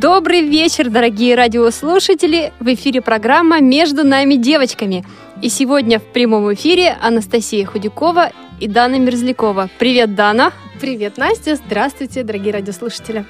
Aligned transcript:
Добрый 0.00 0.42
вечер, 0.42 0.90
дорогие 0.90 1.34
радиослушатели! 1.34 2.52
В 2.60 2.72
эфире 2.72 3.00
программа 3.00 3.60
«Между 3.60 4.04
нами 4.04 4.34
девочками». 4.34 5.04
И 5.42 5.48
сегодня 5.48 5.98
в 5.98 6.04
прямом 6.04 6.54
эфире 6.54 6.96
Анастасия 7.02 7.66
Худякова 7.66 8.30
и 8.60 8.68
Дана 8.68 8.96
Мерзлякова. 9.00 9.68
Привет, 9.76 10.14
Дана! 10.14 10.52
Привет, 10.80 11.16
Настя! 11.16 11.56
Здравствуйте, 11.56 12.22
дорогие 12.22 12.52
радиослушатели! 12.52 13.24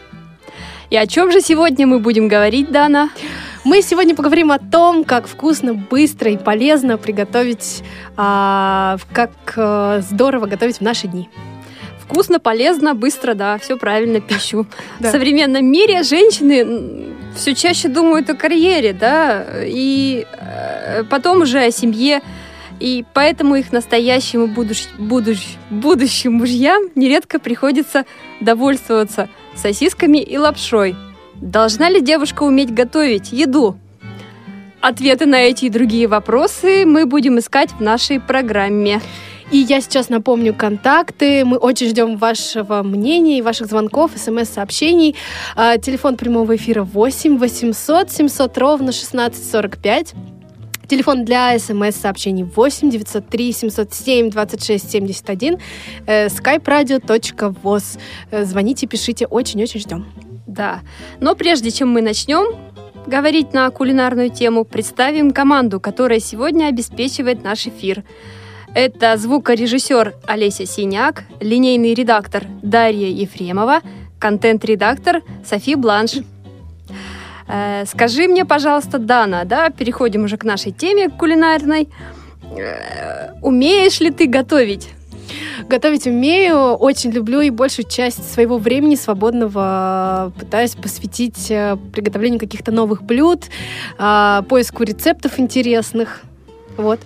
И 0.91 0.97
о 0.99 1.07
чем 1.07 1.33
же 1.33 1.41
сегодня 1.41 1.87
мы 1.87 2.01
будем 2.01 2.29
говорить, 2.29 2.71
Дана? 2.71 3.09
Мы 3.65 3.81
сегодня 3.81 4.15
поговорим 4.15 4.53
о 4.53 4.59
том, 4.59 5.05
как 5.05 5.27
вкусно, 5.27 5.73
быстро 5.73 6.31
и 6.31 6.37
полезно 6.37 6.99
приготовить, 6.99 7.83
а, 8.15 8.99
как 9.15 9.31
а, 9.57 10.01
здорово 10.03 10.45
готовить 10.45 10.77
в 10.77 10.83
наши 10.83 11.09
дни. 11.09 11.31
Вкусно, 12.09 12.41
полезно, 12.41 12.95
быстро, 12.95 13.35
да, 13.35 13.59
все 13.59 13.77
правильно, 13.77 14.21
пищу. 14.21 14.67
Да. 14.99 15.09
В 15.09 15.13
современном 15.13 15.67
мире 15.67 16.03
женщины 16.03 17.15
все 17.37 17.55
чаще 17.55 17.89
думают 17.89 18.31
о 18.31 18.35
карьере, 18.35 18.95
да, 18.95 19.45
и 19.63 20.27
э, 20.33 21.05
потом 21.05 21.43
уже 21.43 21.61
о 21.61 21.71
семье, 21.71 22.23
и 22.81 23.05
поэтому 23.13 23.57
их 23.57 23.73
настоящим 23.73 24.45
и 24.45 24.47
будущ, 24.47 24.87
будущ, 24.99 25.57
будущим 25.69 26.33
мужьям 26.33 26.85
нередко 26.95 27.39
приходится 27.39 28.07
довольствоваться 28.41 29.29
сосисками 29.55 30.19
и 30.19 30.39
лапшой. 30.39 30.97
Должна 31.35 31.91
ли 31.91 32.01
девушка 32.01 32.43
уметь 32.43 32.73
готовить 32.73 33.33
еду? 33.33 33.79
Ответы 34.81 35.27
на 35.27 35.41
эти 35.41 35.67
и 35.67 35.71
другие 35.71 36.07
вопросы 36.07 36.87
мы 36.87 37.05
будем 37.05 37.39
искать 37.39 37.71
в 37.73 37.81
нашей 37.81 38.21
программе. 38.21 39.01
И 39.51 39.57
я 39.57 39.81
сейчас 39.81 40.11
напомню 40.11 40.53
контакты. 40.55 41.43
Мы 41.47 41.57
очень 41.57 41.89
ждем 41.89 42.19
вашего 42.19 42.83
мнения 42.83 43.43
ваших 43.43 43.69
звонков, 43.69 44.11
смс-сообщений. 44.15 45.17
А, 45.57 45.79
телефон 45.79 46.19
прямого 46.19 46.57
эфира 46.57 46.83
8 46.83 47.39
800 47.39 48.11
700 48.11 48.59
ровно 48.59 48.91
1645. 48.91 50.13
Телефон 50.87 51.25
для 51.25 51.59
смс-сообщений 51.59 52.45
8 52.45 52.91
903 52.91 53.53
707 53.53 54.31
26 54.31 54.91
71. 54.91 55.59
skype-radio.voz. 56.07 57.99
Э, 58.31 58.45
звоните, 58.45 58.87
пишите, 58.87 59.27
очень-очень 59.27 59.81
ждем. 59.81 60.07
Да. 60.47 60.81
Но 61.21 61.35
прежде 61.35 61.71
чем 61.71 61.89
мы 61.89 62.03
начнем 62.03 62.55
говорить 63.07 63.55
на 63.55 63.71
кулинарную 63.71 64.29
тему, 64.29 64.65
представим 64.65 65.31
команду, 65.31 65.81
которая 65.81 66.21
сегодня 66.21 66.67
обеспечивает 66.67 67.43
наш 67.43 67.67
эфир– 67.67 68.05
это 68.75 69.17
звукорежиссер 69.17 70.15
Олеся 70.27 70.67
Синяк, 70.67 71.25
линейный 71.41 71.95
редактор 71.95 72.45
Дарья 72.63 73.09
Ефремова, 73.09 73.81
контент-редактор 74.19 75.23
Софи 75.45 75.75
Бланш. 75.75 76.19
Э, 77.47 77.85
скажи 77.87 78.29
мне, 78.29 78.45
пожалуйста, 78.45 78.99
Дана, 78.99 79.45
да, 79.45 79.71
переходим 79.71 80.25
уже 80.25 80.37
к 80.37 80.45
нашей 80.45 80.73
теме 80.73 81.09
кулинарной. 81.09 81.89
Э, 82.57 83.33
умеешь 83.43 84.01
ли 84.01 84.11
ты 84.11 84.27
готовить? 84.27 84.89
Готовить 85.69 86.07
умею, 86.07 86.75
очень 86.75 87.11
люблю 87.11 87.41
и 87.41 87.51
большую 87.51 87.87
часть 87.89 88.33
своего 88.33 88.59
времени 88.59 88.95
свободного 88.95 90.33
пытаюсь 90.39 90.75
посвятить 90.75 91.51
э, 91.51 91.77
приготовлению 91.93 92.41
каких-то 92.41 92.73
новых 92.73 93.03
блюд, 93.03 93.45
э, 93.99 94.43
поиску 94.49 94.83
рецептов 94.83 95.39
интересных. 95.39 96.23
Вот. 96.77 97.01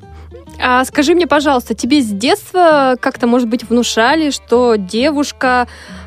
А 0.65 0.85
скажи 0.85 1.15
мне, 1.15 1.27
пожалуйста, 1.27 1.75
тебе 1.75 2.01
с 2.01 2.07
детства 2.07 2.97
как-то, 3.01 3.27
может 3.27 3.49
быть, 3.49 3.69
внушали, 3.69 4.31
что 4.31 4.77
девушка 4.77 5.67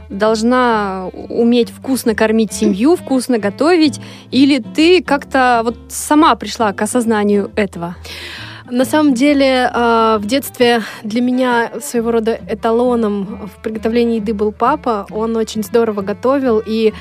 должна 0.09 1.09
уметь 1.29 1.71
вкусно 1.71 2.16
кормить 2.16 2.53
семью, 2.53 2.95
вкусно 2.95 3.38
готовить, 3.38 3.99
или 4.31 4.59
ты 4.59 5.03
как-то 5.03 5.61
вот 5.66 5.75
сама 5.89 6.35
пришла 6.35 6.71
к 6.71 6.81
осознанию 6.81 7.51
этого? 7.57 7.95
На 8.69 8.85
самом 8.85 9.13
деле, 9.13 9.69
а, 9.71 10.17
в 10.17 10.25
детстве 10.25 10.81
для 11.03 11.22
меня 11.22 11.72
своего 11.81 12.11
рода 12.11 12.39
эталоном 12.49 13.47
в 13.47 13.61
приготовлении 13.61 14.16
еды 14.16 14.33
был 14.33 14.51
папа. 14.51 15.05
Он 15.11 15.35
очень 15.35 15.63
здорово 15.63 16.01
готовил, 16.01 16.63
и 16.66 16.93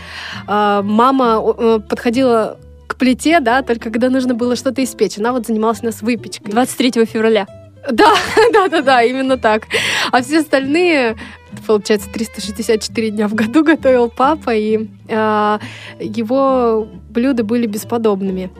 а, 0.47 0.82
мама 0.82 1.42
э, 1.56 1.78
подходила 1.88 2.59
к 2.87 2.97
плите, 2.97 3.41
да, 3.41 3.62
только 3.62 3.91
когда 3.91 4.11
нужно 4.11 4.34
было 4.34 4.56
что-то 4.56 4.83
испечь. 4.83 5.19
Она 5.19 5.33
вот 5.33 5.47
занималась 5.47 5.83
у 5.83 5.87
нас 5.87 6.03
выпечкой. 6.03 6.50
23 6.50 7.05
февраля. 7.06 7.47
Да, 7.91 8.15
да, 8.53 8.69
да, 8.69 8.83
да, 8.83 9.03
именно 9.03 9.37
так. 9.37 9.67
А 10.11 10.22
все 10.22 10.41
остальные, 10.41 11.17
получается, 11.67 12.09
364 12.12 13.11
дня 13.11 13.28
в 13.28 13.34
году 13.34 13.62
готовил 13.62 14.09
папа, 14.09 14.55
и 14.55 14.89
э, 15.09 15.59
его 16.00 16.89
блюда 17.11 17.45
были 17.45 17.67
бесподобными. 17.67 18.50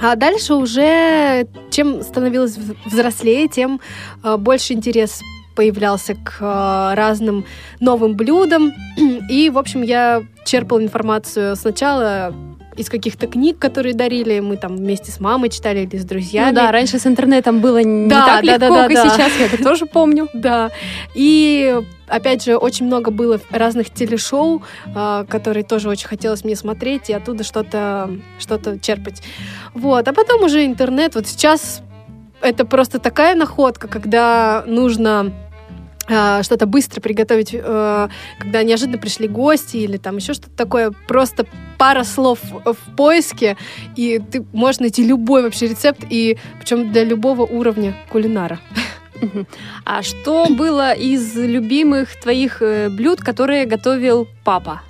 А 0.00 0.16
дальше 0.16 0.54
уже, 0.54 1.46
чем 1.70 2.02
становилось 2.02 2.56
взрослее, 2.84 3.48
тем 3.48 3.80
э, 4.22 4.36
больше 4.36 4.74
интерес 4.74 5.22
появлялся 5.54 6.14
к 6.14 6.36
э, 6.40 6.94
разным 6.94 7.44
новым 7.80 8.14
блюдам. 8.14 8.72
И, 9.28 9.50
в 9.50 9.58
общем, 9.58 9.82
я 9.82 10.22
черпала 10.44 10.80
информацию 10.80 11.56
сначала 11.56 12.32
из 12.78 12.88
каких-то 12.88 13.26
книг, 13.26 13.58
которые 13.58 13.94
дарили. 13.94 14.40
Мы 14.40 14.56
там 14.56 14.76
вместе 14.76 15.10
с 15.10 15.20
мамой 15.20 15.50
читали 15.50 15.80
или 15.80 15.96
с 15.96 16.04
друзьями. 16.04 16.50
Ну 16.50 16.54
да, 16.54 16.72
раньше 16.72 16.98
с 16.98 17.06
интернетом 17.06 17.60
было 17.60 17.82
не 17.82 18.08
да, 18.08 18.26
так 18.26 18.44
да, 18.44 18.52
легко, 18.52 18.74
да, 18.74 18.88
да, 18.88 18.88
как 18.88 18.94
да. 18.94 19.10
сейчас, 19.10 19.32
я 19.38 19.46
это 19.46 19.62
тоже 19.62 19.86
помню. 19.86 20.28
Да. 20.38 20.70
И 21.14 21.76
опять 22.06 22.44
же, 22.44 22.56
очень 22.56 22.86
много 22.86 23.10
было 23.10 23.40
разных 23.50 23.90
телешоу, 23.90 24.62
э, 24.86 25.24
которые 25.28 25.64
тоже 25.64 25.88
очень 25.88 26.06
хотелось 26.06 26.44
мне 26.44 26.54
смотреть 26.54 27.10
и 27.10 27.12
оттуда 27.12 27.42
что-то 27.42 28.10
что 28.38 28.78
черпать. 28.78 29.22
Вот. 29.74 30.06
А 30.06 30.12
потом 30.12 30.44
уже 30.44 30.64
интернет. 30.64 31.16
Вот 31.16 31.26
сейчас 31.26 31.82
это 32.40 32.64
просто 32.64 32.98
такая 33.00 33.34
находка, 33.34 33.88
когда 33.88 34.62
нужно 34.66 35.32
а, 35.32 35.47
что-то 36.08 36.66
быстро 36.66 37.00
приготовить, 37.00 37.50
э, 37.52 38.08
когда 38.38 38.62
неожиданно 38.62 38.98
пришли 38.98 39.28
гости 39.28 39.76
или 39.76 39.98
там 39.98 40.16
еще 40.16 40.32
что-то 40.32 40.56
такое, 40.56 40.92
просто 41.06 41.46
пара 41.76 42.04
слов 42.04 42.38
в 42.42 42.96
поиске, 42.96 43.56
и 43.94 44.18
ты 44.18 44.44
можешь 44.52 44.80
найти 44.80 45.04
любой 45.04 45.42
вообще 45.42 45.68
рецепт, 45.68 46.04
и 46.08 46.38
причем 46.58 46.92
для 46.92 47.04
любого 47.04 47.42
уровня 47.42 47.94
кулинара. 48.10 48.58
А 49.84 50.02
что 50.02 50.46
было 50.48 50.92
из 50.92 51.34
любимых 51.34 52.20
твоих 52.20 52.62
э, 52.62 52.88
блюд, 52.88 53.20
которые 53.20 53.66
готовил 53.66 54.28
папа? 54.44 54.82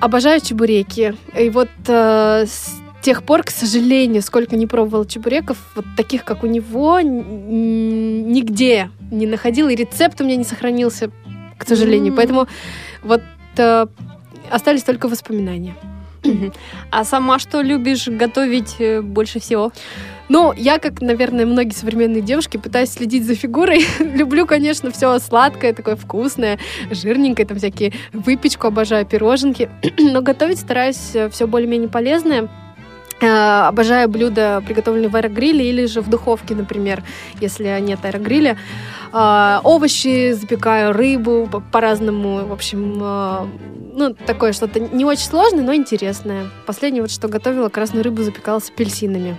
Обожаю 0.00 0.40
чебуреки. 0.40 1.14
И 1.38 1.50
вот 1.50 1.70
э, 1.86 2.46
с 2.46 2.74
тех 3.04 3.22
пор, 3.22 3.42
к 3.42 3.50
сожалению, 3.50 4.22
сколько 4.22 4.56
не 4.56 4.66
пробовала 4.66 5.06
чебуреков, 5.06 5.58
вот 5.76 5.84
таких, 5.94 6.24
как 6.24 6.42
у 6.42 6.46
него, 6.46 7.00
нигде 7.02 8.90
не 9.10 9.26
находила, 9.26 9.68
и 9.68 9.76
рецепт 9.76 10.20
у 10.22 10.24
меня 10.24 10.36
не 10.36 10.44
сохранился, 10.44 11.10
к 11.58 11.68
сожалению. 11.68 12.14
Mm. 12.14 12.16
Поэтому 12.16 12.48
вот 13.02 13.20
э, 13.58 13.86
остались 14.50 14.84
только 14.84 15.08
воспоминания. 15.08 15.74
А 16.90 17.04
сама 17.04 17.38
что 17.38 17.60
любишь 17.60 18.08
готовить 18.08 18.76
э, 18.78 19.02
больше 19.02 19.38
всего? 19.38 19.70
Ну, 20.30 20.54
я, 20.56 20.78
как, 20.78 21.02
наверное, 21.02 21.44
многие 21.44 21.74
современные 21.74 22.22
девушки, 22.22 22.56
пытаюсь 22.56 22.92
следить 22.92 23.26
за 23.26 23.34
фигурой. 23.34 23.84
Люблю, 23.98 24.46
конечно, 24.46 24.90
все 24.90 25.18
сладкое, 25.18 25.74
такое 25.74 25.96
вкусное, 25.96 26.58
жирненькое, 26.90 27.46
там 27.46 27.58
всякие 27.58 27.92
выпечку, 28.14 28.68
обожаю 28.68 29.04
пироженки. 29.04 29.68
Но 29.98 30.22
готовить 30.22 30.60
стараюсь 30.60 31.14
э, 31.14 31.28
все 31.28 31.46
более-менее 31.46 31.90
полезное. 31.90 32.48
Э, 33.20 33.68
обожаю 33.68 34.08
блюда, 34.08 34.62
приготовленные 34.66 35.08
в 35.08 35.16
аэрогриле 35.16 35.68
или 35.68 35.86
же 35.86 36.00
в 36.00 36.10
духовке, 36.10 36.54
например, 36.54 37.02
если 37.40 37.78
нет 37.80 38.04
аэрогриля. 38.04 38.58
Э, 39.12 39.60
овощи 39.62 40.32
запекаю, 40.32 40.92
рыбу 40.92 41.48
по-разному. 41.72 42.46
В 42.46 42.52
общем, 42.52 42.98
э, 43.00 43.46
ну, 43.94 44.14
такое 44.14 44.52
что-то 44.52 44.80
не 44.80 45.04
очень 45.04 45.26
сложное, 45.26 45.62
но 45.62 45.74
интересное. 45.74 46.50
Последнее 46.66 47.02
вот, 47.02 47.10
что 47.10 47.28
готовила, 47.28 47.68
красную 47.68 48.02
рыбу 48.04 48.22
запекала 48.22 48.58
с 48.58 48.68
апельсинами. 48.68 49.36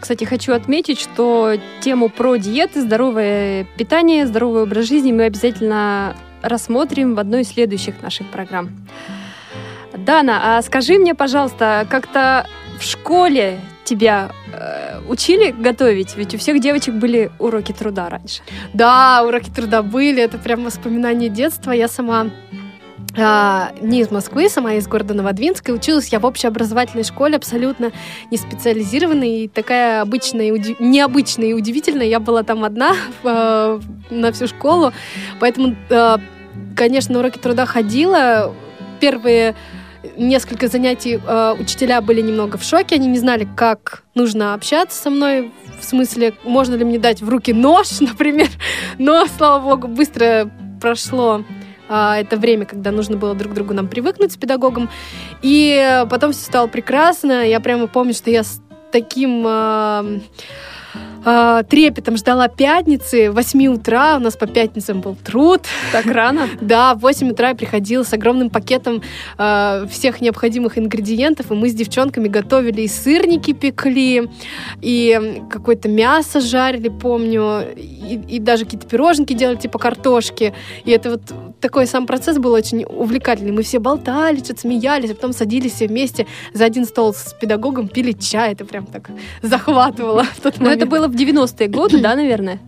Кстати, 0.00 0.24
хочу 0.24 0.52
отметить, 0.52 0.98
что 0.98 1.54
тему 1.80 2.08
про 2.08 2.36
диеты, 2.36 2.80
здоровое 2.80 3.66
питание, 3.76 4.26
здоровый 4.26 4.62
образ 4.62 4.86
жизни 4.86 5.12
мы 5.12 5.24
обязательно 5.24 6.16
рассмотрим 6.42 7.14
в 7.14 7.20
одной 7.20 7.42
из 7.42 7.48
следующих 7.48 8.02
наших 8.02 8.26
программ. 8.28 8.70
Дана, 9.96 10.58
а 10.58 10.62
скажи 10.62 10.98
мне, 10.98 11.14
пожалуйста, 11.14 11.86
как-то 11.88 12.46
в 12.78 12.82
школе 12.82 13.60
тебя 13.84 14.30
э, 14.52 15.00
учили 15.08 15.50
готовить? 15.50 16.16
Ведь 16.16 16.34
у 16.34 16.38
всех 16.38 16.60
девочек 16.60 16.94
были 16.94 17.30
уроки 17.38 17.72
труда 17.72 18.08
раньше. 18.08 18.42
Да, 18.72 19.24
уроки 19.26 19.50
труда 19.50 19.82
были, 19.82 20.22
это 20.22 20.38
прям 20.38 20.64
воспоминания 20.64 21.28
детства. 21.28 21.72
Я 21.72 21.88
сама 21.88 22.28
а, 23.16 23.72
не 23.80 24.00
из 24.00 24.10
Москвы, 24.10 24.48
сама 24.48 24.74
из 24.74 24.86
города 24.86 25.14
Новодвинска. 25.14 25.70
Училась 25.70 26.08
я 26.08 26.20
в 26.20 26.26
общеобразовательной 26.26 27.04
школе, 27.04 27.36
абсолютно 27.36 27.90
не 28.30 28.36
специализированной, 28.36 29.44
и 29.44 29.48
такая 29.48 30.02
обычная, 30.02 30.52
уди... 30.52 30.76
необычная 30.78 31.48
и 31.48 31.52
удивительная. 31.52 32.06
Я 32.06 32.20
была 32.20 32.42
там 32.42 32.64
одна 32.64 32.94
э, 33.24 33.80
на 34.10 34.32
всю 34.32 34.46
школу, 34.46 34.92
поэтому, 35.40 35.74
э, 35.90 36.16
конечно, 36.76 37.18
уроки 37.18 37.38
труда 37.38 37.66
ходила. 37.66 38.54
Первые 39.00 39.54
несколько 40.16 40.68
занятий 40.68 41.20
э, 41.24 41.54
учителя 41.58 42.00
были 42.00 42.20
немного 42.20 42.56
в 42.56 42.62
шоке, 42.62 42.96
они 42.96 43.08
не 43.08 43.18
знали, 43.18 43.48
как 43.56 44.02
нужно 44.14 44.54
общаться 44.54 45.02
со 45.02 45.10
мной, 45.10 45.52
в 45.80 45.84
смысле, 45.84 46.34
можно 46.44 46.74
ли 46.74 46.84
мне 46.84 46.98
дать 46.98 47.22
в 47.22 47.28
руки 47.28 47.52
нож, 47.52 47.88
например, 48.00 48.48
но, 48.98 49.26
слава 49.26 49.62
богу, 49.62 49.88
быстро 49.88 50.50
прошло 50.80 51.44
э, 51.88 52.12
это 52.20 52.36
время, 52.36 52.66
когда 52.66 52.90
нужно 52.90 53.16
было 53.16 53.34
друг 53.34 53.54
другу 53.54 53.74
нам 53.74 53.88
привыкнуть 53.88 54.32
с 54.32 54.36
педагогом, 54.36 54.88
и 55.42 56.04
потом 56.10 56.32
все 56.32 56.42
стало 56.42 56.66
прекрасно, 56.66 57.46
я 57.46 57.60
прямо 57.60 57.86
помню, 57.86 58.14
что 58.14 58.30
я 58.30 58.44
с 58.44 58.60
таким... 58.92 59.44
Э, 59.46 60.20
э, 61.28 61.62
трепетом 61.68 62.16
ждала 62.16 62.48
пятницы. 62.48 63.30
В 63.30 63.34
8 63.34 63.66
утра 63.66 64.16
у 64.16 64.20
нас 64.20 64.36
по 64.36 64.46
пятницам 64.46 65.00
был 65.00 65.16
труд. 65.16 65.62
Так 65.92 66.06
рано? 66.06 66.48
Да, 66.60 66.94
в 66.94 67.00
8 67.00 67.30
утра 67.30 67.50
я 67.50 67.54
приходила 67.54 68.02
с 68.02 68.12
огромным 68.12 68.50
пакетом 68.50 69.02
э, 69.38 69.86
всех 69.90 70.20
необходимых 70.20 70.76
ингредиентов, 70.76 71.50
и 71.50 71.54
мы 71.54 71.68
с 71.68 71.74
девчонками 71.74 72.28
готовили 72.28 72.82
и 72.82 72.88
сырники 72.88 73.52
пекли, 73.52 74.28
и 74.82 75.42
какое-то 75.50 75.88
мясо 75.88 76.40
жарили, 76.40 76.88
помню, 76.88 77.64
и, 77.74 78.20
и 78.28 78.38
даже 78.38 78.64
какие-то 78.64 78.86
пироженки 78.86 79.32
делали, 79.32 79.56
типа 79.56 79.78
картошки. 79.78 80.52
И 80.84 80.90
это 80.90 81.10
вот 81.10 81.22
такой 81.60 81.86
сам 81.86 82.06
процесс 82.06 82.38
был 82.38 82.52
очень 82.52 82.84
увлекательный. 82.84 83.52
Мы 83.52 83.62
все 83.62 83.78
болтали, 83.78 84.38
что-то 84.38 84.60
смеялись, 84.60 85.10
а 85.10 85.14
потом 85.14 85.32
садились 85.32 85.72
все 85.72 85.86
вместе 85.86 86.26
за 86.52 86.64
один 86.64 86.84
стол 86.84 87.14
с 87.14 87.34
педагогом, 87.40 87.88
пили 87.88 88.12
чай. 88.12 88.52
Это 88.52 88.64
прям 88.64 88.86
так 88.86 89.10
захватывало 89.42 90.24
в 90.24 90.40
тот 90.40 90.58
момент. 90.58 90.60
Но 90.60 90.70
это 90.70 90.86
было 90.86 91.08
в 91.08 91.17
90-е 91.18 91.68
годы, 91.68 92.00
да, 92.00 92.14
наверное? 92.14 92.60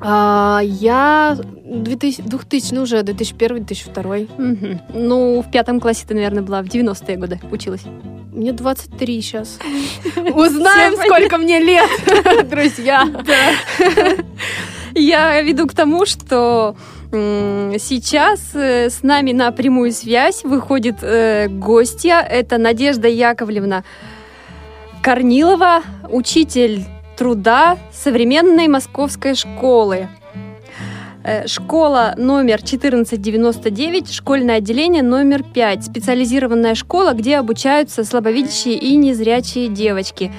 А, 0.00 0.60
я 0.62 1.36
2000, 1.64 2.22
2000, 2.22 2.74
ну 2.74 2.82
уже 2.82 2.98
2001-2002. 2.98 4.28
Угу. 4.38 4.80
Ну, 4.94 5.42
в 5.42 5.50
пятом 5.50 5.80
классе 5.80 6.04
ты, 6.06 6.14
наверное, 6.14 6.42
была 6.42 6.62
в 6.62 6.66
90-е 6.66 7.16
годы 7.16 7.40
училась. 7.50 7.82
Мне 8.32 8.52
23 8.52 9.22
сейчас. 9.22 9.58
Узнаем, 10.16 10.94
сколько 10.96 11.38
мне 11.38 11.58
лет, 11.58 11.88
друзья. 12.50 13.08
Я 14.94 15.40
веду 15.42 15.66
к 15.66 15.74
тому, 15.74 16.06
что 16.06 16.76
сейчас 17.10 18.40
э, 18.54 18.90
с 18.90 19.02
нами 19.02 19.32
на 19.32 19.52
прямую 19.52 19.92
связь 19.92 20.42
выходит 20.42 20.96
э, 21.02 21.48
гостья. 21.48 22.20
Это 22.20 22.58
Надежда 22.58 23.08
Яковлевна 23.08 23.84
Корнилова, 25.02 25.82
учитель 26.10 26.84
труда 27.16 27.78
современной 27.92 28.68
московской 28.68 29.34
школы. 29.34 30.08
Э, 31.24 31.46
школа 31.48 32.14
номер 32.16 32.56
1499, 32.58 34.12
школьное 34.12 34.56
отделение 34.56 35.02
номер 35.02 35.42
5, 35.42 35.84
специализированная 35.84 36.76
школа, 36.76 37.14
где 37.14 37.38
обучаются 37.38 38.04
слабовидящие 38.04 38.76
и 38.76 38.94
незрячие 38.96 39.68
девочки. 39.68 40.32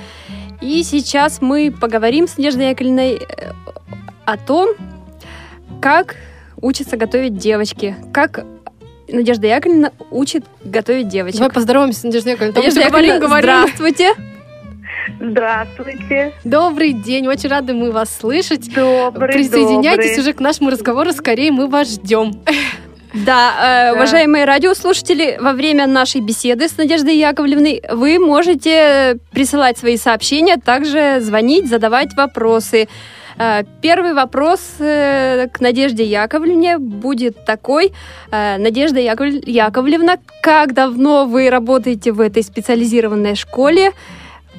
И 0.61 0.81
сейчас 0.83 1.41
мы 1.41 1.71
поговорим 1.77 2.25
с 2.27 2.37
Надеждой 2.37 2.69
Яковлевной 2.69 3.15
э, 3.15 3.51
о 4.25 4.37
том, 4.37 4.75
как 5.81 6.15
учатся 6.61 6.95
готовить 6.95 7.37
девочки, 7.37 7.97
как 8.13 8.45
Надежда 9.09 9.47
Яковлевна 9.47 9.91
учит 10.09 10.45
готовить 10.63 11.09
девочек. 11.09 11.39
Давай 11.39 11.51
поздороваемся 11.53 11.99
с 11.99 12.03
Надеждой 12.03 12.31
Яковлевной. 12.31 12.61
Надежда 12.61 12.79
Яковлевна, 12.79 13.19
говорим, 13.19 13.27
говорим. 13.27 13.67
здравствуйте. 13.67 14.36
Здравствуйте. 15.19 16.33
Добрый 16.43 16.93
день, 16.93 17.27
очень 17.27 17.49
рады 17.49 17.73
мы 17.73 17.91
вас 17.91 18.15
слышать. 18.15 18.73
Добрый, 18.73 19.33
Присоединяйтесь 19.33 20.09
добрый. 20.09 20.19
уже 20.19 20.33
к 20.33 20.39
нашему 20.39 20.69
разговору, 20.69 21.11
скорее 21.11 21.51
мы 21.51 21.67
вас 21.67 21.93
ждем. 21.93 22.33
Да, 23.13 23.89
э, 23.89 23.93
уважаемые 23.93 24.45
радиослушатели, 24.45 25.37
во 25.39 25.53
время 25.53 25.87
нашей 25.87 26.21
беседы 26.21 26.67
с 26.67 26.77
Надеждой 26.77 27.17
Яковлевной 27.17 27.81
вы 27.91 28.19
можете 28.19 29.17
присылать 29.31 29.77
свои 29.77 29.97
сообщения, 29.97 30.57
также 30.57 31.19
звонить, 31.21 31.67
задавать 31.67 32.13
вопросы. 32.15 32.87
Э, 33.37 33.63
первый 33.81 34.13
вопрос 34.13 34.59
э, 34.79 35.47
к 35.51 35.61
Надежде 35.61 36.03
Яковлевне 36.03 36.77
будет 36.77 37.45
такой. 37.45 37.93
Э, 38.31 38.57
Надежда 38.57 38.99
Яковлевна, 38.99 40.17
как 40.41 40.73
давно 40.73 41.25
вы 41.25 41.49
работаете 41.49 42.11
в 42.11 42.19
этой 42.19 42.43
специализированной 42.43 43.35
школе? 43.35 43.93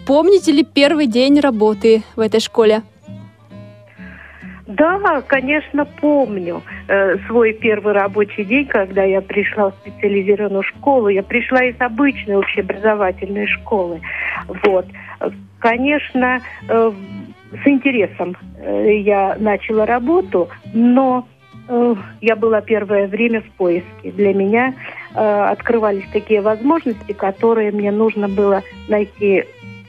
Помните 0.08 0.52
ли 0.52 0.64
первый 0.64 1.06
день 1.06 1.38
работы 1.38 2.02
в 2.16 2.20
этой 2.20 2.40
школе? 2.40 2.80
Да, 4.66 5.20
конечно, 5.26 5.84
помню 5.84 6.62
э, 6.88 7.18
свой 7.26 7.52
первый 7.52 7.92
рабочий 7.92 8.44
день, 8.44 8.64
когда 8.64 9.04
я 9.04 9.20
пришла 9.20 9.68
в 9.68 9.74
специализированную 9.82 10.62
школу. 10.62 11.08
Я 11.08 11.22
пришла 11.22 11.62
из 11.62 11.78
обычной 11.78 12.36
общеобразовательной 12.36 13.46
школы. 13.48 14.00
Вот. 14.64 14.86
Конечно, 15.58 16.40
э, 16.70 16.92
с 17.62 17.66
интересом 17.68 18.34
э, 18.60 19.00
я 19.00 19.36
начала 19.38 19.84
работу, 19.84 20.48
но 20.72 21.28
э, 21.68 21.94
я 22.22 22.34
была 22.34 22.62
первое 22.62 23.08
время 23.08 23.42
в 23.42 23.50
поиске. 23.58 24.10
Для 24.12 24.32
меня 24.32 24.72
э, 25.14 25.18
открывались 25.18 26.08
такие 26.14 26.40
возможности, 26.40 27.12
которые 27.12 27.72
мне 27.72 27.92
нужно 27.92 28.26
было 28.26 28.62
найти 28.88 29.44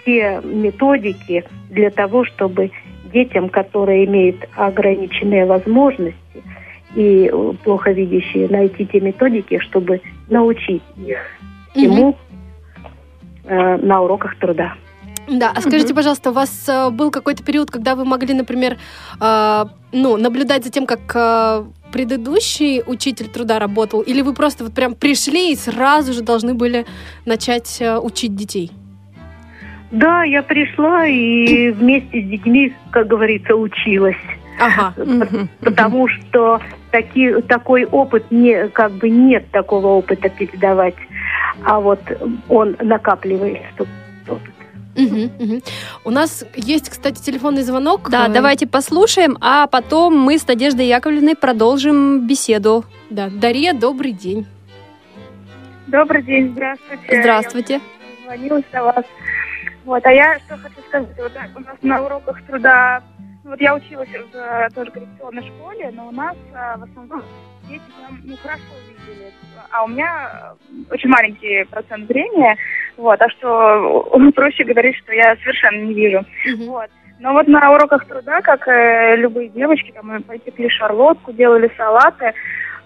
те 0.09 0.41
методики 0.43 1.43
для 1.69 1.91
того, 1.91 2.25
чтобы 2.25 2.71
детям, 3.13 3.49
которые 3.49 4.05
имеют 4.05 4.37
ограниченные 4.55 5.45
возможности 5.45 6.17
и 6.95 7.31
плохо 7.63 7.91
видящие, 7.91 8.47
найти 8.49 8.85
те 8.87 8.99
методики, 8.99 9.59
чтобы 9.59 10.01
научить 10.29 10.81
их 10.97 11.19
всему 11.71 12.17
э, 13.45 13.77
на 13.77 14.01
уроках 14.01 14.35
труда. 14.39 14.73
Да, 15.27 15.51
а 15.55 15.61
скажите, 15.61 15.93
пожалуйста, 15.93 16.31
у 16.31 16.33
вас 16.33 16.67
э, 16.67 16.89
был 16.89 17.11
какой-то 17.11 17.43
период, 17.43 17.69
когда 17.69 17.93
вы 17.93 18.05
могли, 18.05 18.33
например, 18.33 18.77
э, 19.21 19.65
ну, 19.91 20.17
наблюдать 20.17 20.63
за 20.63 20.71
тем, 20.71 20.87
как 20.87 20.99
э, 21.13 21.65
предыдущий 21.91 22.81
учитель 22.83 23.27
труда 23.27 23.59
работал, 23.59 24.01
или 24.01 24.23
вы 24.23 24.33
просто 24.33 24.63
вот 24.63 24.73
прям 24.73 24.95
пришли 24.95 25.51
и 25.51 25.55
сразу 25.55 26.13
же 26.13 26.23
должны 26.23 26.55
были 26.55 26.87
начать 27.25 27.77
э, 27.79 27.99
учить 27.99 28.35
детей? 28.35 28.71
Да, 29.91 30.23
я 30.23 30.43
пришла 30.43 31.07
и 31.07 31.71
вместе 31.71 32.21
с 32.21 32.25
детьми, 32.25 32.73
как 32.91 33.07
говорится, 33.07 33.55
училась. 33.55 34.15
Ага. 34.59 34.93
Потому 35.61 36.07
что 36.07 36.59
таки, 36.91 37.41
такой 37.47 37.85
опыт, 37.85 38.29
не, 38.29 38.67
как 38.67 38.91
бы 38.91 39.09
нет 39.09 39.49
такого 39.51 39.87
опыта 39.87 40.29
передавать, 40.29 40.95
а 41.63 41.79
вот 41.79 41.99
он 42.49 42.75
накапливается. 42.81 43.87
Угу, 44.95 45.29
угу. 45.39 45.61
У 46.03 46.09
нас 46.09 46.45
есть, 46.55 46.89
кстати, 46.89 47.21
телефонный 47.21 47.61
звонок. 47.61 48.09
Да, 48.09 48.27
давайте 48.27 48.67
послушаем, 48.67 49.37
а 49.39 49.67
потом 49.67 50.17
мы 50.17 50.37
с 50.37 50.45
Надеждой 50.45 50.87
Яковлевной 50.87 51.35
продолжим 51.35 52.27
беседу. 52.27 52.83
Да, 53.09 53.29
Дарья, 53.29 53.73
добрый 53.73 54.11
день. 54.11 54.45
Добрый 55.87 56.21
день, 56.21 56.51
здравствуйте. 56.51 57.21
Здравствуйте. 57.21 57.73
Я 57.73 57.79
звонилась 58.25 58.65
на 58.73 58.83
вас. 58.83 59.05
Вот, 59.89 60.05
а 60.05 60.11
я 60.11 60.37
что 60.45 60.55
хочу 60.57 60.83
сказать, 60.87 61.17
вот 61.17 61.31
у 61.55 61.59
нас 61.61 61.77
на 61.81 62.05
уроках 62.05 62.39
труда, 62.45 63.01
вот 63.43 63.59
я 63.59 63.73
училась 63.73 64.07
в 64.07 64.35
э, 64.35 64.69
тоже 64.75 64.91
коррекционной 64.91 65.41
школе, 65.41 65.89
но 65.95 66.09
у 66.09 66.11
нас 66.11 66.37
а, 66.53 66.77
в 66.77 66.83
основном 66.83 67.23
дети 67.67 67.81
прям, 67.97 68.19
ну, 68.23 68.37
хорошо 68.37 68.61
видели. 68.87 69.33
А 69.71 69.83
у 69.85 69.87
меня 69.87 70.53
очень 70.91 71.09
маленький 71.09 71.63
процент 71.71 72.05
зрения, 72.05 72.55
вот, 72.97 73.19
а 73.19 73.29
что 73.29 74.15
проще 74.35 74.63
говорить, 74.63 74.95
что 74.97 75.11
я 75.11 75.35
совершенно 75.37 75.83
не 75.83 75.95
вижу. 75.95 76.23
Мгм. 76.45 76.65
Вот. 76.67 76.89
Но 77.19 77.33
вот 77.33 77.47
на 77.47 77.73
уроках 77.73 78.05
труда, 78.05 78.41
как 78.41 78.67
э, 78.67 79.15
любые 79.15 79.49
девочки, 79.49 79.91
там 79.91 80.21
мы 80.27 80.37
пекли 80.37 80.69
шарлотку, 80.69 81.33
делали 81.33 81.71
салаты. 81.75 82.35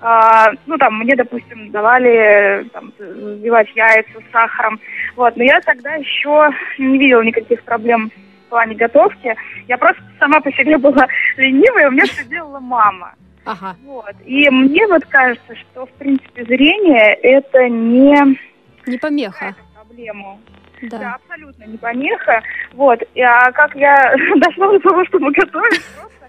А, 0.05 0.51
ну, 0.65 0.77
там, 0.77 0.99
мне, 0.99 1.15
допустим, 1.15 1.71
давали 1.71 2.67
там, 2.73 2.91
взбивать 2.99 3.69
яйца 3.73 4.19
с 4.19 4.31
сахаром. 4.33 4.77
Вот. 5.15 5.37
Но 5.37 5.43
я 5.43 5.61
тогда 5.61 5.93
еще 5.95 6.49
не 6.77 6.97
видела 6.97 7.21
никаких 7.21 7.63
проблем 7.63 8.11
в 8.45 8.49
плане 8.49 8.75
готовки. 8.75 9.33
Я 9.69 9.77
просто 9.77 10.03
сама 10.19 10.41
по 10.41 10.51
себе 10.51 10.77
была 10.77 11.07
ленивая, 11.37 11.87
у 11.87 11.91
меня 11.91 12.03
все 12.05 12.25
делала 12.25 12.59
мама. 12.59 13.13
Ага. 13.45 13.77
Вот. 13.85 14.13
И 14.25 14.49
мне 14.49 14.85
вот 14.87 15.05
кажется, 15.05 15.55
что, 15.55 15.85
в 15.85 15.91
принципе, 15.93 16.43
зрение– 16.43 17.13
это 17.23 17.69
не 17.69 18.37
Не 18.85 18.97
помеха. 18.97 19.55
проблема. 19.73 20.37
Да. 20.81 20.97
Да. 20.97 21.13
абсолютно 21.15 21.63
не 21.63 21.77
помеха. 21.77 22.41
Вот. 22.73 22.99
И, 23.15 23.21
а 23.21 23.49
как 23.53 23.73
я 23.75 23.95
дошла 24.35 24.67
до 24.73 24.79
того, 24.79 25.05
чтобы 25.05 25.31
готовить, 25.31 25.81
просто 25.95 26.27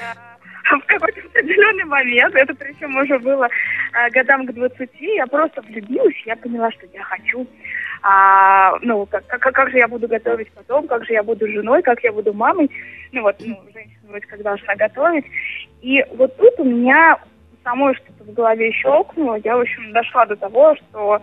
а, 0.00 0.35
в 0.70 0.86
какой-то 0.86 1.20
определенный 1.20 1.84
момент, 1.84 2.34
это 2.34 2.54
причем 2.54 2.96
уже 2.96 3.18
было 3.18 3.48
а, 3.92 4.10
годам 4.10 4.46
к 4.46 4.52
20, 4.52 4.90
я 5.00 5.26
просто 5.26 5.62
влюбилась, 5.62 6.16
я 6.24 6.36
поняла, 6.36 6.70
что 6.72 6.86
я 6.92 7.02
хочу. 7.02 7.46
А, 8.02 8.76
ну, 8.82 9.06
как, 9.06 9.26
как, 9.26 9.40
как 9.40 9.70
же 9.70 9.78
я 9.78 9.88
буду 9.88 10.08
готовить 10.08 10.50
потом, 10.52 10.86
как 10.86 11.04
же 11.04 11.12
я 11.12 11.22
буду 11.22 11.46
женой, 11.46 11.82
как 11.82 12.02
я 12.02 12.12
буду 12.12 12.32
мамой. 12.32 12.70
Ну 13.12 13.22
вот, 13.22 13.36
ну, 13.40 13.58
женщина 13.72 14.00
вроде 14.08 14.26
как 14.26 14.42
должна 14.42 14.74
готовить. 14.76 15.24
И 15.82 16.04
вот 16.12 16.36
тут 16.36 16.54
у 16.58 16.64
меня 16.64 17.18
самой 17.64 17.94
что-то 17.94 18.24
в 18.24 18.32
голове 18.32 18.72
щелкнуло. 18.72 19.40
Я, 19.44 19.56
в 19.56 19.60
общем, 19.60 19.92
дошла 19.92 20.26
до 20.26 20.36
того, 20.36 20.76
что 20.76 21.20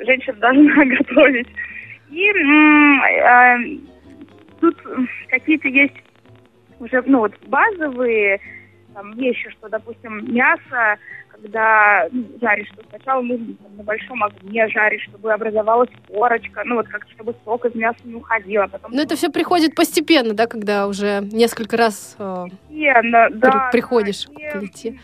женщина 0.00 0.36
должна 0.38 0.84
готовить. 0.96 1.48
И 2.10 2.30
э, 2.30 3.56
тут 4.60 4.76
какие-то 5.28 5.68
есть 5.68 5.94
уже 6.80 7.02
ну, 7.06 7.20
вот 7.20 7.32
базовые 7.46 8.40
там, 8.94 9.12
вещи, 9.12 9.50
что, 9.50 9.68
допустим, 9.68 10.32
мясо, 10.32 10.98
когда 11.28 12.06
ну, 12.10 12.24
жаришь, 12.40 12.68
что 12.68 12.82
сначала 12.88 13.20
нужно 13.20 13.54
там, 13.62 13.76
на 13.76 13.82
большом 13.82 14.22
огне 14.22 14.68
жарить, 14.68 15.02
чтобы 15.02 15.32
образовалась 15.32 15.90
корочка, 16.08 16.62
ну 16.64 16.76
вот 16.76 16.88
как 16.88 17.06
чтобы 17.10 17.34
сок 17.44 17.66
из 17.66 17.74
мяса 17.74 17.98
не 18.04 18.14
уходил, 18.14 18.62
а 18.62 18.68
потом... 18.68 18.92
Но 18.92 19.02
это 19.02 19.16
все 19.16 19.30
приходит 19.30 19.74
постепенно, 19.74 20.32
да, 20.34 20.46
когда 20.46 20.86
уже 20.86 21.20
несколько 21.32 21.76
раз 21.76 22.16
э, 22.18 22.46
Постепенно, 22.50 23.28
при- 23.30 23.38
да, 23.38 23.68
приходишь 23.72 24.26
да, 24.26 24.50
к 24.50 24.58
плите. 24.58 24.98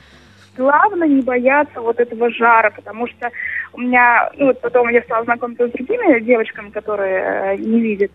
Главное 0.57 1.09
не 1.09 1.23
бояться 1.23 1.81
вот 1.81 1.99
этого 2.01 2.31
жара, 2.31 2.71
потому 2.71 3.07
что 3.09 3.31
у 3.73 3.81
меня, 3.81 4.31
ну 4.37 4.47
вот 4.47 4.61
потом 4.61 4.89
я 4.89 5.03
стала 5.03 5.25
знакомиться 5.25 5.69
с 5.69 5.73
другими 5.73 6.21
девочками, 6.21 6.71
которые 6.71 7.55
э, 7.55 7.57
не 7.57 7.81
видят, 7.81 8.11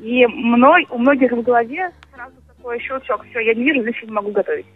и 0.00 0.26
мной, 0.26 0.86
у 0.90 0.98
многих 0.98 1.32
в 1.32 1.42
голове 1.42 1.90
сразу 2.14 2.34
такой 2.46 2.78
щелчок, 2.80 3.24
все, 3.30 3.40
я 3.40 3.54
не 3.54 3.64
вижу, 3.64 3.82
значит 3.82 4.04
не 4.04 4.12
могу 4.12 4.30
готовить. 4.30 4.66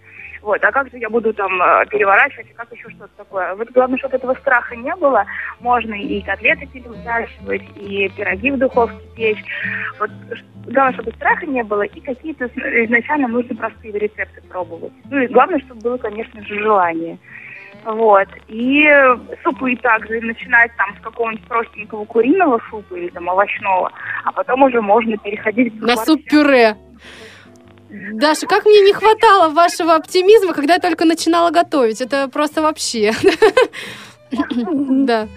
Вот, 0.43 0.65
а 0.65 0.73
как 0.73 0.91
же 0.91 0.99
я 0.99 1.11
буду 1.11 1.35
там 1.35 1.61
э, 1.61 1.87
переворачивать, 1.91 2.55
как 2.55 2.73
еще 2.73 2.89
что-то 2.91 3.11
такое? 3.17 3.55
Вот 3.55 3.71
главное, 3.73 3.99
чтобы 3.99 4.17
этого 4.17 4.35
страха 4.35 4.75
не 4.75 4.95
было. 4.97 5.25
Можно 5.61 5.95
и 5.95 6.23
котлеты 6.23 6.67
переворачивать, 6.67 7.63
и 7.77 8.09
пироги 8.17 8.51
в 8.51 8.59
духовке 8.59 8.97
печь. 9.15 9.45
Вот 9.99 10.11
главное, 10.67 10.95
чтобы 10.95 11.13
страха 11.13 11.47
не 11.47 11.63
было, 11.63 11.83
и 11.83 12.01
какие-то 12.01 12.47
изначально 12.47 13.29
нужно 13.29 13.55
простые 13.55 13.99
рецепты 13.99 14.41
пробовать. 14.49 14.93
Ну 15.11 15.19
и 15.19 15.27
главное, 15.27 15.59
чтобы 15.61 15.81
было, 15.81 15.97
конечно 15.99 16.43
же, 16.43 16.59
желание. 16.59 17.19
Вот. 17.85 18.29
И 18.49 18.89
супы 19.43 19.77
также 19.77 20.21
начинать 20.21 20.71
там 20.77 20.95
с 20.99 21.03
какого-нибудь 21.03 21.47
простенького 21.47 22.05
куриного 22.05 22.61
супа 22.71 22.95
или 22.95 23.09
там 23.09 23.29
овощного, 23.29 23.91
а 24.25 24.33
потом 24.33 24.63
уже 24.63 24.81
можно 24.81 25.17
переходить 25.19 25.79
к 25.79 25.83
На 25.83 25.97
суп-пюре. 25.97 26.77
Даша, 27.91 28.47
как 28.47 28.65
мне 28.67 28.81
не 28.81 28.93
хватало 28.93 29.49
вашего 29.51 29.95
оптимизма, 29.95 30.53
когда 30.55 30.75
я 30.75 30.81
только 30.81 31.05
начинала 31.05 31.51
готовить. 31.51 32.01
Это 32.01 32.29
просто 32.29 32.63
вообще. 32.63 33.13
Да. 34.61 35.29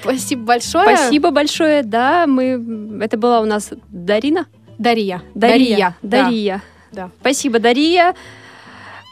Спасибо 0.00 0.42
большое. 0.44 0.96
Спасибо 0.96 1.30
большое, 1.30 1.82
да, 1.82 2.26
мы... 2.26 2.98
Это 3.02 3.16
была 3.16 3.40
у 3.40 3.44
нас 3.44 3.70
Дарина? 3.88 4.46
Дарья. 4.78 5.22
Дарья. 5.34 5.94
да. 6.02 6.24
Дарья. 6.24 6.62
Да. 6.90 7.10
Спасибо, 7.20 7.58
Дарья. 7.58 8.14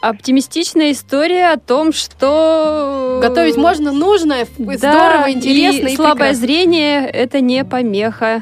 Оптимистичная 0.01 0.91
история 0.91 1.51
о 1.51 1.57
том, 1.57 1.93
что... 1.93 3.19
Готовить 3.21 3.55
можно, 3.55 3.91
нужно, 3.91 4.37
Да, 4.57 4.75
здорово, 4.75 5.31
интересно 5.31 5.87
и 5.87 5.93
и 5.93 5.95
слабое 5.95 6.15
прекрасно. 6.31 6.45
зрение— 6.45 7.07
это 7.13 7.39
не 7.39 7.63
помеха. 7.63 8.41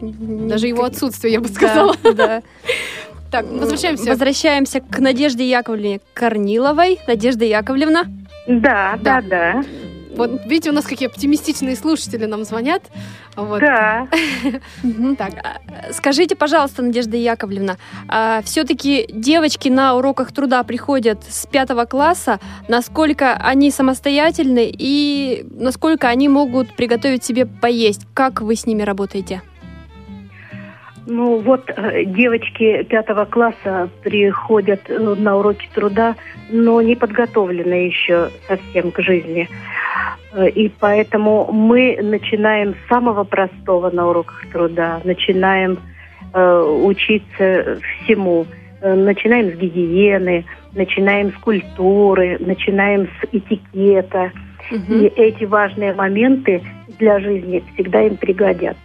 Даже 0.00 0.68
его 0.68 0.84
отсутствие, 0.84 1.34
я 1.34 1.40
бы 1.40 1.48
сказала. 1.48 1.96
Да, 2.02 2.12
да. 2.12 2.42
Так, 3.30 3.46
возвращаемся. 3.46 4.10
Возвращаемся 4.10 4.80
к 4.80 4.98
Надежде 4.98 5.48
Яковлевне 5.48 6.00
Корниловой. 6.14 6.98
Надежда 7.06 7.44
Яковлевна. 7.44 8.04
Да, 8.46 8.98
Да. 9.02 9.20
да, 9.20 9.28
да, 9.28 9.64
Вот 10.16 10.44
видите, 10.46 10.70
у 10.70 10.72
нас 10.72 10.84
какие 10.84 11.08
оптимистичные 11.08 11.76
слушатели 11.76 12.24
нам 12.26 12.44
звонят. 12.44 12.82
Вот. 13.36 13.60
да. 13.60 14.08
Так. 15.16 15.32
А, 15.44 15.92
Скажите, 15.92 16.34
пожалуйста, 16.34 16.82
Надежда 16.82 17.16
Яковлевна, 17.16 17.76
все-таки 18.44 19.06
девочки 19.12 19.68
на 19.68 19.94
уроках 19.94 20.32
труда 20.32 20.62
приходят 20.64 21.22
с 21.28 21.46
пятого 21.46 21.84
класса, 21.84 22.40
насколько 22.68 23.34
они 23.34 23.70
самостоятельны 23.70 24.70
и 24.76 25.46
насколько 25.50 26.08
они 26.08 26.28
могут 26.28 26.74
приготовить 26.74 27.22
себе 27.24 27.46
поесть? 27.46 28.06
Как 28.12 28.40
вы 28.40 28.56
с 28.56 28.66
ними 28.66 28.82
работаете? 28.82 29.42
Ну 31.12 31.38
вот 31.38 31.68
э, 31.68 32.04
девочки 32.04 32.84
пятого 32.84 33.24
класса 33.24 33.88
приходят 34.04 34.80
э, 34.88 34.96
на 34.96 35.38
уроки 35.38 35.68
труда, 35.74 36.14
но 36.50 36.80
не 36.80 36.94
подготовлены 36.94 37.74
еще 37.88 38.30
совсем 38.46 38.92
к 38.92 39.00
жизни. 39.00 39.48
Э, 40.32 40.48
И 40.48 40.68
поэтому 40.68 41.50
мы 41.50 41.98
начинаем 42.00 42.74
с 42.76 42.88
самого 42.88 43.24
простого 43.24 43.90
на 43.90 44.08
уроках 44.08 44.46
труда, 44.52 45.00
начинаем 45.02 45.80
э, 46.32 46.60
учиться 46.84 47.80
всему. 48.04 48.46
Начинаем 48.80 49.50
с 49.50 49.58
гигиены, 49.58 50.46
начинаем 50.74 51.32
с 51.32 51.34
культуры, 51.42 52.38
начинаем 52.38 53.08
с 53.08 53.28
этикета. 53.30 54.30
Мгм. 54.70 55.00
И 55.00 55.06
эти 55.16 55.44
важные 55.44 55.92
моменты 55.92 56.62
для 57.00 57.18
жизни 57.18 57.62
всегда 57.74 58.00
им 58.02 58.16
пригодятся. 58.16 58.78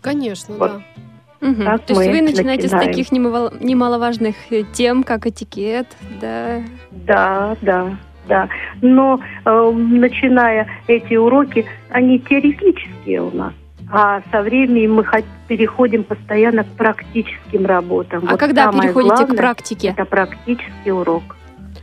Конечно, 0.00 0.54
Вот. 0.56 0.70
да. 0.70 1.01
Мгм. 1.42 1.64
Так 1.64 1.86
То 1.86 1.94
есть 1.94 2.06
вы 2.06 2.22
начинаете 2.22 2.62
начинаем. 2.62 2.84
с 2.84 2.86
таких 2.86 3.12
немало- 3.12 3.52
немаловажных 3.60 4.36
э, 4.50 4.62
тем, 4.72 5.02
как 5.02 5.26
этикет, 5.26 5.88
да? 6.20 6.62
Да, 6.92 7.56
да, 7.60 7.96
да. 8.28 8.48
Но 8.80 9.20
э, 9.44 9.70
начиная 9.72 10.68
эти 10.86 11.14
уроки, 11.14 11.66
они 11.90 12.20
теоретические 12.20 13.22
у 13.22 13.36
нас. 13.36 13.52
А 13.90 14.22
со 14.30 14.40
временем 14.40 14.94
мы 14.94 15.04
переходим 15.48 16.04
постоянно 16.04 16.62
к 16.64 16.68
практическим 16.68 17.66
работам. 17.66 18.24
А 18.26 18.30
Вот 18.30 18.40
когда 18.40 18.66
самое 18.66 18.82
переходите 18.84 19.14
к 19.14 19.18
главное 19.18 19.36
практике? 19.36 19.88
Это 19.88 20.04
практический 20.04 20.92
урок. 20.92 21.22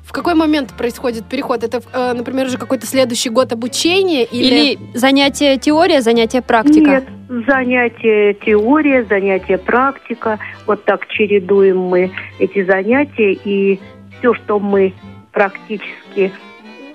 В 0.03 0.11
какой 0.11 0.33
момент 0.33 0.73
происходит 0.73 1.25
переход? 1.25 1.63
Это, 1.63 1.81
э, 1.93 2.13
например, 2.13 2.47
уже 2.47 2.57
какой-то 2.57 2.87
следующий 2.87 3.29
год 3.29 3.51
обучения 3.53 4.23
или... 4.23 4.73
Или 4.73 4.97
занятие 4.97 5.57
теория, 5.57 6.01
занятие 6.01 6.41
практика? 6.41 6.89
Нет, 6.89 7.03
занятия 7.29 8.33
теория, 8.33 9.03
занятия 9.03 9.57
практика. 9.57 10.39
Вот 10.65 10.83
так 10.85 11.07
чередуем 11.07 11.77
мы 11.77 12.11
эти 12.39 12.63
занятия. 12.63 13.33
И 13.33 13.79
все, 14.17 14.33
что 14.33 14.59
мы 14.59 14.93
практически 15.31 16.33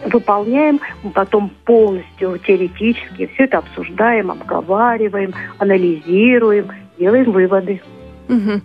выполняем, 0.05 0.81
мы 1.03 1.11
потом 1.11 1.51
полностью 1.65 2.39
теоретически 2.39 3.31
все 3.35 3.45
это 3.45 3.59
обсуждаем, 3.59 4.31
обговариваем, 4.31 5.33
анализируем, 5.59 6.71
делаем 6.99 7.31
выводы. 7.31 7.81
Мгм. 8.29 8.63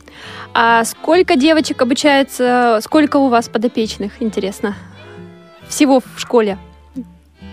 А 0.53 0.83
сколько 0.85 1.35
девочек 1.35 1.81
обучается, 1.81 2.79
сколько 2.81 3.17
у 3.17 3.29
вас 3.29 3.47
подопечных, 3.47 4.21
интересно? 4.21 4.75
Всего 5.67 5.99
в 5.99 6.19
школе? 6.19 6.57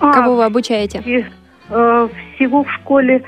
А, 0.01 0.13
Кого 0.13 0.37
вы 0.37 0.45
обучаете? 0.45 1.03
и, 1.05 1.25
э, 1.69 2.09
всего 2.35 2.65
в 2.65 2.71
школе 2.73 3.23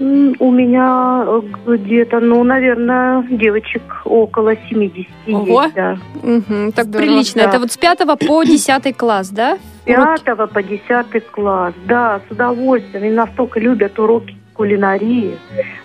у 0.00 0.50
меня 0.50 1.24
э, 1.26 1.40
где-то, 1.76 2.20
ну, 2.20 2.42
наверное, 2.42 3.22
девочек 3.30 3.82
около 4.04 4.56
70 4.68 5.06
Ого. 5.28 5.62
есть, 5.64 5.74
да. 5.74 5.98
Мгм, 6.22 6.72
так 6.72 6.86
Здорово, 6.86 7.06
прилично. 7.06 7.42
да. 7.42 7.48
Это 7.50 7.58
вот 7.58 7.70
с 7.72 7.76
пятого 7.76 8.16
по 8.16 8.42
десятый 8.44 8.92
класс, 8.94 9.28
да? 9.28 9.58
Уроки? 9.86 10.22
пятого 10.24 10.46
по 10.46 10.62
десятый 10.62 11.20
класс. 11.20 11.74
Да, 11.86 12.20
с 12.26 12.32
удовольствием. 12.32 13.04
И 13.04 13.10
настолько 13.10 13.60
любят 13.60 13.98
уроки 13.98 14.36
кулинарии, 14.54 15.36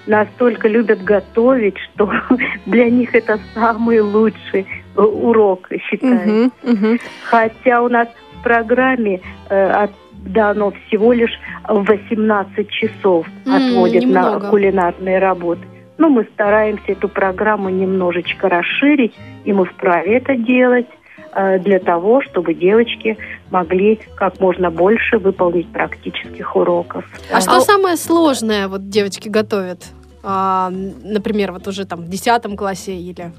настолько 0.05 0.67
любят 0.67 1.01
готовить, 1.03 1.75
что 1.77 2.09
для 2.65 2.89
них 2.89 3.15
это 3.15 3.39
самый 3.53 3.99
лучший 4.01 4.65
э, 4.95 5.01
урок, 5.01 5.67
считаю. 5.89 6.27
Мгм, 6.27 6.51
мгм. 6.63 6.99
Хотя 7.23 7.81
у 7.81 7.89
нас 7.89 8.07
в 8.39 8.43
программе 8.43 9.19
э, 9.49 9.71
от- 9.71 9.91
дано 10.25 10.71
всего 10.87 11.13
лишь 11.13 11.31
18 11.67 12.69
часов 12.69 13.27
отводят 13.45 14.03
немного. 14.03 14.39
на 14.39 14.49
кулинарные 14.49 15.19
работы. 15.19 15.61
Но 15.97 16.09
мы 16.09 16.27
стараемся 16.33 16.91
эту 16.91 17.07
программу 17.07 17.69
немножечко 17.69 18.49
расширить, 18.49 19.13
и 19.45 19.53
мы 19.53 19.65
вправе 19.65 20.17
это 20.17 20.35
делать 20.35 20.87
э, 21.33 21.59
для 21.59 21.79
того, 21.79 22.21
чтобы 22.21 22.53
девочки 22.53 23.17
могли 23.49 23.99
как 24.15 24.39
можно 24.41 24.69
больше 24.71 25.19
выполнить 25.19 25.67
практических 25.71 26.55
уроков. 26.55 27.05
А 27.31 27.39
что 27.39 27.61
самое 27.61 27.95
сложное 27.95 28.67
вот 28.67 28.89
девочки 28.89 29.29
готовят? 29.29 29.85
А, 30.21 30.69
например, 31.03 31.51
вот 31.53 31.67
уже 31.67 31.85
там 31.85 32.01
в 32.01 32.09
10 32.09 32.57
классе 32.57 32.93
или... 32.95 33.31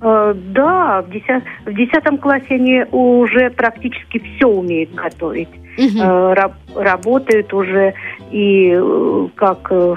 Э, 0.00 0.32
Да, 0.34 1.02
в, 1.02 1.10
деся- 1.10 1.42
в 1.66 1.74
10 1.74 2.20
классе 2.20 2.46
они 2.54 2.84
уже 2.92 3.50
практически 3.50 4.18
все 4.20 4.46
умеют 4.46 4.94
готовить. 4.94 5.48
Э, 5.78 6.34
раб- 6.34 6.54
работают 6.74 7.52
уже 7.54 7.94
и 8.30 8.72
э, 8.74 9.28
как 9.36 9.68
э, 9.70 9.94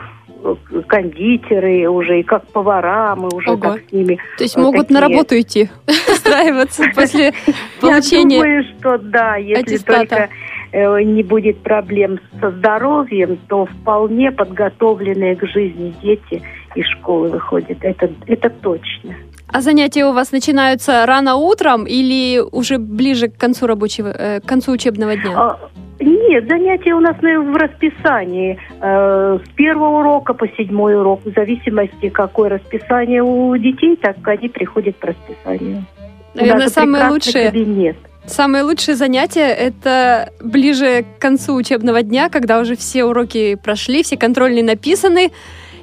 кондитеры 0.88 1.88
уже, 1.89 2.20
и 2.20 2.24
как 2.24 2.48
повара, 2.48 3.15
мы 3.15 3.29
уже 3.34 3.51
Ого. 3.51 3.74
так 3.74 3.82
с 3.89 3.91
ними. 3.91 4.20
То 4.38 4.44
есть 4.44 4.55
Вот 4.55 4.63
могут 4.63 4.89
на 4.89 5.01
такие. 5.01 5.17
работу 5.17 5.39
идти, 5.39 5.70
устраиваться 6.12 6.84
после 6.96 7.34
получения 7.82 8.38
Я 8.38 8.44
думаю, 8.44 8.63
что 8.79 8.98
да, 9.00 9.36
если 9.36 9.77
только 9.77 10.29
не 10.74 11.24
будет 11.24 11.60
проблем 11.60 12.20
со 12.41 12.51
здоровьем, 12.51 13.38
то 13.48 13.65
вполне 13.65 14.32
подготовленные 14.32 15.36
к 15.38 15.46
жизни 15.48 15.96
дети 16.01 16.41
из 16.75 16.86
школы 16.88 17.29
выходят. 17.29 17.77
Это, 17.82 18.10
это 18.27 18.50
точно. 18.50 19.15
А 19.55 19.62
занятия 19.62 20.05
у 20.05 20.12
вас 20.12 20.33
начинаются 20.33 21.05
рано 21.05 21.38
утром 21.38 21.85
или 21.85 22.41
уже 22.51 22.77
ближе 22.77 23.29
к 23.29 23.38
концу 23.38 23.67
рабочего, 23.67 24.09
э, 24.09 24.41
к 24.41 24.45
концу 24.45 24.74
учебного 24.74 25.15
дня? 25.15 25.31
А, 25.33 25.59
Нет, 26.01 26.50
занятия 26.50 26.93
у 26.93 27.00
нас 27.00 27.15
в 27.21 27.55
расписании. 27.55 28.59
Э, 28.81 29.39
С 29.41 29.50
первого 29.55 30.00
урока 30.00 30.33
по 30.33 30.45
седьмой 30.57 30.97
урок, 31.00 31.21
в 31.24 31.31
зависимости, 31.33 32.09
какое 32.09 32.50
расписание 32.50 33.24
у 33.24 33.55
детей, 33.55 33.95
так 33.95 34.17
они 34.27 34.50
приходят 34.50 34.97
по 34.97 35.07
расписанию. 35.07 35.85
Наверное, 36.33 36.67
прекрасный 36.67 37.09
лучшие. 37.09 37.50
Кабинет. 37.50 37.95
Самые 38.25 38.63
лучшие 38.65 38.95
занятия 38.95 39.53
это 39.53 40.33
ближе 40.41 41.05
к 41.17 41.21
концу 41.21 41.55
учебного 41.55 42.01
дня, 42.01 42.27
когда 42.27 42.59
уже 42.59 42.75
все 42.75 43.05
уроки 43.05 43.55
прошли, 43.55 44.03
все 44.03 44.17
контрольные 44.17 44.65
написаны, 44.65 45.31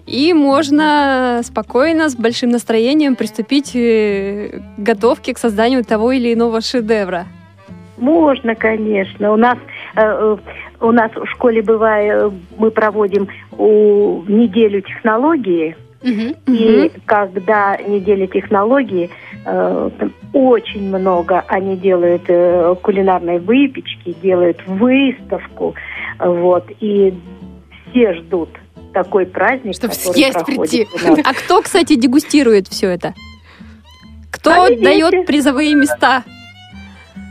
и 0.07 0.33
можно 0.33 1.41
спокойно, 1.45 2.09
с 2.09 2.17
большим 2.17 2.51
настроением 2.51 3.17
приступить 3.17 3.75
э, 3.75 4.61
к 4.77 4.81
готовке, 4.81 5.35
к 5.35 5.39
созданию 5.39 5.85
того 5.85 6.13
или 6.13 6.33
иного 6.33 6.61
шедевра. 6.61 7.27
Можно, 7.99 8.55
конечно. 8.55 9.33
У 9.33 9.37
нас 9.37 9.59
э, 9.95 10.01
э, 10.01 10.37
у 10.81 10.91
нас 10.91 11.13
в 11.15 11.27
школе 11.27 11.63
бывает, 11.63 12.33
мы 12.59 12.71
проводим 12.71 13.29
у, 13.57 14.23
неделю 14.27 14.83
технологии, 14.83 15.77
и 16.03 16.91
когда 17.07 17.77
неделя 17.77 18.27
технологии, 18.27 19.09
э, 19.45 19.91
там 19.99 20.13
очень 20.33 20.89
много. 20.89 21.45
Они 21.47 21.77
делают 21.77 22.23
э, 22.27 22.75
кулинарной 22.83 23.39
выпечки, 23.39 24.17
делают 24.21 24.61
выставку, 24.67 25.75
вот, 26.19 26.65
и 26.81 27.15
все 27.91 28.15
ждут 28.15 28.49
такой 28.93 29.27
праздник, 29.27 29.75
Чтоб 29.75 29.91
который 29.91 30.13
съесть 30.15 30.45
прийти. 30.47 30.87
А 31.25 31.35
кто, 31.35 31.63
кстати, 31.63 31.95
дегустирует 31.97 32.69
все 32.69 32.89
это? 32.89 33.15
Кто 34.31 34.51
Сами 34.51 34.75
дети. 34.77 34.85
дает 34.85 35.27
призовые 35.27 35.75
места? 35.75 36.23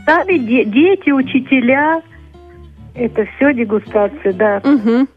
Сами 0.06 0.38
де- 0.38 0.64
дети, 0.64 1.10
учителя, 1.10 2.02
это 2.94 3.26
все 3.36 3.52
дегустация, 3.54 4.32
да. 4.32 4.60
Мгм. 4.64 5.08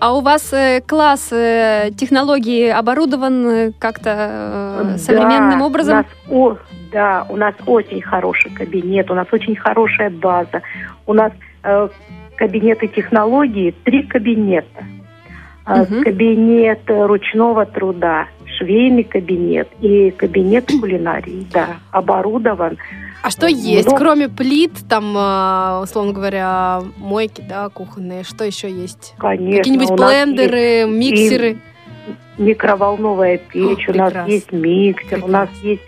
А 0.00 0.14
у 0.16 0.20
вас 0.20 0.52
э, 0.52 0.80
класс 0.86 1.28
э, 1.32 1.90
технологии 1.96 2.68
оборудован 2.68 3.46
э, 3.48 3.72
как-то 3.78 4.10
э, 4.10 4.84
Да, 4.92 4.98
современным 4.98 5.62
образом? 5.62 5.94
У 5.94 5.96
нас, 5.98 6.06
о, 6.30 6.56
да, 6.92 7.26
у 7.28 7.36
нас 7.36 7.54
очень 7.66 8.00
хороший 8.00 8.50
кабинет, 8.52 9.10
у 9.10 9.14
нас 9.14 9.26
очень 9.32 9.56
хорошая 9.56 10.10
база. 10.10 10.62
У 11.06 11.12
нас 11.12 11.32
э, 11.64 11.88
кабинеты 12.36 12.86
технологии, 12.88 13.74
три 13.84 14.04
кабинета. 14.04 14.84
Мгм. 15.66 16.04
Кабинет 16.04 16.80
ручного 16.88 17.64
труда, 17.64 18.26
швейный 18.58 19.04
кабинет 19.04 19.68
и 19.80 20.10
кабинет 20.10 20.66
кулинарии, 20.66 21.46
да, 21.52 21.76
оборудован. 21.90 22.76
А 23.22 23.30
что 23.30 23.46
есть, 23.46 23.86
Много. 23.86 23.98
кроме 24.04 24.28
плит, 24.28 24.72
там, 24.88 25.14
а, 25.16 25.80
условно 25.82 26.12
говоря, 26.12 26.82
мойки, 26.98 27.42
да, 27.48 27.70
кухонные, 27.70 28.22
что 28.24 28.44
еще 28.44 28.70
есть? 28.70 29.14
Конечно, 29.16 29.56
Какие-нибудь 29.56 29.90
у 29.92 29.96
блендеры, 29.96 30.84
миксеры? 30.86 31.56
микроволновая 32.36 33.38
печь, 33.38 33.88
О, 33.88 33.92
у 33.92 33.94
нас 33.96 34.08
прекрасно. 34.12 34.30
есть 34.30 34.52
миксер, 34.52 35.24
у 35.24 35.28
нас 35.28 35.48
есть 35.62 35.82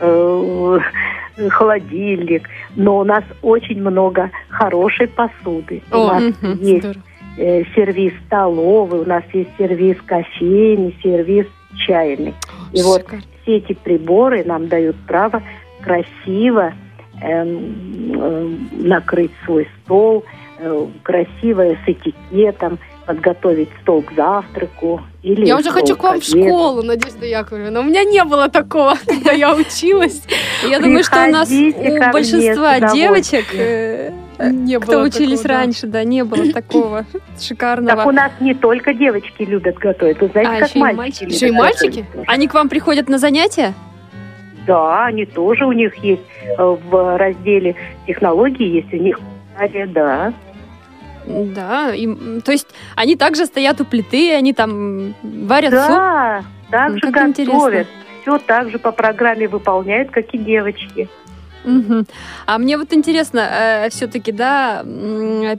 э, 0.00 0.78
холодильник, 1.50 2.48
но 2.74 2.98
у 2.98 3.04
нас 3.04 3.22
очень 3.42 3.80
много 3.80 4.30
хорошей 4.48 5.06
посуды. 5.06 5.82
у 5.92 5.96
О, 5.96 6.06
нас 6.14 6.22
мгм, 6.42 6.58
есть 6.60 6.78
Здорово. 6.84 7.04
Э, 7.36 7.64
сервис 7.74 8.12
столовый, 8.26 9.00
у 9.00 9.04
нас 9.04 9.24
есть 9.32 9.50
сервис 9.58 9.96
кофейный, 10.04 10.96
сервис 11.02 11.46
чайный. 11.86 12.34
И 12.72 12.82
вот 12.82 13.06
все 13.42 13.56
эти 13.56 13.72
приборы 13.72 14.44
нам 14.44 14.68
дают 14.68 14.96
право 15.06 15.42
красиво 15.82 16.74
эм, 17.22 18.12
эм, 18.14 18.70
накрыть 18.72 19.32
свой 19.44 19.68
стол, 19.82 20.24
э, 20.58 20.86
красиво 21.02 21.62
с 21.62 21.88
этикетом, 21.88 22.78
подготовить 23.06 23.70
стол 23.82 24.02
к 24.02 24.12
завтраку. 24.12 25.00
Или 25.22 25.46
Я 25.46 25.56
уже 25.56 25.70
хочу 25.70 25.96
к 25.96 26.02
вам 26.02 26.20
в 26.20 26.24
школу, 26.24 26.82
Надежда 26.82 27.26
Яковлевна. 27.26 27.80
У 27.80 27.82
меня 27.82 28.04
не 28.04 28.22
было 28.24 28.48
такого, 28.48 28.94
когда 29.06 29.32
я 29.32 29.54
училась. 29.54 30.22
Я 30.68 30.78
думаю, 30.78 31.02
что 31.02 31.24
у 31.24 31.30
нас 31.30 31.50
у 31.50 32.12
большинства 32.12 32.92
девочек, 32.92 33.46
э, 33.54 34.12
Не 34.48 34.78
кто 34.80 34.92
было 34.92 35.04
учились 35.04 35.40
такого, 35.40 35.48
да. 35.48 35.54
раньше, 35.60 35.86
да, 35.86 36.04
не 36.04 36.24
было 36.24 36.52
такого 36.52 37.04
Так 37.12 37.20
у 37.38 37.40
шикарного. 37.42 38.12
нас 38.12 38.32
не 38.40 38.54
только 38.54 38.94
девочки 38.94 39.42
любят 39.42 39.76
готовить, 39.78 40.20
вы 40.20 40.28
знаете, 40.28 40.50
А, 40.52 40.58
как 40.60 40.68
еще 40.70 40.78
и 40.78 40.82
мальчики. 40.82 40.96
мальчики. 40.98 41.24
любят 41.24 41.34
Еще 41.34 41.48
и 41.48 41.50
мальчики? 41.52 42.06
Они 42.26 42.48
к 42.48 42.54
вам 42.54 42.68
приходят 42.68 43.08
на 43.08 43.18
занятия? 43.18 43.74
Да, 44.66 45.06
они 45.06 45.24
тоже, 45.26 45.64
у 45.66 45.72
них 45.72 45.94
есть 45.96 46.22
э, 46.44 46.62
в 46.62 47.16
разделе 47.18 47.74
технологии, 48.06 48.66
есть 48.82 48.92
у 48.92 48.96
них 48.96 49.18
да. 49.86 50.32
Да, 51.26 51.94
и, 51.94 52.40
то 52.40 52.52
есть 52.52 52.66
они 52.96 53.16
также 53.16 53.46
стоят 53.46 53.80
у 53.80 53.84
плиты, 53.84 54.32
они 54.34 54.52
там 54.52 55.14
варят 55.22 55.70
суп. 55.72 55.88
Да, 55.88 56.42
так 56.70 56.90
Ну, 56.90 56.94
же 56.96 57.00
как 57.12 57.12
готовят. 57.36 57.38
интересно. 57.38 57.84
Все 58.22 58.38
так 58.38 58.70
же 58.70 58.78
по 58.78 58.92
программе 58.92 59.48
выполняют, 59.48 60.10
как 60.10 60.26
и 60.34 60.38
девочки. 60.38 61.08
Мгм. 61.64 62.06
А 62.46 62.58
мне 62.58 62.78
вот 62.78 62.92
интересно, 62.92 63.86
все-таки, 63.90 64.32
да, 64.32 64.84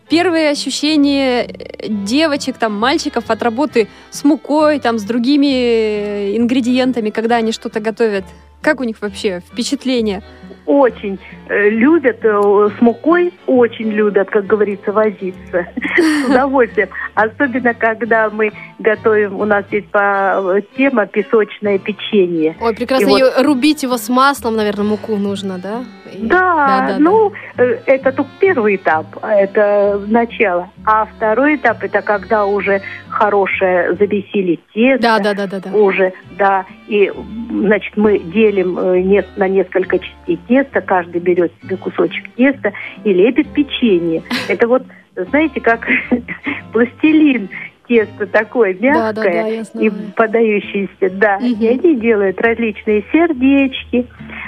первые 0.10 0.50
ощущения 0.50 1.44
э, 1.44 1.88
девочек, 1.90 2.58
там, 2.58 2.74
мальчиков 2.74 3.30
от 3.30 3.44
работы 3.44 3.88
с 4.10 4.24
мукой, 4.24 4.80
там, 4.80 4.98
с 4.98 5.04
другими 5.04 5.48
э, 5.48 6.38
ингредиентами, 6.38 7.10
когда 7.12 7.36
они 7.38 7.52
что-то 7.52 7.80
готовят. 7.80 8.26
Как 8.62 8.80
у 8.80 8.84
них 8.84 9.02
вообще 9.02 9.42
впечатление? 9.52 10.24
Очень 10.66 11.20
э, 11.50 11.70
любят 11.70 12.20
э, 12.24 12.70
с 12.78 12.82
мукой, 12.82 13.34
очень 13.48 13.90
любят, 13.90 14.30
как 14.30 14.46
говорится, 14.46 14.92
возиться. 14.92 15.68
С 15.98 16.30
удовольствием. 16.30 16.90
Особенно, 17.16 17.74
когда 17.74 18.30
мы 18.30 18.52
готовим, 18.80 19.40
у 19.40 19.46
нас 19.46 19.66
есть 19.72 19.88
по, 19.88 20.56
э, 20.58 20.62
тема 20.78 21.08
песочное 21.08 21.78
печенье. 21.80 22.56
Ой, 22.62 22.76
прекрасно. 22.76 23.10
И 23.10 23.24
вот- 23.24 23.42
рубить 23.44 23.84
его 23.84 23.98
с 23.98 24.08
маслом, 24.10 24.56
наверное, 24.56 24.86
муку 24.86 25.16
нужно, 25.18 25.58
да? 25.58 25.84
И- 26.12 26.28
Да, 26.28 26.86
да, 26.90 26.98
ну, 27.00 27.32
э, 27.58 27.80
это 27.86 28.12
только 28.12 28.30
первый 28.40 28.76
этап, 28.76 29.06
это 29.22 30.02
начало. 30.08 30.70
А 30.86 31.06
второй 31.06 31.56
этап, 31.56 31.84
это 31.84 32.02
когда 32.02 32.46
уже 32.46 32.82
хорошее 33.10 33.96
забесили 33.96 34.60
тесто. 34.74 35.02
Да, 35.02 35.20
да, 35.20 35.34
да, 35.34 35.48
да, 35.48 35.60
да. 35.60 35.72
Уже, 35.72 36.14
да. 36.38 36.66
И, 36.88 37.12
значит, 37.50 37.96
мы 37.98 38.20
делим 38.20 38.78
э, 38.78 39.24
на 39.38 39.48
несколько 39.48 40.00
частей 40.00 40.40
теста, 40.48 40.82
каждый 40.82 41.22
берет 41.22 41.52
себе 41.62 41.78
кусочек 41.78 42.26
теста 42.36 42.74
и 43.04 43.14
лепит 43.14 43.48
печенье. 43.50 44.24
Это 44.48 44.68
вот, 44.68 44.84
знаете, 45.16 45.60
как 45.62 45.88
пластилин 46.74 47.50
тесто 47.92 48.26
такое 48.26 48.74
Да, 48.74 49.12
да, 49.12 49.12
да, 49.12 49.24
мягкое 49.24 49.34
я 49.34 49.60
и 49.60 49.64
знаю. 49.64 49.94
подающиеся, 50.16 51.10
да. 51.12 51.38
Мгм. 51.40 51.60
И 51.60 51.68
они 51.68 51.96
делают 51.98 52.40
различные 52.40 53.04
сердечки, 53.12 54.08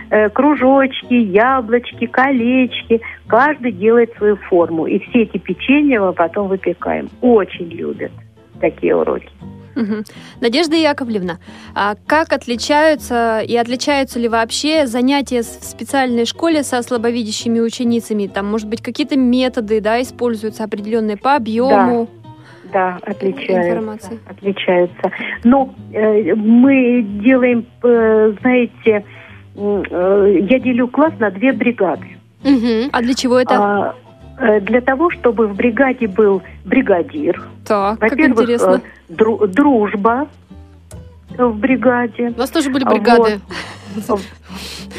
э, 0.10 0.30
кружочки, 0.30 1.14
яблочки, 1.14 2.06
колечки. 2.06 3.02
Каждый 3.28 3.74
делает 3.74 4.14
свою 4.18 4.38
форму. 4.38 4.86
И 4.86 5.00
все 5.00 5.24
эти 5.24 5.38
печенья 5.38 6.00
мы 6.00 6.14
потом 6.14 6.48
выпекаем. 6.48 7.10
Очень 7.20 7.68
любят 7.68 8.12
такие 8.62 8.96
уроки. 8.96 9.30
Мгм. 9.76 10.06
Надежда 10.40 10.76
Яковлевна, 10.76 11.40
а 11.76 11.96
как 12.08 12.32
отличаются 12.32 13.42
и 13.46 13.58
отличаются 13.58 14.20
ли 14.20 14.30
вообще 14.30 14.86
занятия 14.86 15.42
в 15.42 15.46
специальной 15.46 16.26
школе 16.26 16.64
со 16.64 16.82
слабовидящими 16.82 17.60
ученицами? 17.60 18.28
Там, 18.28 18.50
может 18.50 18.70
быть, 18.70 18.82
какие-то 18.84 19.18
методы, 19.18 19.82
да, 19.82 20.00
используются 20.02 20.64
определенные 20.64 21.18
по 21.18 21.36
объему 21.36 22.08
Да, 22.08 22.23
отличаются. 22.76 23.70
информации? 23.70 24.20
Отличаются. 24.28 25.12
Но 25.44 25.74
э, 25.94 26.34
мы 26.36 27.02
делаем, 27.24 27.66
э, 27.84 28.34
знаете, 28.42 29.04
э, 29.56 30.38
я 30.50 30.60
делю 30.60 30.88
класс 30.88 31.14
на 31.20 31.30
две 31.32 31.52
бригады. 31.54 32.08
Мгм. 32.44 32.90
А 32.92 33.02
для 33.02 33.14
чего 33.14 33.40
это? 33.40 33.56
А, 33.58 33.96
э, 34.40 34.60
для 34.62 34.82
того, 34.82 35.10
чтобы 35.10 35.48
в 35.48 35.56
бригаде 35.56 36.08
был 36.08 36.42
бригадир. 36.66 37.42
так, 37.66 38.00
как 38.00 38.20
интересно. 38.20 38.82
э, 39.10 39.14
дру- 39.14 39.48
дружба 39.48 40.28
в 41.38 41.58
бригаде. 41.58 42.34
У 42.36 42.40
нас 42.40 42.50
тоже 42.50 42.70
были 42.70 42.84
А 42.86 42.90
бригады. 42.90 43.40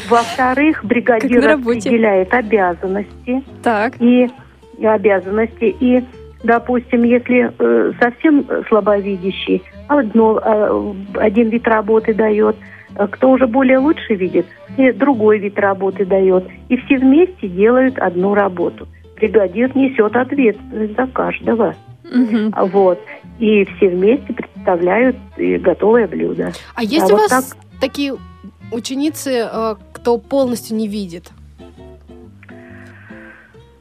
Во-вторых, 0.09 0.83
бригадир 0.83 1.43
распределяет 1.43 2.33
обязанности 2.33 3.43
Так. 3.63 4.01
и 4.01 4.29
и 4.77 4.85
обязанности. 4.85 5.73
И, 5.79 6.03
допустим, 6.45 7.03
если 7.03 7.51
э, 7.57 7.91
совсем 7.99 8.45
слабовидящий, 8.67 9.63
одно, 9.87 10.39
э, 10.43 10.93
один 11.19 11.49
вид 11.49 11.67
работы 11.67 12.13
дает, 12.13 12.55
э, 12.95 13.07
кто 13.07 13.31
уже 13.31 13.47
более 13.47 13.79
лучше 13.79 14.15
видит, 14.15 14.45
и 14.77 14.91
другой 14.91 15.39
вид 15.39 15.57
работы 15.59 16.05
дает. 16.05 16.45
И 16.69 16.77
все 16.77 16.97
вместе 16.97 17.47
делают 17.47 17.97
одну 17.97 18.33
работу. 18.33 18.87
Бригадир 19.15 19.75
несет 19.75 20.15
ответственность 20.15 20.95
за 20.95 21.07
каждого. 21.07 21.75
А 22.53 22.65
Вот. 22.65 22.99
И 23.39 23.65
все 23.65 23.89
вместе 23.89 24.33
представляют 24.33 25.17
э, 25.37 25.57
готовое 25.57 26.07
блюдо. 26.07 26.53
А 26.75 26.83
есть 26.83 27.11
А 27.11 27.13
у 27.13 27.17
вот 27.17 27.31
вас 27.31 27.55
такие 27.81 28.15
ученицы, 28.71 29.47
э, 29.51 29.75
кто 29.91 30.17
полностью 30.17 30.77
не 30.77 30.87
видит? 30.87 31.31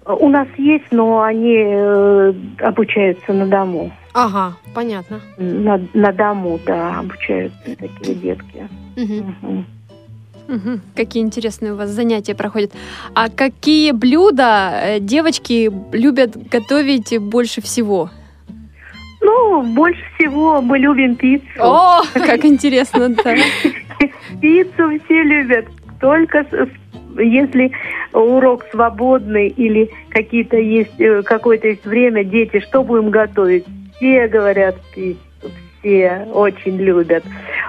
У 0.06 0.28
нас 0.28 0.46
есть, 0.58 0.84
но 0.90 1.22
они 1.22 1.56
э, 1.56 2.32
обучаются 2.60 3.32
на 3.32 3.46
дому. 3.46 3.90
Ага, 4.12 4.54
понятно. 4.74 5.20
На, 5.38 5.80
на 5.94 6.12
дому, 6.12 6.60
да, 6.66 6.98
обучаются 6.98 7.58
такие 7.76 8.14
детки. 8.14 8.68
Мгм. 8.96 9.36
Мгм. 9.42 9.66
Мгм. 10.46 10.80
Какие 10.94 11.22
интересные 11.22 11.72
у 11.72 11.76
вас 11.76 11.88
занятия 11.88 12.34
проходят. 12.34 12.70
А 13.14 13.30
какие 13.30 13.92
блюда 13.92 14.72
э, 14.82 15.00
девочки 15.00 15.72
любят 15.92 16.36
готовить 16.50 17.18
больше 17.18 17.62
всего? 17.62 18.10
Ну, 19.22 19.62
больше 19.62 20.02
всего 20.18 20.60
мы 20.60 20.78
любим 20.78 21.16
пиццу. 21.16 21.46
О, 21.60 22.02
как 22.12 22.44
интересно, 22.44 23.08
да. 23.08 23.34
Пиццу 24.40 24.90
все 25.06 25.22
любят. 25.22 25.64
Только 25.98 26.44
с- 26.44 26.68
если 27.18 27.72
урок 28.12 28.64
свободный 28.70 29.48
или 29.48 29.90
какие-то 30.10 30.56
есть 30.56 30.98
э, 31.00 31.22
какое-то 31.22 31.68
есть 31.68 31.84
время, 31.84 32.24
дети, 32.24 32.60
что 32.60 32.82
будем 32.82 33.10
готовить? 33.10 33.64
Все 33.96 34.26
говорят 34.28 34.76
пиццу, 34.94 35.18
все 35.80 36.26
очень 36.32 36.76
любят. 36.76 37.24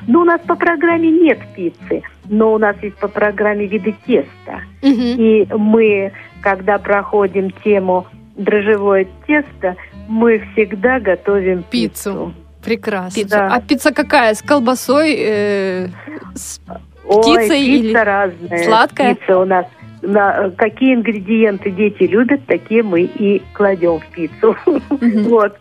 Ну, 0.08 0.22
у 0.22 0.24
нас 0.24 0.42
по 0.42 0.56
программе 0.56 1.10
нет 1.12 1.40
пиццы, 1.56 2.02
но 2.28 2.54
у 2.54 2.58
нас 2.58 2.76
есть 2.82 2.96
по 2.98 3.08
программе 3.08 3.66
виды 3.68 3.96
теста. 4.06 4.62
Мгм. 4.82 5.16
И 5.20 5.48
мы, 5.58 6.12
когда 6.42 6.78
проходим 6.78 7.52
тему 7.64 8.08
дрожжевое 8.36 9.08
тесто, 9.28 9.76
мы 10.08 10.40
всегда 10.54 11.00
готовим 11.00 11.64
Пиццу. 11.70 12.12
пиццу. 12.12 12.34
Прекрасно. 12.64 13.22
Пицца. 13.22 13.38
Да. 13.38 13.48
А 13.56 13.62
пицца 13.62 13.92
какая? 13.94 14.34
С 14.34 14.42
колбасой? 14.42 15.16
э, 15.18 15.88
с- 16.34 16.60
Ой, 17.08 17.22
Птицей 17.22 17.66
пицца 17.66 17.88
или 17.88 17.94
разная. 17.94 18.64
сладкая? 18.64 19.16
Пицца 19.16 19.38
у 19.40 19.46
нас. 19.46 19.66
На, 20.02 20.52
какие 20.52 20.94
ингредиенты 20.94 21.72
дети 21.72 22.04
любят, 22.04 22.46
такие 22.46 22.84
мы 22.84 23.02
и 23.02 23.42
кладем 23.54 24.00
в 24.00 24.06
пиццу. 24.08 24.56
Мгм. 24.66 25.24
Вот. 25.30 25.58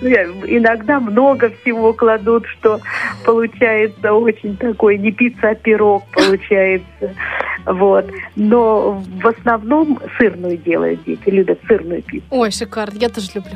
Иногда 0.00 0.98
много 0.98 1.50
всего 1.60 1.92
кладут, 1.92 2.46
что 2.46 2.80
получается 3.24 4.14
очень 4.14 4.56
такой, 4.56 4.96
не 4.98 5.12
пицца, 5.12 5.50
а 5.50 5.54
пирог 5.54 6.04
получается. 6.12 6.86
Вот. 7.66 8.06
Но 8.34 9.00
в 9.22 9.26
основном 9.28 10.00
сырную 10.18 10.56
делают 10.56 11.04
дети, 11.04 11.28
любят 11.28 11.60
сырную 11.68 12.02
пиццу. 12.02 12.26
Ой, 12.30 12.50
шикарно, 12.50 12.98
я 12.98 13.08
тоже 13.08 13.28
люблю. 13.34 13.52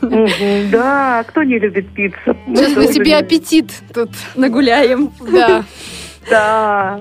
Мгм. 0.00 0.70
Да, 0.70 1.24
кто 1.26 1.42
не 1.42 1.58
любит 1.58 1.88
пиццу? 1.90 2.36
Сейчас 2.46 2.72
Кто 2.72 2.80
на 2.80 2.86
тебе 2.86 3.04
любит? 3.16 3.22
аппетит 3.22 3.72
тут. 3.92 4.10
Нагуляем. 4.36 5.10
Да. 5.32 5.64
Да. 6.30 7.00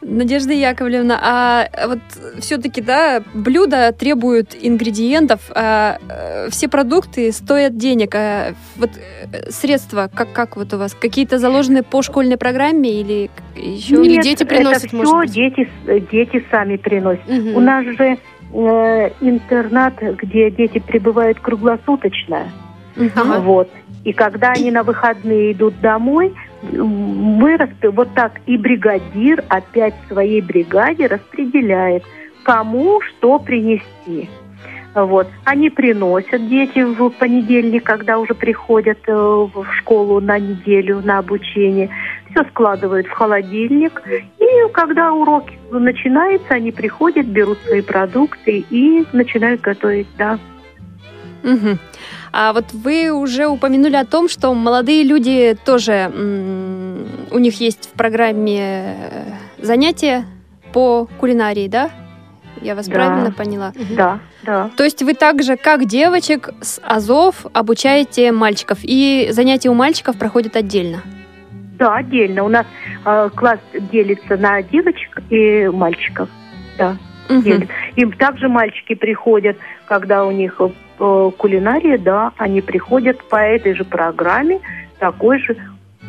Надежда 0.00 0.52
Яковлевна, 0.52 1.18
а 1.20 1.68
вот 1.88 1.98
все-таки, 2.38 2.80
да, 2.80 3.20
блюда 3.34 3.92
требуют 3.92 4.54
ингредиентов, 4.58 5.40
а 5.54 5.98
э, 6.08 6.50
все 6.50 6.68
продукты 6.68 7.32
стоят 7.32 7.76
денег. 7.76 8.14
А 8.14 8.54
вот 8.76 8.90
э, 8.96 9.50
средства, 9.50 10.08
как, 10.12 10.32
как 10.32 10.56
вот 10.56 10.72
у 10.72 10.78
вас? 10.78 10.94
Какие-то 10.94 11.38
заложены 11.38 11.82
по 11.82 12.00
школьной 12.02 12.36
программе 12.36 13.00
или 13.00 13.28
еще? 13.56 13.96
Или 13.96 14.14
Нет, 14.14 14.22
дети 14.22 14.44
приносят, 14.44 14.84
это 14.84 14.96
может 14.96 15.10
все 15.10 15.18
быть? 15.18 15.32
дети, 15.32 15.68
дети 16.12 16.44
сами 16.48 16.76
приносят. 16.76 17.28
Мгм. 17.28 17.56
У 17.56 17.60
нас 17.60 17.84
же 17.84 18.18
э, 18.54 19.10
интернат, 19.20 19.94
где 20.00 20.50
дети 20.52 20.78
пребывают 20.78 21.40
круглосуточно. 21.40 22.52
Ага. 22.96 23.40
Вот. 23.40 23.68
И 24.04 24.12
когда 24.12 24.52
они 24.52 24.70
на 24.70 24.84
выходные 24.84 25.52
идут 25.52 25.80
домой, 25.80 26.34
мы 26.62 27.58
вот 27.82 28.08
так 28.14 28.40
и 28.46 28.56
бригадир 28.56 29.44
опять 29.48 29.94
своей 30.08 30.40
бригаде 30.40 31.06
распределяет, 31.06 32.04
кому 32.42 33.00
что 33.00 33.38
принести. 33.38 34.28
Вот. 34.94 35.28
Они 35.44 35.70
приносят 35.70 36.48
дети 36.48 36.80
в 36.80 37.10
понедельник, 37.10 37.84
когда 37.84 38.18
уже 38.18 38.34
приходят 38.34 38.98
э, 39.06 39.12
в 39.12 39.64
школу 39.78 40.20
на 40.20 40.38
неделю 40.38 41.00
на 41.04 41.18
обучение. 41.18 41.90
Все 42.30 42.42
складывают 42.44 43.06
в 43.06 43.12
холодильник. 43.12 44.02
И 44.38 44.72
когда 44.72 45.12
урок 45.12 45.44
начинается, 45.70 46.54
они 46.54 46.72
приходят, 46.72 47.26
берут 47.26 47.58
свои 47.66 47.82
продукты 47.82 48.64
и 48.70 49.04
начинают 49.12 49.60
готовить, 49.60 50.08
да. 50.16 50.38
Мгм. 51.42 51.78
А 52.32 52.52
вот 52.52 52.72
вы 52.72 53.10
уже 53.10 53.46
упомянули 53.46 53.96
о 53.96 54.04
том, 54.04 54.28
что 54.28 54.52
молодые 54.54 55.02
люди 55.04 55.56
тоже, 55.64 56.10
у 57.30 57.38
них 57.38 57.60
есть 57.60 57.88
в 57.88 57.92
программе 57.96 58.60
э, 58.60 59.32
занятия 59.58 60.24
по 60.72 61.08
кулинарии, 61.18 61.68
да? 61.68 61.90
Я 62.60 62.74
вас 62.74 62.86
Да. 62.88 62.94
правильно 62.94 63.32
поняла? 63.32 63.72
Да, 63.96 64.18
да. 64.42 64.70
То 64.76 64.84
есть 64.84 65.02
вы 65.02 65.14
также, 65.14 65.56
как 65.56 65.86
девочек 65.86 66.50
с 66.60 66.80
Азов, 66.84 67.46
обучаете 67.52 68.32
мальчиков, 68.32 68.78
и 68.82 69.28
занятия 69.30 69.68
у 69.70 69.74
мальчиков 69.74 70.18
проходят 70.18 70.56
отдельно? 70.56 71.02
Да, 71.78 71.94
отдельно. 71.96 72.42
У 72.44 72.48
нас 72.48 72.66
э, 73.04 73.30
класс 73.36 73.60
делится 73.92 74.36
на 74.36 74.60
девочек 74.62 75.22
и 75.30 75.68
мальчиков. 75.72 76.28
Да, 76.76 76.96
Мгм. 77.28 77.42
делит. 77.42 77.68
И 77.94 78.04
также 78.06 78.48
мальчики 78.48 78.94
приходят, 78.96 79.56
когда 79.86 80.24
у 80.24 80.32
них 80.32 80.60
э, 80.98 81.30
кулинария, 81.36 81.98
да, 81.98 82.32
они 82.36 82.60
приходят 82.60 83.22
по 83.24 83.36
этой 83.36 83.74
же 83.74 83.84
программе, 83.84 84.60
такой 84.98 85.38
же, 85.38 85.56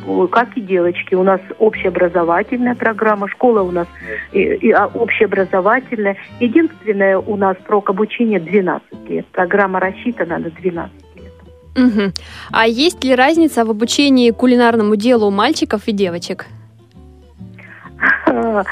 э, 0.06 0.28
как 0.32 0.56
и 0.58 0.62
девочки. 0.62 1.16
У 1.16 1.24
нас 1.24 1.42
общеобразовательная 1.60 2.76
программа, 2.76 3.28
школа 3.28 3.62
у 3.62 3.72
нас 3.72 3.88
и, 4.32 4.42
и, 4.42 4.72
а, 4.72 4.88
общеобразовательная. 4.88 6.18
Единственное, 6.40 7.18
у 7.18 7.36
нас 7.36 7.58
срок 7.66 7.90
обучения 7.90 8.40
12 8.40 9.10
лет. 9.10 9.26
Программа 9.28 9.80
рассчитана 9.80 10.38
на 10.38 10.50
12 10.50 10.94
лет. 11.16 11.34
Мгм. 11.76 12.14
А 12.52 12.68
есть 12.68 13.04
ли 13.04 13.16
разница 13.16 13.66
в 13.66 13.70
обучении 13.70 14.32
кулинарному 14.32 14.96
делу 14.96 15.32
мальчиков 15.32 15.88
и 15.88 15.92
девочек? 15.92 16.46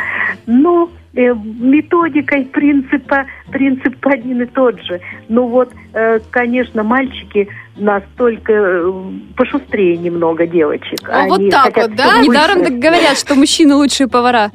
Ну, 0.45 0.89
э, 1.17 1.33
методикой 1.33 2.45
принципа, 2.45 3.25
принцип 3.51 3.95
один 4.05 4.41
и 4.43 4.45
тот 4.45 4.79
же. 4.83 5.01
Ну 5.27 5.47
вот, 5.47 5.71
э, 5.93 6.19
конечно, 6.29 6.83
мальчики 6.83 7.47
настолько 7.75 8.53
э, 8.53 8.91
пошустрее 9.35 9.97
немного 9.97 10.45
девочек. 10.45 10.99
А 11.11 11.27
вот 11.27 11.39
Они 11.39 11.49
так 11.49 11.65
хотят 11.65 11.89
вот, 11.89 11.97
да? 11.97 12.21
Недаром 12.21 12.63
так 12.63 12.79
говорят, 12.79 13.17
что 13.17 13.35
мужчины 13.35 13.75
лучшие 13.75 14.07
повара. 14.07 14.51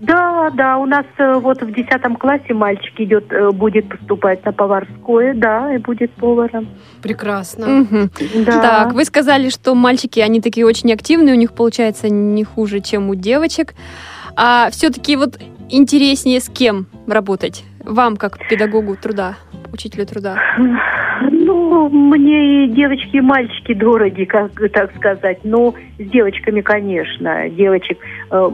Да, 0.00 0.50
да, 0.50 0.76
у 0.76 0.86
нас 0.86 1.06
э, 1.18 1.34
вот 1.34 1.62
в 1.62 1.72
10 1.72 2.18
классе 2.18 2.52
мальчик 2.52 3.00
идет, 3.00 3.32
будет 3.54 3.88
поступать 3.88 4.44
на 4.44 4.52
поварское, 4.52 5.34
да, 5.34 5.74
и 5.74 5.78
будет 5.78 6.12
поваром. 6.12 6.68
Прекрасно. 7.02 7.66
Мгм. 7.66 8.10
Да. 8.44 8.60
Так, 8.60 8.92
вы 8.92 9.04
сказали, 9.04 9.48
что 9.48 9.74
мальчики, 9.74 10.20
они 10.20 10.40
такие 10.40 10.66
очень 10.66 10.92
активные, 10.92 11.34
у 11.34 11.38
них 11.38 11.54
получается 11.54 12.08
не 12.08 12.44
хуже, 12.44 12.80
чем 12.80 13.08
у 13.08 13.14
девочек. 13.14 13.74
А 14.36 14.70
все-таки 14.70 15.16
вот 15.16 15.38
интереснее 15.70 16.40
с 16.40 16.48
кем 16.48 16.86
работать? 17.06 17.64
Вам, 17.84 18.16
как 18.16 18.38
педагогу 18.48 18.96
труда, 18.96 19.36
учителю 19.72 20.06
труда. 20.06 20.36
Ну, 21.20 21.88
мне 21.90 22.64
и 22.64 22.68
девочки, 22.68 23.16
и 23.16 23.20
мальчики 23.20 23.74
дороги, 23.74 24.24
как 24.24 24.52
так 24.72 24.94
сказать. 24.96 25.38
Но 25.44 25.74
с 25.98 26.02
девочками, 26.10 26.62
конечно. 26.62 27.48
Девочек 27.50 27.98
э, 28.30 28.50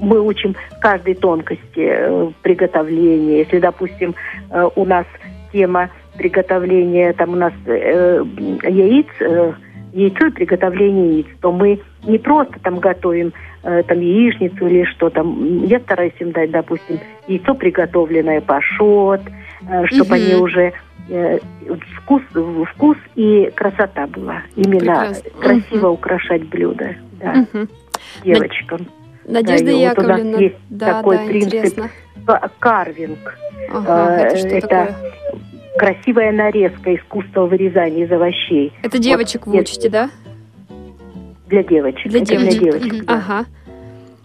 мы 0.00 0.20
учим 0.20 0.54
каждой 0.80 1.14
тонкости 1.14 1.62
э, 1.76 2.30
приготовления. 2.42 3.38
Если, 3.38 3.58
допустим, 3.58 4.14
э, 4.50 4.68
у 4.76 4.84
нас 4.84 5.06
тема 5.52 5.90
приготовления, 6.16 7.12
там 7.14 7.30
у 7.30 7.36
нас 7.36 7.52
э, 7.66 8.22
яиц, 8.62 9.06
э, 9.20 9.52
яйцо 9.92 10.26
и 10.26 10.30
приготовление 10.30 11.14
яиц, 11.14 11.26
то 11.40 11.50
мы 11.50 11.80
не 12.06 12.18
просто 12.18 12.58
там 12.62 12.78
готовим 12.78 13.32
э, 13.62 13.82
там 13.82 14.00
яичницу 14.00 14.66
или 14.66 14.84
что 14.84 15.10
там. 15.10 15.64
Я 15.64 15.80
стараюсь 15.80 16.12
им 16.20 16.32
дать, 16.32 16.50
допустим, 16.50 16.98
яйцо 17.26 17.54
приготовленное, 17.54 18.40
пашот, 18.40 19.20
чтобы 19.86 20.04
Мгм. 20.04 20.12
они 20.14 20.34
уже 20.34 20.72
э, 21.10 21.38
вкус, 21.96 22.22
вкус 22.74 22.96
и 23.16 23.50
красота 23.54 24.06
была. 24.06 24.42
Именно 24.56 24.78
Прекрасно. 24.78 25.30
красиво 25.40 25.88
украшать 25.88 26.44
блюдо, 26.48 26.94
да, 27.20 27.46
Мгм. 27.52 27.68
девочкам. 28.24 28.86
Надежда 29.26 29.64
Да, 29.66 29.70
и 29.72 29.88
вот 29.88 29.98
у 29.98 30.02
нас 30.02 30.18
Яковлевна, 30.18 30.38
есть 30.38 30.56
да, 30.70 30.86
такой 30.94 31.16
да, 31.18 31.24
принцип. 31.26 31.48
интересно. 31.54 31.88
Ка- 32.26 32.50
Карвинг. 32.58 33.38
Ага, 33.72 34.16
Э, 34.18 34.22
это 34.26 34.36
что 34.36 34.48
это 34.48 34.66
такое? 34.68 34.96
Красивая 35.78 36.32
нарезка 36.32 36.94
искусства 36.94 37.46
вырезания 37.46 38.04
из 38.04 38.10
овощей 38.12 38.72
Это 38.82 38.98
девочек 38.98 39.46
вы 39.46 39.54
нет. 39.54 39.62
учите, 39.64 39.88
да? 39.88 40.10
Для 41.48 41.62
девочек. 41.62 42.10
Для 42.10 42.20
Это 42.22 42.36
девочек. 42.36 42.60
Для 42.60 42.70
девочек 42.72 43.04
да. 43.04 43.14
Ага. 43.14 43.46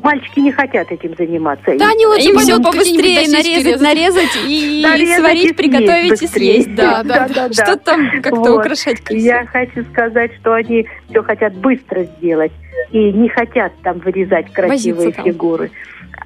Мальчики 0.01 0.41
не 0.41 0.51
хотят 0.51 0.91
этим 0.91 1.15
заниматься. 1.17 1.77
Да, 1.77 1.87
они 1.91 2.05
лучше 2.05 2.27
Им 2.27 2.35
пойдут 2.35 2.55
все 2.61 2.71
побыстрее 2.71 3.15
нарезать, 3.29 3.45
резать. 3.45 3.81
нарезать 3.81 4.37
и 4.45 4.81
Нарезать 4.85 5.17
и 5.17 5.19
сварить, 5.21 5.41
съесть 5.43 5.55
приготовить 5.55 6.05
и 6.21 6.25
быстрее. 6.25 6.53
съесть. 6.61 6.75
Да, 6.75 7.03
Да, 7.05 7.27
да, 7.29 7.47
да. 7.47 7.53
Что 7.53 7.77
там 7.77 8.09
как-то 8.21 8.35
Вот. 8.35 8.59
украшать 8.59 8.99
красиво. 8.99 9.25
Я 9.25 9.45
хочу 9.45 9.83
сказать, 9.93 10.31
что 10.41 10.53
они 10.55 10.85
все 11.09 11.23
хотят 11.23 11.53
быстро 11.53 12.03
сделать 12.03 12.51
и 12.91 12.97
не 13.13 13.29
хотят 13.29 13.71
там 13.81 13.99
вырезать 13.99 14.51
красивые 14.51 15.05
Возиться 15.05 15.23
там. 15.23 15.25
фигуры. 15.25 15.71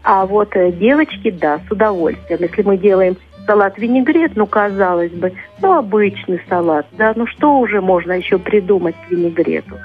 А 0.03 0.25
вот 0.25 0.55
э, 0.55 0.71
девочки, 0.71 1.29
да, 1.29 1.59
с 1.67 1.71
удовольствием. 1.71 2.39
Если 2.41 2.61
мы 2.63 2.77
делаем 2.77 3.15
салат 3.47 3.77
винегрет, 3.79 4.33
ну, 4.35 4.45
казалось 4.45 5.11
бы, 5.13 5.33
ну, 5.61 5.73
обычный 5.73 6.41
салат, 6.47 6.85
да, 6.91 7.13
ну, 7.15 7.25
что 7.25 7.57
уже 7.59 7.81
можно 7.81 8.11
еще 8.11 8.37
придумать 8.37 8.95
к 9.07 9.11
винегрету? 9.11 9.75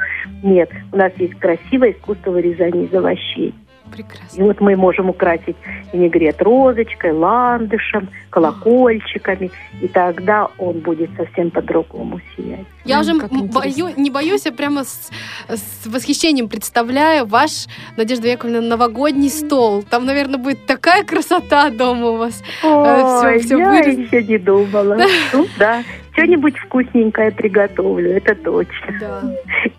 Нет, 0.43 0.71
у 0.93 0.97
нас 0.97 1.13
есть 1.17 1.39
красивое 1.39 1.93
искусство 1.93 2.33
вырезания 2.33 2.85
из 2.85 2.95
овощей. 2.95 3.55
И 3.93 3.97
Прекрасно. 3.97 4.45
вот 4.45 4.61
мы 4.61 4.75
можем 4.77 5.11
украсить 5.11 5.57
винегрет 5.93 6.41
розочкой, 6.41 7.13
ландышем, 7.13 8.09
колокольчиками, 8.31 9.51
и 9.81 9.89
тогда 9.89 10.49
он 10.59 10.81
будет 10.81 11.11
совсем 11.17 11.51
по-другому 11.51 12.21
сиять. 12.37 12.67
Я 12.85 13.01
уже 13.01 13.15
бою, 13.15 13.91
не 13.97 14.11
боюсь, 14.11 14.47
я 14.47 14.53
прямо 14.53 14.85
с, 14.85 15.11
с 15.49 15.87
восхищением 15.87 16.49
представляю 16.49 17.27
ваш, 17.27 17.67
Надежда 17.97 18.29
Яковлевна, 18.29 18.69
новогодний 18.69 19.29
стол. 19.31 19.83
Там, 19.83 20.05
наверное, 20.07 20.39
будет 20.39 20.67
такая 20.67 21.05
красота 21.05 21.71
дома 21.71 22.09
у 22.11 22.17
вас. 22.17 22.43
всё- 22.59 23.23
Ой, 23.23 23.39
всё 23.41 23.59
я 23.59 23.69
вырез- 23.71 23.99
еще 23.99 24.23
не 24.23 24.39
думала. 24.39 24.97
Ну 25.33 25.47
да, 25.59 25.83
что-нибудь 26.13 26.57
вкусненькое 26.59 27.31
приготовлю, 27.31 28.11
это 28.17 28.35
точно. 28.35 28.99
Да. 29.01 29.23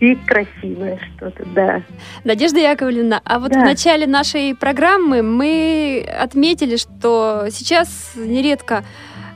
И 0.04 0.16
красивое 0.16 1.00
что-то, 1.16 1.46
да. 1.56 1.82
Надежда 2.26 2.60
Яковлевна, 2.60 3.22
а 3.24 3.40
вот 3.40 3.54
Да. 3.54 3.62
в 3.62 3.64
начале 3.64 4.06
нашей 4.06 4.54
программы 4.54 5.22
мы 5.24 6.06
отметили, 6.20 6.76
что 6.76 7.46
сейчас 7.50 8.12
нередко 8.18 8.84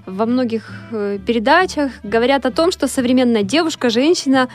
во 0.06 0.26
многих 0.26 0.70
э, 0.92 1.20
передачах 1.26 1.94
говорят 2.04 2.46
о 2.46 2.52
том, 2.52 2.74
что 2.74 2.88
современная 2.88 3.44
девушка, 3.44 3.90
женщина 3.90 4.50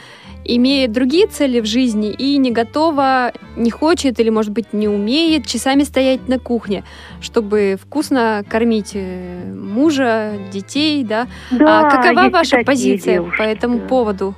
имеет 0.45 0.93
другие 0.93 1.29
цели 1.29 1.61
в 1.61 1.65
жизни 1.65 2.11
и 2.11 2.37
не 2.37 2.51
готова, 2.51 3.33
не 3.57 3.71
хочет 3.71 4.21
или, 4.21 4.29
может 4.29 4.53
быть, 4.53 4.75
не 4.75 4.89
умеет 4.89 5.47
часами 5.47 5.83
стоять 5.83 6.29
на 6.29 6.39
кухне, 6.39 6.85
чтобы 7.23 7.79
вкусно 7.83 8.45
кормить 8.51 8.91
э, 8.93 9.51
мужа, 9.55 10.33
детей, 10.53 11.05
да? 11.05 11.27
Да, 11.51 11.89
а 11.89 12.03
какова 12.03 12.29
ваша 12.29 12.63
позиция 12.65 13.15
девушки, 13.15 13.39
по 13.39 13.43
этому 13.43 13.79
да. 13.79 13.87
поводу? 13.87 14.35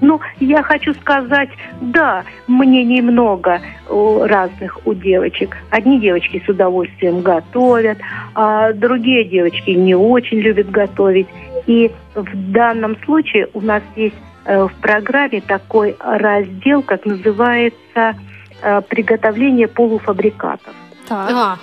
Ну, 0.00 0.20
я 0.40 0.62
хочу 0.62 0.94
сказать, 0.94 1.48
да, 1.80 2.24
мнений 2.46 3.00
много 3.02 3.60
у 3.88 4.24
разных 4.24 4.78
у 4.86 4.94
девочек. 4.94 5.56
Одни 5.70 6.00
девочки 6.00 6.42
с 6.44 6.48
удовольствием 6.48 7.22
готовят, 7.22 7.98
а 8.34 8.72
другие 8.72 9.24
девочки 9.24 9.70
не 9.70 9.94
очень 9.94 10.38
любят 10.38 10.70
готовить. 10.70 11.28
И 11.66 11.90
в 12.14 12.52
данном 12.52 12.96
случае 13.04 13.48
у 13.54 13.60
нас 13.60 13.82
есть 13.96 14.14
э, 14.44 14.64
в 14.64 14.72
программе 14.80 15.40
такой 15.40 15.96
раздел, 15.98 16.82
как 16.82 17.04
называется 17.04 18.14
э, 18.62 18.82
приготовление 18.82 19.68
полуфабрикатов. 19.68 20.74
Так. 21.08 21.30
А, 21.32 21.58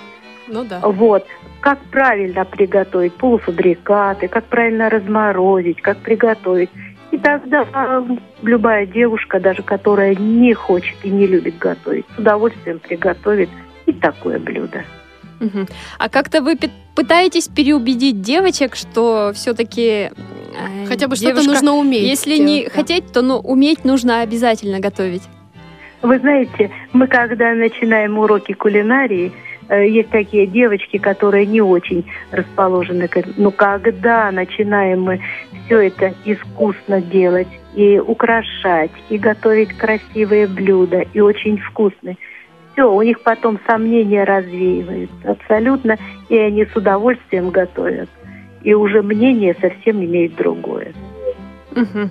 ну 0.48 0.64
да. 0.64 0.80
Вот. 0.82 1.26
Как 1.60 1.78
правильно 1.90 2.44
приготовить 2.44 3.14
полуфабрикаты, 3.14 4.28
как 4.28 4.44
правильно 4.44 4.90
разморозить, 4.90 5.80
как 5.80 5.98
приготовить. 5.98 6.70
И 7.14 7.18
тогда 7.18 7.64
а, 7.72 8.04
любая 8.42 8.86
девушка, 8.86 9.38
даже 9.38 9.62
которая 9.62 10.16
не 10.16 10.52
хочет 10.52 10.96
и 11.04 11.10
не 11.10 11.28
любит 11.28 11.58
готовить, 11.58 12.04
с 12.16 12.18
удовольствием 12.18 12.80
приготовит 12.80 13.48
и 13.86 13.92
такое 13.92 14.40
блюдо. 14.40 14.82
Мгм. 15.38 15.68
А 16.00 16.08
как-то 16.08 16.42
вы 16.42 16.58
пытаетесь 16.96 17.46
переубедить 17.46 18.20
девочек, 18.20 18.74
что 18.74 19.30
все-таки 19.32 20.10
Хотя 20.88 21.06
бы 21.06 21.14
что-то 21.14 21.44
нужно 21.44 21.74
уметь. 21.74 22.02
Если 22.02 22.36
не 22.36 22.58
делать, 22.58 22.74
да. 22.74 22.80
хотеть, 22.80 23.12
то 23.12 23.22
ну, 23.22 23.36
уметь 23.36 23.84
нужно 23.84 24.22
обязательно 24.22 24.80
готовить. 24.80 25.22
Вы 26.02 26.18
знаете, 26.18 26.72
мы 26.92 27.06
когда 27.06 27.54
начинаем 27.54 28.18
уроки 28.18 28.54
кулинарии, 28.54 29.30
э, 29.68 29.88
есть 29.88 30.10
такие 30.10 30.48
девочки, 30.48 30.98
которые 30.98 31.46
не 31.46 31.60
очень 31.60 32.04
расположены 32.32 33.06
к 33.06 33.16
этому. 33.16 33.34
Но 33.36 33.50
когда 33.52 34.32
начинаем 34.32 35.02
мы 35.02 35.20
все 35.64 35.88
это 35.88 36.14
искусно 36.24 37.00
делать 37.00 37.48
и 37.74 37.98
украшать, 37.98 38.90
и 39.08 39.18
готовить 39.18 39.76
красивые 39.76 40.46
блюда, 40.46 41.04
и 41.12 41.20
очень 41.20 41.58
вкусные, 41.58 42.16
все, 42.72 42.92
у 42.92 43.02
них 43.02 43.20
потом 43.22 43.58
сомнения 43.66 44.24
развеиваются 44.24 45.30
абсолютно, 45.30 45.96
и 46.28 46.36
они 46.36 46.66
с 46.66 46.76
удовольствием 46.76 47.50
готовят. 47.50 48.08
И 48.62 48.74
уже 48.74 49.02
мнение 49.02 49.54
совсем 49.60 50.04
имеет 50.04 50.34
другое. 50.34 50.92
Мгм. 51.70 52.10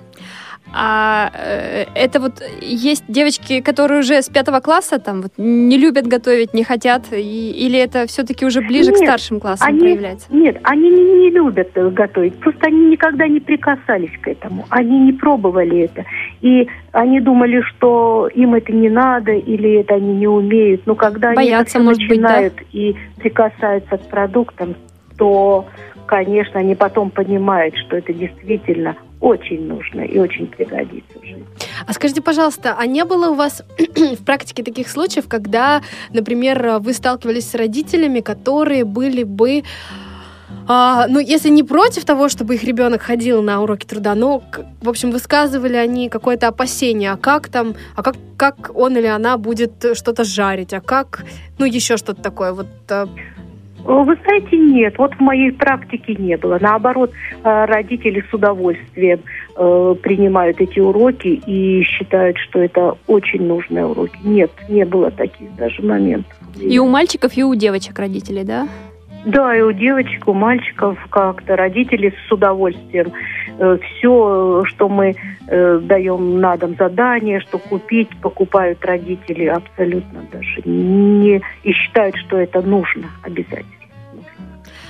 А 0.76 1.30
э, 1.32 1.84
это 1.94 2.18
вот 2.20 2.42
есть 2.60 3.04
девочки, 3.06 3.60
которые 3.60 4.00
уже 4.00 4.20
с 4.20 4.28
пятого 4.28 4.58
класса 4.60 4.98
там 4.98 5.22
вот 5.22 5.32
не 5.36 5.78
любят 5.78 6.06
готовить, 6.08 6.52
не 6.52 6.64
хотят, 6.64 7.04
и- 7.12 7.50
или 7.52 7.78
это 7.78 8.06
все-таки 8.06 8.44
уже 8.44 8.60
ближе 8.60 8.90
к 8.90 8.96
Нет, 8.96 9.04
старшим 9.08 9.38
классам 9.38 9.68
они- 9.68 9.78
проявляется? 9.80 10.26
Нет, 10.30 10.58
они 10.64 10.90
не, 10.90 11.04
не 11.20 11.30
любят 11.30 11.70
э, 11.76 11.90
готовить. 11.90 12.34
Просто 12.40 12.66
они 12.66 12.86
никогда 12.86 13.28
не 13.28 13.38
прикасались 13.40 14.18
к 14.20 14.26
этому. 14.26 14.64
Они 14.70 14.98
не 14.98 15.12
пробовали 15.12 15.80
это. 15.82 16.04
И 16.40 16.66
они 16.92 17.20
думали, 17.20 17.60
что 17.62 18.28
им 18.34 18.54
это 18.54 18.72
не 18.72 18.88
надо 18.90 19.30
или 19.32 19.80
это 19.80 19.94
они 19.94 20.14
не 20.14 20.26
умеют. 20.26 20.82
Но 20.86 20.94
когда 20.96 21.34
Боятся, 21.34 21.78
они 21.78 21.92
всё 21.94 21.98
быть, 22.08 22.08
да? 22.20 22.28
начинают 22.28 22.54
и 22.72 22.96
прикасаются 23.18 23.96
к 23.96 24.08
продуктам, 24.08 24.74
то, 25.16 25.66
конечно, 26.06 26.58
они 26.58 26.74
потом 26.74 27.10
понимают, 27.10 27.76
что 27.76 27.96
это 27.96 28.12
действительно 28.12 28.96
очень 29.20 29.66
нужно 29.66 30.02
и 30.02 30.18
очень 30.18 30.46
пригодится 30.46 31.18
в 31.18 31.24
жизни. 31.24 31.46
А 31.86 31.92
скажите, 31.92 32.20
пожалуйста, 32.20 32.76
а 32.78 32.86
не 32.86 33.04
было 33.04 33.30
у 33.30 33.34
вас 33.34 33.62
в 33.96 34.24
практике 34.24 34.62
таких 34.62 34.88
случаев, 34.88 35.28
когда, 35.28 35.82
например, 36.12 36.78
вы 36.80 36.92
сталкивались 36.92 37.50
с 37.50 37.54
родителями, 37.54 38.20
которые 38.20 38.84
были 38.84 39.24
бы 39.24 39.62
а, 40.66 41.06
ну, 41.08 41.18
если 41.18 41.50
не 41.50 41.62
против 41.62 42.04
того, 42.04 42.28
чтобы 42.28 42.54
их 42.54 42.64
ребенок 42.64 43.02
ходил 43.02 43.42
на 43.42 43.60
уроки 43.62 43.84
труда, 43.84 44.14
но, 44.14 44.42
в 44.80 44.88
общем, 44.88 45.10
высказывали 45.10 45.76
они 45.76 46.08
какое-то 46.08 46.48
опасение, 46.48 47.12
а 47.12 47.16
как 47.16 47.48
там, 47.48 47.74
а 47.94 48.02
как, 48.02 48.16
как 48.36 48.70
он 48.74 48.96
или 48.96 49.06
она 49.06 49.36
будет 49.36 49.84
что-то 49.94 50.24
жарить, 50.24 50.72
а 50.72 50.80
как, 50.80 51.24
ну, 51.58 51.66
еще 51.66 51.96
что-то 51.96 52.22
такое, 52.22 52.52
вот, 52.52 52.68
а, 52.88 53.08
Вы 53.84 54.16
знаете, 54.24 54.56
нет, 54.56 54.96
вот 54.96 55.14
в 55.14 55.20
моей 55.20 55.52
практике 55.52 56.14
не 56.14 56.36
было. 56.38 56.58
Наоборот, 56.58 57.12
э, 57.42 57.64
родители 57.66 58.24
с 58.30 58.32
удовольствием 58.32 59.20
э, 59.56 59.94
принимают 60.02 60.58
эти 60.60 60.80
уроки 60.80 61.40
и 61.46 61.82
считают, 61.82 62.38
что 62.38 62.60
это 62.60 62.96
очень 63.06 63.42
нужные 63.46 63.84
уроки. 63.84 64.16
Нет, 64.24 64.50
не 64.70 64.86
было 64.86 65.10
таких 65.10 65.54
даже 65.56 65.82
моментов. 65.82 66.32
И 66.58 66.78
у 66.78 66.88
мальчиков, 66.88 67.36
и 67.36 67.44
у 67.44 67.54
девочек 67.54 67.98
родителей, 67.98 68.44
да? 68.44 68.66
Да, 69.26 69.56
и 69.56 69.60
у 69.60 69.72
девочек, 69.72 70.28
у 70.28 70.32
мальчиков 70.32 70.98
как-то 71.10 71.56
родители 71.56 72.14
с 72.26 72.32
удовольствием. 72.32 73.12
Все, 73.58 74.64
что 74.66 74.88
мы 74.88 75.14
э, 75.46 75.78
даем 75.82 76.40
на 76.40 76.56
дом 76.56 76.74
задание, 76.76 77.40
что 77.40 77.58
купить, 77.58 78.08
покупают 78.20 78.84
родители 78.84 79.46
абсолютно 79.46 80.22
даже 80.32 80.62
не 80.64 81.40
и 81.62 81.72
считают, 81.72 82.16
что 82.16 82.38
это 82.38 82.62
нужно 82.62 83.08
обязательно. 83.22 83.64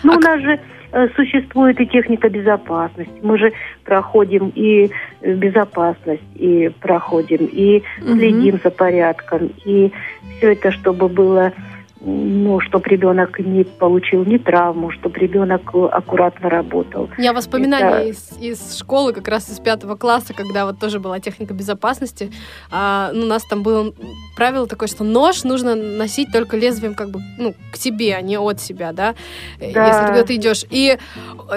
Ну, 0.03 0.13
А 0.13 0.17
у 0.17 0.21
нас 0.21 0.41
же 0.41 0.61
э, 0.93 1.09
существует 1.17 1.81
и 1.81 1.87
техника 1.87 2.29
безопасности. 2.29 3.15
Мы 3.23 3.39
же 3.39 3.53
проходим 3.85 4.53
и 4.55 4.91
э, 5.21 5.35
безопасность, 5.35 6.23
и 6.35 6.71
проходим, 6.81 7.49
и 7.51 7.83
следим 8.01 8.61
за 8.63 8.71
порядком. 8.71 9.51
И 9.65 9.93
все 10.37 10.53
это, 10.53 10.71
чтобы 10.71 11.09
было, 11.09 11.53
ну, 12.05 12.61
чтобы 12.61 12.89
ребенок 12.89 13.39
не 13.39 13.65
получил 13.65 14.25
ни 14.25 14.37
травму, 14.39 14.91
чтобы 14.91 15.19
ребенок 15.19 15.63
аккуратно 15.75 16.51
работал. 16.51 17.09
Я 17.19 17.33
воспоминания 17.33 17.87
Это- 17.87 18.09
из, 18.11 18.33
из 18.41 18.77
школы, 18.79 19.13
как 19.13 19.27
раз 19.29 19.49
из 19.51 19.59
пятого 19.59 19.97
класса, 19.97 20.35
когда 20.35 20.67
вот 20.67 20.79
тоже 20.79 21.01
была 21.01 21.19
техника 21.21 21.55
безопасности. 21.55 22.31
А, 22.71 23.11
ну, 23.13 23.25
у 23.25 23.27
нас 23.29 23.43
там 23.45 23.63
было 23.63 23.93
правило 24.37 24.67
такое, 24.67 24.89
что 24.89 25.05
нож 25.05 25.45
нужно 25.45 25.75
носить 25.75 26.29
только 26.33 26.57
лезвием 26.57 26.95
как 26.95 27.11
бы 27.11 27.21
ну, 27.39 27.55
к 27.73 27.77
себе, 27.77 28.15
а 28.17 28.21
не 28.21 28.39
от 28.39 28.61
себя, 28.61 28.93
да, 28.93 29.15
Да. 29.59 29.87
если 29.87 30.01
ты 30.03 30.09
куда-то 30.09 30.37
идешь. 30.37 30.65
И 30.71 30.99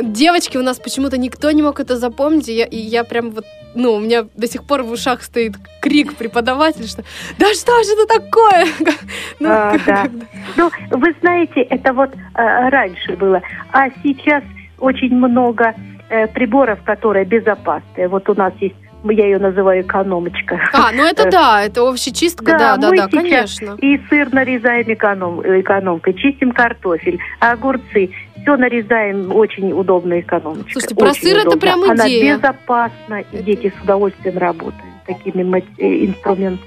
девочки 0.04 0.58
у 0.58 0.64
нас 0.64 0.80
почему-то 0.80 1.18
никто 1.18 1.52
не 1.52 1.62
мог 1.62 1.80
это 1.80 1.98
запомнить, 1.98 2.48
и 2.50 2.54
я, 2.54 2.66
и 2.66 2.78
я 2.78 3.04
прям 3.04 3.32
вот 3.32 3.46
ну, 3.78 3.94
у 3.94 4.00
меня 4.00 4.26
до 4.36 4.48
сих 4.48 4.64
пор 4.66 4.84
в 4.84 4.92
ушах 4.92 5.22
стоит 5.24 5.54
крик 5.82 6.16
преподавателя, 6.16 6.88
что 6.88 7.04
«Да 7.38 7.54
что 7.54 7.72
же 7.84 7.92
это 7.94 8.20
такое?» 8.20 8.66
Ну, 9.40 9.50
А, 9.50 9.76
да. 9.86 10.04
когда- 10.04 10.26
Ну, 10.56 10.72
вы 10.92 11.14
знаете, 11.22 11.62
это 11.62 11.94
вот 11.94 12.10
э, 12.14 12.70
раньше 12.70 13.16
было. 13.16 13.42
А 13.72 13.90
сейчас 14.04 14.44
очень 14.80 15.16
много 15.16 15.74
э, 16.10 16.28
приборов, 16.28 16.80
которые 16.84 17.26
безопасные. 17.26 18.08
Вот 18.08 18.28
у 18.30 18.34
нас 18.36 18.54
есть, 18.60 18.76
я 19.04 19.26
ее 19.26 19.38
называю 19.40 19.82
экономочка. 19.82 20.60
А, 20.74 20.92
ну 20.92 21.04
это 21.06 21.30
да, 21.30 21.64
это 21.64 21.88
общечистка, 21.88 22.46
Да, 22.46 22.58
да, 22.58 22.78
да, 22.78 22.90
мы 22.90 22.98
да, 22.98 23.08
сейчас 23.10 23.22
конечно. 23.60 23.78
И 23.82 24.02
сыр 24.10 24.34
нарезаем 24.34 24.92
эконом, 24.92 25.42
экономкой, 25.42 26.14
чистим 26.14 26.52
картофель, 26.52 27.20
а 27.40 27.52
огурцы. 27.52 28.10
Все 28.42 28.56
нарезаем 28.58 29.36
очень 29.36 29.72
удобно 29.74 30.20
экономочкой. 30.20 30.72
Слушайте, 30.72 30.96
про 30.96 31.10
Очень 31.10 31.22
сыр 31.22 31.38
это 31.38 31.50
удобно. 31.50 31.60
прям 31.62 31.84
Она 31.84 32.08
идея. 32.08 32.38
безопасна, 32.38 33.20
и 33.32 33.36
Это- 33.36 33.44
дети 33.44 33.74
с 33.78 33.84
удовольствием 33.84 34.38
работают 34.38 34.84
такими 35.06 35.64
э, 35.78 36.06
инструментами. 36.06 36.60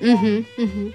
Мгм, 0.00 0.44
мгм. 0.58 0.92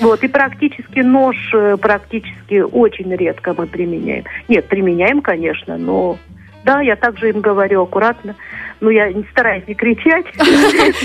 Вот, 0.00 0.22
и 0.22 0.28
практически 0.28 1.00
нож 1.00 1.36
э, 1.54 1.76
практически 1.76 2.60
очень 2.60 3.14
редко 3.14 3.54
мы 3.56 3.66
применяем. 3.66 4.24
Нет, 4.48 4.66
применяем, 4.66 5.20
конечно, 5.20 5.76
но 5.78 6.16
да, 6.64 6.80
я 6.80 6.96
также 6.96 7.30
им 7.30 7.40
говорю 7.40 7.82
аккуратно. 7.82 8.34
Ну, 8.80 8.88
я 8.90 9.12
не 9.12 9.24
стараюсь 9.30 9.66
не 9.66 9.74
кричать. 9.74 10.26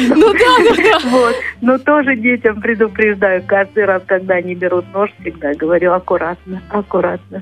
Ну 0.10 0.34
да, 0.34 0.76
да. 0.78 1.00
Вот. 1.10 1.36
Но 1.62 1.78
тоже 1.78 2.16
детям 2.16 2.62
предупреждаю 2.62 3.44
каждый 3.46 3.86
раз, 3.86 4.04
когда 4.06 4.36
они 4.36 4.56
берут 4.56 4.86
нож, 4.94 5.10
всегда 5.22 5.54
говорю 5.54 5.94
аккуратно, 5.94 6.62
аккуратно. 6.70 7.42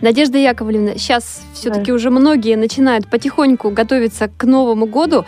Надежда 0.00 0.38
Яковлевна, 0.38 0.92
сейчас 0.94 1.42
все-таки 1.52 1.92
уже 1.92 2.10
многие 2.10 2.56
начинают 2.56 3.08
потихоньку 3.08 3.70
готовиться 3.70 4.28
к 4.28 4.44
Новому 4.44 4.86
году. 4.86 5.24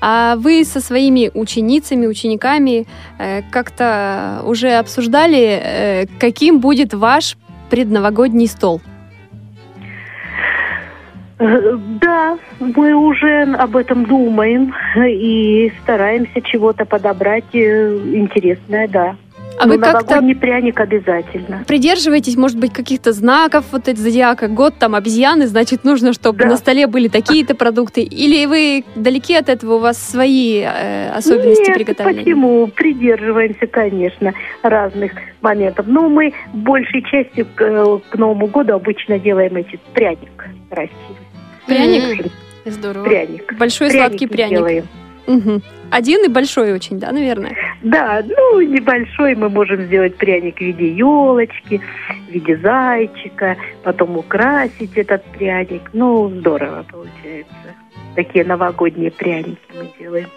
А 0.00 0.36
вы 0.36 0.64
со 0.64 0.80
своими 0.80 1.30
ученицами, 1.34 2.06
учениками 2.06 2.86
э, 3.18 3.42
как-то 3.50 4.42
уже 4.44 4.70
обсуждали, 4.74 5.60
э, 5.60 6.06
каким 6.20 6.60
будет 6.60 6.94
ваш 6.94 7.36
предновогодний 7.68 8.46
стол? 8.46 8.80
Э, 11.38 11.76
Да, 12.00 12.38
мы 12.60 12.94
уже 12.94 13.42
об 13.54 13.76
этом 13.76 14.04
думаем 14.04 14.72
и 14.96 15.72
стараемся 15.82 16.42
чего-то 16.42 16.84
подобрать 16.84 17.52
э, 17.52 17.96
интересное, 18.14 18.88
да. 18.88 19.16
А 19.60 19.66
Ну, 19.66 19.74
вы 19.74 19.78
как-то 19.80 19.98
новогодний 20.14 20.36
пряник 20.36 20.78
обязательно. 20.80 21.64
придерживаетесь, 21.66 22.36
может 22.36 22.58
быть, 22.58 22.72
каких-то 22.72 23.12
знаков 23.12 23.64
вот 23.72 23.88
эти 23.88 23.98
зодиака? 23.98 24.48
Год 24.48 24.74
там 24.78 24.94
обезьяны, 24.94 25.46
значит, 25.46 25.84
нужно, 25.84 26.12
чтобы 26.12 26.38
Да. 26.40 26.46
на 26.46 26.56
столе 26.56 26.86
были 26.86 27.08
такие-то 27.08 27.54
продукты? 27.54 28.02
Или 28.02 28.46
вы 28.46 28.84
далеки 28.94 29.34
от 29.34 29.48
этого, 29.48 29.74
у 29.74 29.78
вас 29.78 29.98
свои 30.00 30.60
э, 30.64 31.10
особенности 31.10 31.68
Нет, 31.68 31.74
приготовления? 31.74 32.24
почему? 32.24 32.66
Придерживаемся, 32.68 33.66
конечно, 33.66 34.32
разных 34.62 35.12
моментов. 35.40 35.86
Но 35.88 36.08
мы 36.08 36.32
большей 36.52 37.02
частью 37.02 37.46
к, 37.54 37.60
э, 37.62 37.98
к 38.10 38.16
Новому 38.16 38.46
году 38.46 38.74
обычно 38.74 39.18
делаем 39.18 39.56
эти 39.56 39.78
пряник 39.94 40.46
красивый. 40.70 41.16
Пряник? 41.66 42.26
Здорово. 42.64 43.04
Пряник. 43.04 43.54
Большой 43.58 43.88
Пряники 43.90 44.06
сладкий 44.08 44.26
пряник. 44.26 44.50
делаем. 44.58 44.88
Мгм. 45.26 45.62
Один 45.90 46.24
и 46.24 46.28
большой 46.28 46.72
очень, 46.72 46.98
да, 46.98 47.12
наверное? 47.12 47.54
Да, 47.82 48.22
ну, 48.26 48.60
небольшой 48.60 49.34
мы 49.36 49.48
можем 49.48 49.82
сделать 49.82 50.16
пряник 50.16 50.56
в 50.58 50.60
виде 50.60 50.92
елочки, 50.92 51.80
в 52.28 52.32
виде 52.32 52.56
зайчика, 52.58 53.56
потом 53.84 54.16
украсить 54.16 54.96
этот 54.96 55.22
пряник. 55.24 55.90
Ну, 55.92 56.28
здорово 56.28 56.84
получается. 56.90 57.74
Такие 58.16 58.44
новогодние 58.44 59.10
пряники 59.12 59.58
мы 59.76 59.88
делаем. 59.98 60.28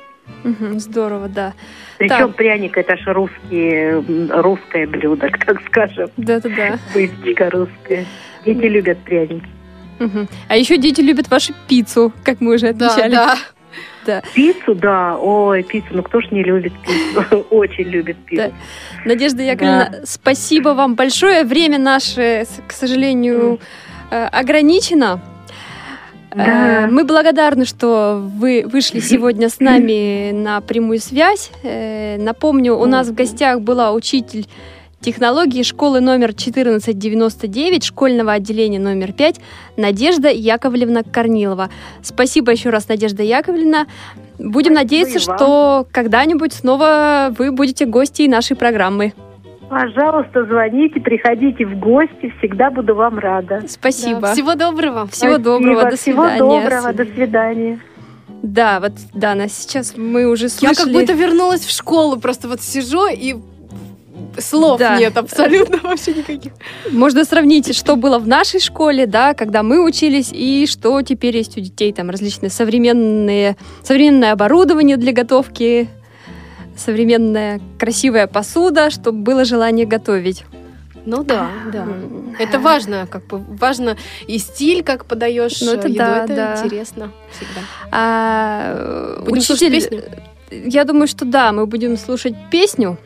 Здорово, 0.79 1.27
да. 1.29 1.53
Причем 1.97 2.27
Так. 2.27 2.35
пряник 2.35 2.77
это 2.77 2.95
же 2.97 3.11
русские, 3.13 4.03
русское 4.29 4.87
блюдо, 4.87 5.29
так 5.45 5.61
скажем. 5.67 6.09
Да-да-да. 6.17 6.77
Выпечка 6.93 7.49
русская. 7.49 8.05
Дети 8.45 8.65
любят 8.65 8.99
пряники. 8.99 9.45
А 10.47 10.55
еще 10.57 10.77
дети 10.77 11.01
любят 11.01 11.29
вашу 11.29 11.53
пиццу, 11.67 12.11
как 12.23 12.41
мы 12.41 12.55
уже 12.55 12.73
Да, 12.73 12.87
отмечали. 12.87 13.37
Да. 14.05 14.21
Пиццу, 14.33 14.75
да, 14.75 15.17
ой, 15.17 15.63
пиццу, 15.63 15.87
ну 15.91 16.03
кто 16.03 16.21
ж 16.21 16.31
не 16.31 16.43
любит 16.43 16.73
пиццу? 16.85 17.45
Очень 17.49 17.85
любит 17.85 18.17
пиццу. 18.25 18.53
Надежда 19.05 19.43
Яковлевна, 19.43 19.91
спасибо 20.03 20.69
вам 20.69 20.95
большое. 20.95 21.43
Время 21.43 21.77
наше, 21.79 22.45
к 22.67 22.71
сожалению, 22.71 23.59
э, 24.09 24.25
ограничено. 24.25 25.19
Да. 26.35 26.85
Э, 26.85 26.87
Мы 26.87 27.03
благодарны, 27.03 27.65
что 27.65 28.21
вы 28.21 28.63
вышли 28.65 28.99
сегодня 29.11 29.49
с 29.49 29.59
нами 29.59 30.31
на 30.31 30.61
прямую 30.61 30.99
связь. 30.99 31.51
Э, 31.63 32.17
Напомню, 32.17 32.75
у 32.75 32.85
нас 32.85 33.07
в 33.09 33.13
гостях 33.13 33.61
была 33.61 33.91
учитель 33.91 34.47
технологии 35.01 35.63
школы 35.63 35.99
номер 35.99 36.29
1499, 36.29 37.83
школьного 37.83 38.33
отделения 38.33 38.79
номер 38.79 39.11
5, 39.11 39.41
Надежда 39.77 40.29
Яковлевна 40.29 41.03
Корнилова. 41.03 41.69
Спасибо 42.01 42.51
еще 42.51 42.69
раз, 42.69 42.87
Надежда 42.87 43.23
Яковлевна. 43.23 43.87
Будем 44.37 44.73
Спасибо 44.73 44.75
надеяться, 44.75 45.29
вам. 45.29 45.37
что 45.37 45.87
когда-нибудь 45.91 46.53
снова 46.53 47.33
вы 47.37 47.51
будете 47.51 47.85
гостьей 47.85 48.27
нашей 48.27 48.55
программы. 48.55 49.13
Пожалуйста, 49.69 50.45
звоните, 50.45 50.99
приходите 50.99 51.65
в 51.65 51.79
гости, 51.79 52.33
всегда 52.39 52.69
буду 52.69 52.93
вам 52.93 53.17
рада. 53.19 53.63
Спасибо. 53.67 54.19
Да, 54.19 54.33
Всего 54.33 54.55
доброго. 54.55 55.07
Всего 55.07 55.35
Спасибо, 55.35 55.37
доброго, 55.37 55.89
до 55.89 55.95
Всего 55.95 56.23
свидания. 56.27 56.61
доброго, 56.61 56.93
до 56.93 57.05
свидания. 57.05 57.79
Да, 58.43 58.79
вот, 58.79 58.93
Дана, 59.13 59.47
сейчас 59.47 59.95
мы 59.95 60.25
уже 60.25 60.45
Я 60.45 60.49
слышали... 60.49 60.75
как 60.75 60.93
будто 60.93 61.13
вернулась 61.13 61.61
в 61.61 61.71
школу, 61.71 62.19
просто 62.19 62.47
вот 62.47 62.61
сижу 62.61 63.07
и 63.07 63.35
слов 64.39 64.79
Да. 64.79 64.97
нет 64.97 65.17
абсолютно 65.17 65.77
вообще 65.83 66.13
никаких. 66.13 66.53
Можно 66.91 67.25
сравнить, 67.25 67.75
что 67.75 67.95
было 67.95 68.19
в 68.19 68.27
нашей 68.27 68.59
школе, 68.59 69.05
да, 69.05 69.33
когда 69.33 69.63
мы 69.63 69.83
учились, 69.83 70.29
и 70.31 70.65
что 70.67 71.01
теперь 71.01 71.37
есть 71.37 71.57
у 71.57 71.61
детей. 71.61 71.91
Там 71.93 72.09
различные 72.09 72.49
современные, 72.49 73.57
современное 73.83 74.31
оборудование 74.33 74.97
для 74.97 75.11
готовки, 75.13 75.89
современная 76.77 77.59
красивая 77.79 78.27
посуда, 78.27 78.89
чтобы 78.89 79.19
было 79.19 79.45
желание 79.45 79.85
готовить. 79.85 80.43
Ну 81.05 81.23
да, 81.23 81.49
да. 81.73 81.87
Это 82.37 82.59
важно, 82.59 83.07
как 83.09 83.25
бы 83.25 83.39
важно 83.39 83.97
и 84.27 84.37
стиль, 84.37 84.83
как 84.83 85.05
подаешь 85.05 85.59
Ну, 85.61 85.73
это 85.73 85.87
еду, 85.87 85.97
да, 85.97 86.23
это 86.25 86.35
да. 86.35 86.61
интересно 86.63 87.11
всегда. 87.31 87.61
А, 87.91 89.19
Будем 89.21 89.37
учитель-? 89.37 90.03
Я 90.51 90.83
думаю, 90.83 91.07
что 91.07 91.25
да, 91.25 91.51
мы 91.53 91.65
будем 91.65 91.97
слушать 91.97 92.35
песню. 92.51 92.97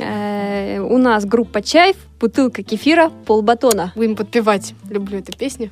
Э, 0.00 0.80
У 0.80 0.98
нас 0.98 1.24
группа 1.24 1.62
Чайф, 1.62 1.96
бутылка 2.18 2.62
кефира, 2.62 3.10
полбатона. 3.26 3.92
Будем 3.94 4.16
подпевать. 4.16 4.74
Люблю 4.88 5.18
эту 5.18 5.36
песню. 5.36 5.70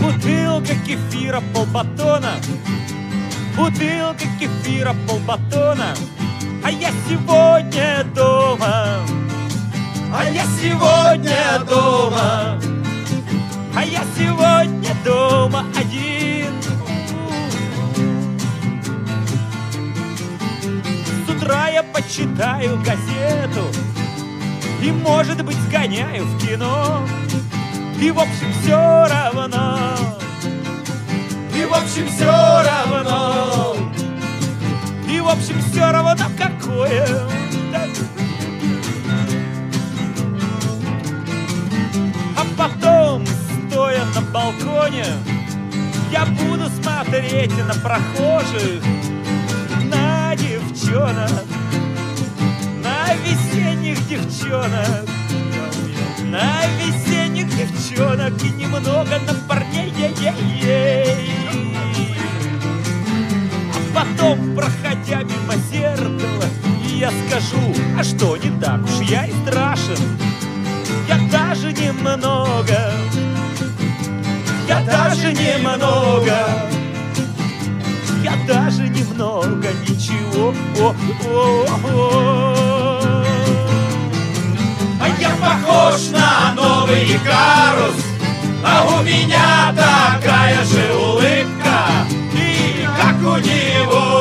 Бутылка 0.00 0.74
кефира 0.86 1.42
полбатона 1.54 2.32
Бутылка 3.56 4.24
кефира 4.38 4.94
полбатона 5.06 5.94
А 6.64 6.70
я 6.70 6.90
сегодня 7.08 8.04
дома 8.14 9.19
А 10.12 10.24
я 10.24 10.44
сегодня 10.60 11.60
дома. 11.68 12.60
А 13.76 13.84
я 13.84 14.02
сегодня 14.16 14.92
дома 15.04 15.64
один. 15.76 16.52
С 21.24 21.30
утра 21.30 21.68
я 21.68 21.84
почитаю 21.84 22.76
газету 22.78 23.68
И, 24.82 24.90
может 24.90 25.44
быть, 25.44 25.56
сгоняю 25.68 26.24
в 26.24 26.44
кино. 26.44 27.06
И 28.00 28.10
в 28.10 28.18
общем 28.18 28.52
все 28.62 29.06
равно. 29.08 29.78
И 31.54 31.64
в 31.64 31.72
общем 31.72 32.08
все 32.08 32.26
равно. 32.26 33.76
И 35.08 35.20
в 35.20 35.28
общем 35.28 35.62
все 35.70 35.92
равно 35.92 36.26
какое 36.36 37.40
стоя 43.80 44.04
на 44.14 44.20
балконе 44.20 45.06
Я 46.12 46.26
буду 46.26 46.68
смотреть 46.82 47.52
на 47.66 47.74
прохожих 47.74 48.82
На 49.84 50.36
девчонок 50.36 51.44
На 52.82 53.14
весенних 53.24 54.06
девчонок 54.06 55.08
на 56.24 56.62
весенних 56.78 57.48
девчонок 57.56 58.32
и 58.44 58.50
немного 58.50 59.18
на 59.26 59.34
парней. 59.48 59.92
Ей-ей-ей. 59.98 61.34
А 63.74 63.78
потом 63.92 64.54
проходя 64.54 65.24
мимо 65.24 65.56
зеркала, 65.72 66.44
я 66.94 67.10
скажу, 67.26 67.74
а 67.98 68.04
что 68.04 68.36
не 68.36 68.60
так 68.60 68.80
уж 68.84 69.08
я 69.08 69.26
и 69.26 69.32
страшен. 69.42 69.98
Я 71.08 71.18
даже 71.32 71.72
немного, 71.72 72.92
я 74.70 74.80
даже 74.82 75.32
немного, 75.32 76.38
я 78.22 78.36
даже 78.46 78.88
немного 78.88 79.68
ничего. 79.88 80.54
О, 80.78 80.94
о, 81.28 81.66
о. 81.92 83.24
А 85.00 85.08
я 85.18 85.30
похож 85.42 86.10
на 86.10 86.54
новый 86.54 87.02
Икарус, 87.16 87.96
а 88.64 88.86
у 88.94 89.02
меня 89.02 89.74
такая 89.74 90.64
же 90.64 90.94
улыбка, 90.94 92.06
и 92.32 92.86
как 92.96 93.16
у 93.22 93.38
него, 93.38 94.19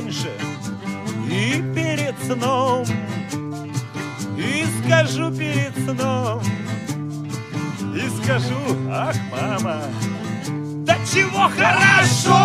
пораньше. 0.00 0.30
И 1.30 1.62
перед 1.74 2.14
сном, 2.24 2.84
и 4.36 4.66
скажу 4.84 5.30
перед 5.30 5.74
сном, 5.84 6.42
И 7.94 8.22
скажу, 8.22 8.58
ах, 8.90 9.16
мама, 9.30 9.82
да 10.84 10.96
чего 11.12 11.48
хорошо! 11.56 12.38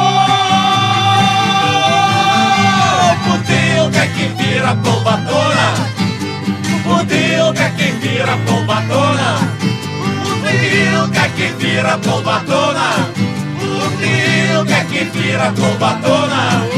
Бутылка 3.25 4.07
кефира, 4.15 4.75
полбатона, 4.83 5.67
Бутылка 6.85 7.69
кефира, 7.77 8.37
полбатона, 8.47 9.39
Бутылка 10.41 11.27
кефира, 11.37 11.97
полбатона, 12.03 12.87
Бутылка 13.59 14.85
кефира, 14.91 15.51
полбатона. 15.55 16.74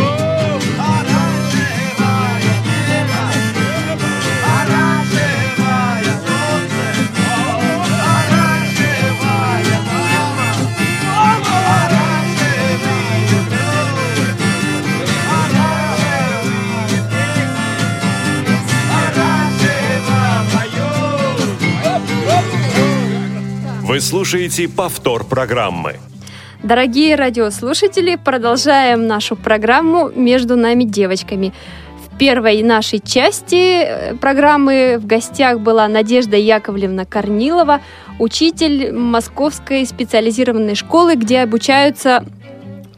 Вы 23.98 24.02
слушаете 24.02 24.70
повтор 24.70 25.24
программы. 25.24 25.96
Дорогие 26.62 27.16
радиослушатели, 27.16 28.16
продолжаем 28.16 29.08
нашу 29.08 29.36
программу 29.36 30.12
«Между 30.16 30.56
нами 30.56 30.84
девочками». 30.84 31.52
В 32.06 32.16
первой 32.20 32.62
нашей 32.62 33.00
части 33.00 33.56
э, 33.56 34.14
программы 34.14 35.00
в 35.00 35.08
гостях 35.08 35.62
была 35.62 35.88
Надежда 35.88 36.38
Яковлевна 36.38 37.06
Корнилова, 37.06 37.82
учитель 38.20 38.92
Московской 38.92 39.84
специализированной 39.84 40.76
школы, 40.76 41.16
где 41.16 41.40
обучаются 41.40 42.24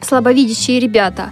слабовидящие 0.02 0.80
ребята. 0.80 1.30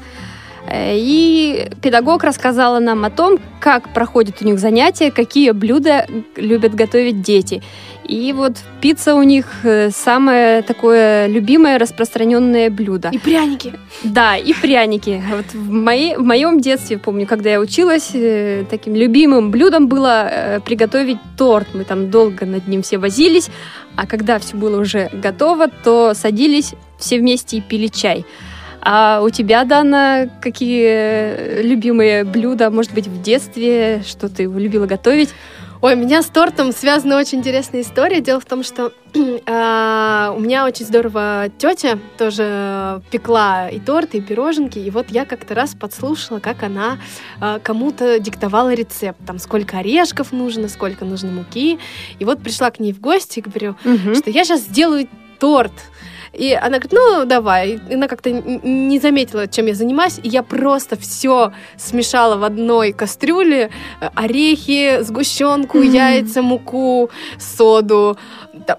Э, 0.67 0.97
И 0.97 1.69
педагог 1.83 2.25
рассказала 2.25 2.79
нам 2.79 3.05
о 3.05 3.11
том, 3.11 3.39
как 3.61 3.93
проходят 3.93 4.37
у 4.41 4.47
них 4.47 4.59
занятия, 4.59 5.11
какие 5.11 5.51
блюда 5.51 6.07
любят 6.37 6.75
готовить 6.75 7.21
дети. 7.21 7.63
И 8.09 8.33
вот 8.33 8.55
пицца 8.81 9.15
у 9.15 9.23
них 9.23 9.47
э, 9.65 9.91
самое 9.91 10.63
такое 10.63 11.27
любимое 11.27 11.79
распространенное 11.79 12.71
блюдо. 12.71 13.11
И 13.13 13.19
пряники. 13.19 13.75
Да, 14.03 14.35
и 14.37 14.55
пряники. 14.55 15.23
Вот 15.31 15.53
в, 15.53 15.71
моей, 15.71 16.17
в 16.17 16.23
моем 16.23 16.59
детстве, 16.59 16.97
помню, 16.97 17.27
когда 17.27 17.51
я 17.51 17.61
училась, 17.61 18.13
э, 18.15 18.65
таким 18.71 18.95
любимым 18.95 19.51
блюдом 19.51 19.89
было 19.89 20.27
э, 20.27 20.61
приготовить 20.61 21.19
торт. 21.37 21.69
Мы 21.75 21.85
там 21.85 22.11
долго 22.11 22.47
над 22.47 22.67
ним 22.67 22.81
все 22.83 22.97
возились, 22.97 23.51
а 23.95 24.07
когда 24.07 24.39
все 24.39 24.57
было 24.57 24.81
уже 24.81 25.11
готово, 25.13 25.69
то 25.69 26.15
садились 26.15 26.73
все 26.99 27.19
вместе 27.19 27.59
и 27.59 27.61
пили 27.61 27.89
чай. 27.89 28.25
А 28.81 29.21
у 29.23 29.29
тебя, 29.29 29.65
Дана, 29.65 30.31
какие 30.41 31.61
любимые 31.63 32.25
блюда, 32.25 32.71
может 32.71 32.95
быть, 32.95 33.07
в 33.07 33.21
детстве, 33.21 34.03
что 34.07 34.31
ты 34.31 34.45
любила 34.45 34.87
готовить? 34.87 35.29
Ой, 35.81 35.95
у 35.95 35.97
меня 35.97 36.23
с 36.23 36.27
тортом 36.27 36.73
связана 36.73 37.17
очень 37.17 37.39
интересная 37.39 37.83
история. 37.83 38.21
Дело 38.21 38.41
в 38.41 38.45
том, 38.45 38.65
что 38.65 38.93
а, 39.47 40.35
у 40.37 40.41
меня 40.41 40.65
очень 40.67 40.85
здорово 40.85 41.51
тетя 41.57 42.01
тоже 42.17 43.01
пекла 43.13 43.69
и 43.69 43.79
торты, 43.79 44.19
и 44.19 44.21
пироженки. 44.21 44.81
И 44.81 44.91
вот 44.91 45.11
я 45.11 45.25
как-то 45.25 45.55
раз 45.55 45.77
подслушала, 45.77 46.41
как 46.41 46.65
она 46.65 46.99
а, 47.41 47.61
кому-то 47.61 48.19
диктовала 48.19 48.75
рецепт. 48.75 49.21
Там 49.25 49.39
сколько 49.39 49.79
орешков 49.79 50.33
нужно, 50.33 50.69
сколько 50.69 51.05
нужно 51.05 51.31
муки. 51.31 51.79
И 52.19 52.25
вот 52.25 52.43
пришла 52.43 52.73
к 52.73 52.81
ней 52.81 52.93
в 52.93 53.01
гости 53.01 53.39
и 53.39 53.43
говорю, 53.43 53.77
что 54.17 54.31
я 54.31 54.45
сейчас 54.45 54.63
сделаю 54.63 55.09
торт. 55.39 55.73
И 56.39 56.53
она 56.53 56.79
говорит, 56.79 56.93
ну, 56.93 57.25
давай. 57.25 57.81
И 57.91 57.95
она 57.95 58.07
как-то 58.07 58.31
не 58.31 58.99
заметила, 59.01 59.49
чем 59.49 59.67
я 59.67 59.75
занимаюсь. 59.75 60.21
И 60.23 60.29
я 60.29 60.43
просто 60.43 60.97
все 60.97 61.53
смешала 61.77 62.37
в 62.37 62.45
одной 62.45 62.93
кастрюле. 62.93 63.71
Э, 64.01 64.11
Орехи, 64.15 65.03
сгущенку, 65.03 65.83
яйца, 65.83 66.43
муку, 66.43 67.11
соду. 67.39 68.17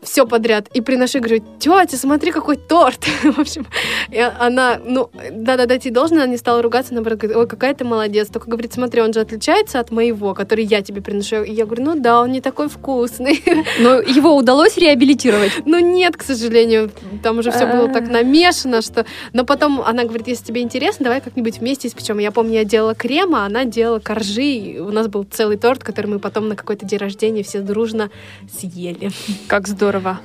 все 0.04 0.26
подряд. 0.26 0.68
И 0.74 0.82
приношу, 0.82 1.20
говорю, 1.20 1.44
тетя, 1.60 1.98
смотри, 1.98 2.32
какой 2.32 2.56
торт. 2.56 3.06
В 3.24 3.40
общем, 3.40 3.68
и 4.10 4.20
она, 4.20 4.80
ну, 4.84 5.10
да-да-да, 5.32 5.78
тебе 5.78 5.94
должна, 5.94 6.24
она 6.24 6.32
не 6.32 6.38
стала 6.38 6.62
ругаться, 6.62 6.94
наоборот, 6.94 7.20
говорит, 7.20 7.38
ой, 7.38 7.48
какая 7.48 7.74
ты 7.74 7.84
молодец. 7.84 8.30
Только 8.30 8.50
говорит, 8.50 8.74
смотри, 8.74 9.02
он 9.02 9.14
же 9.14 9.20
отличается 9.20 9.80
от 9.80 9.92
моего, 9.92 10.34
который 10.34 10.64
я 10.64 10.82
тебе 10.82 11.02
приношу. 11.02 11.44
И 11.44 11.52
я 11.52 11.66
говорю, 11.66 11.84
ну 11.84 11.96
да, 12.00 12.22
он 12.22 12.32
не 12.32 12.42
такой 12.42 12.70
вкусный. 12.70 13.44
Но 13.80 14.00
его 14.00 14.36
удалось 14.36 14.78
реабилитировать? 14.78 15.52
Ну 15.70 15.78
нет, 15.78 16.18
к 16.18 16.24
сожалению, 16.24 16.90
там 17.22 17.38
уже 17.38 17.49
все 17.52 17.66
было 17.66 17.88
так 17.90 18.08
намешано, 18.10 18.82
что... 18.82 19.06
Но 19.34 19.46
потом 19.46 19.82
она 19.82 20.04
говорит, 20.04 20.28
если 20.28 20.46
тебе 20.46 20.62
интересно, 20.62 21.06
давай 21.06 21.22
как-нибудь 21.22 21.60
вместе 21.60 21.88
испечем. 21.88 22.20
Я 22.20 22.32
помню, 22.32 22.56
я 22.56 22.64
делала 22.64 22.96
крем, 22.96 23.36
а 23.36 23.46
она 23.46 23.66
делала 23.66 24.00
коржи. 24.00 24.44
И 24.44 24.80
у 24.80 24.92
нас 24.92 25.08
был 25.08 25.24
целый 25.24 25.58
торт, 25.58 25.84
который 25.84 26.08
мы 26.08 26.20
потом 26.20 26.48
на 26.48 26.56
какой-то 26.56 26.86
день 26.86 27.00
рождения 27.00 27.44
все 27.44 27.60
дружно 27.60 28.10
съели. 28.52 29.12
Как 29.48 29.68
здорово. 29.68 30.20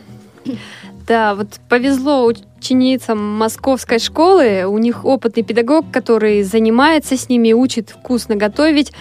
Да, 1.06 1.34
вот 1.34 1.48
повезло 1.68 2.24
ученицам 2.24 3.18
московской 3.18 3.98
школы. 3.98 4.64
У 4.66 4.78
них 4.78 5.04
опытный 5.04 5.42
педагог, 5.42 5.90
который 5.90 6.42
занимается 6.42 7.16
с 7.16 7.28
ними, 7.28 7.52
учит 7.52 7.90
вкусно 7.90 8.36
готовить. 8.36 8.92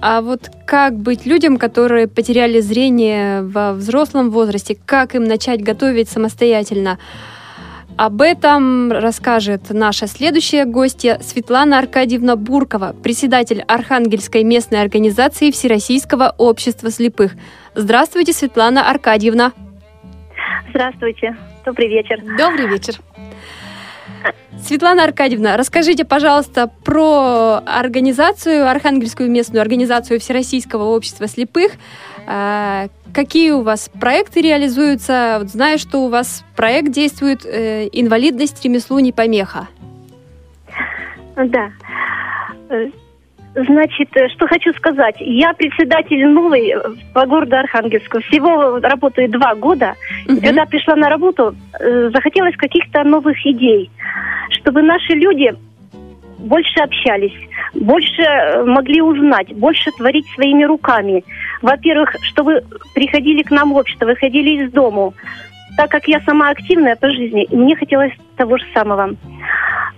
А 0.00 0.20
вот 0.20 0.50
как 0.64 0.96
быть 0.96 1.26
людям, 1.26 1.56
которые 1.56 2.06
потеряли 2.06 2.60
зрение 2.60 3.42
во 3.42 3.72
взрослом 3.72 4.30
возрасте, 4.30 4.78
как 4.86 5.16
им 5.16 5.24
начать 5.24 5.62
готовить 5.62 6.08
самостоятельно? 6.08 6.98
Об 7.98 8.22
этом 8.22 8.92
расскажет 8.92 9.70
наша 9.70 10.06
следующая 10.06 10.66
гостья 10.66 11.18
Светлана 11.20 11.80
Аркадьевна 11.80 12.36
Буркова, 12.36 12.94
председатель 13.02 13.64
Архангельской 13.66 14.44
местной 14.44 14.80
организации 14.80 15.50
Всероссийского 15.50 16.32
общества 16.38 16.92
слепых. 16.92 17.32
Здравствуйте, 17.74 18.32
Светлана 18.32 18.88
Аркадьевна. 18.88 19.50
Здравствуйте. 20.70 21.36
Добрый 21.66 21.88
вечер. 21.88 22.22
Добрый 22.38 22.68
вечер. 22.68 22.94
Светлана 24.62 25.02
Аркадьевна, 25.02 25.56
расскажите, 25.56 26.04
пожалуйста, 26.04 26.70
про 26.84 27.62
организацию, 27.66 28.68
Архангельскую 28.68 29.28
местную 29.28 29.60
организацию 29.60 30.20
Всероссийского 30.20 30.84
общества 30.84 31.26
слепых. 31.26 31.72
Какие 33.14 33.52
у 33.52 33.62
вас 33.62 33.90
проекты 34.00 34.40
реализуются? 34.40 35.38
Вот 35.40 35.50
знаю, 35.50 35.78
что 35.78 36.04
у 36.04 36.08
вас 36.08 36.44
проект 36.56 36.90
действует 36.90 37.44
э, 37.44 37.88
«Инвалидность 37.92 38.64
ремеслу 38.64 38.98
не 38.98 39.12
помеха». 39.12 39.68
Да. 41.36 41.70
Значит, 43.54 44.08
э, 44.16 44.28
что 44.28 44.46
хочу 44.46 44.72
сказать. 44.74 45.16
Я 45.18 45.52
председатель 45.54 46.26
новый 46.26 46.70
э, 46.70 46.80
по 47.14 47.26
городу 47.26 47.56
Архангельску. 47.56 48.20
Всего 48.20 48.78
работаю 48.78 49.28
два 49.30 49.54
года. 49.54 49.94
Мгм. 50.26 50.40
Когда 50.40 50.66
пришла 50.66 50.94
на 50.96 51.08
работу, 51.08 51.54
э, 51.80 52.10
захотелось 52.12 52.56
каких-то 52.56 53.02
новых 53.04 53.36
идей, 53.44 53.90
чтобы 54.50 54.82
наши 54.82 55.14
люди 55.14 55.54
больше 56.38 56.80
общались, 56.80 57.34
больше 57.74 58.22
э, 58.22 58.64
могли 58.64 59.00
узнать, 59.02 59.52
больше 59.54 59.90
творить 59.92 60.26
своими 60.34 60.64
руками. 60.64 61.24
Во-первых, 61.62 62.14
чтобы 62.22 62.62
приходили 62.94 63.42
к 63.42 63.50
нам 63.50 63.72
в 63.72 63.76
общество, 63.76 64.06
выходили 64.06 64.64
из 64.64 64.72
дому. 64.72 65.14
Так 65.76 65.90
как 65.90 66.08
я 66.08 66.20
сама 66.20 66.50
активная 66.50 66.96
по 66.96 67.08
жизни, 67.10 67.46
мне 67.50 67.76
хотелось 67.76 68.12
того 68.36 68.58
же 68.58 68.64
самого. 68.74 69.14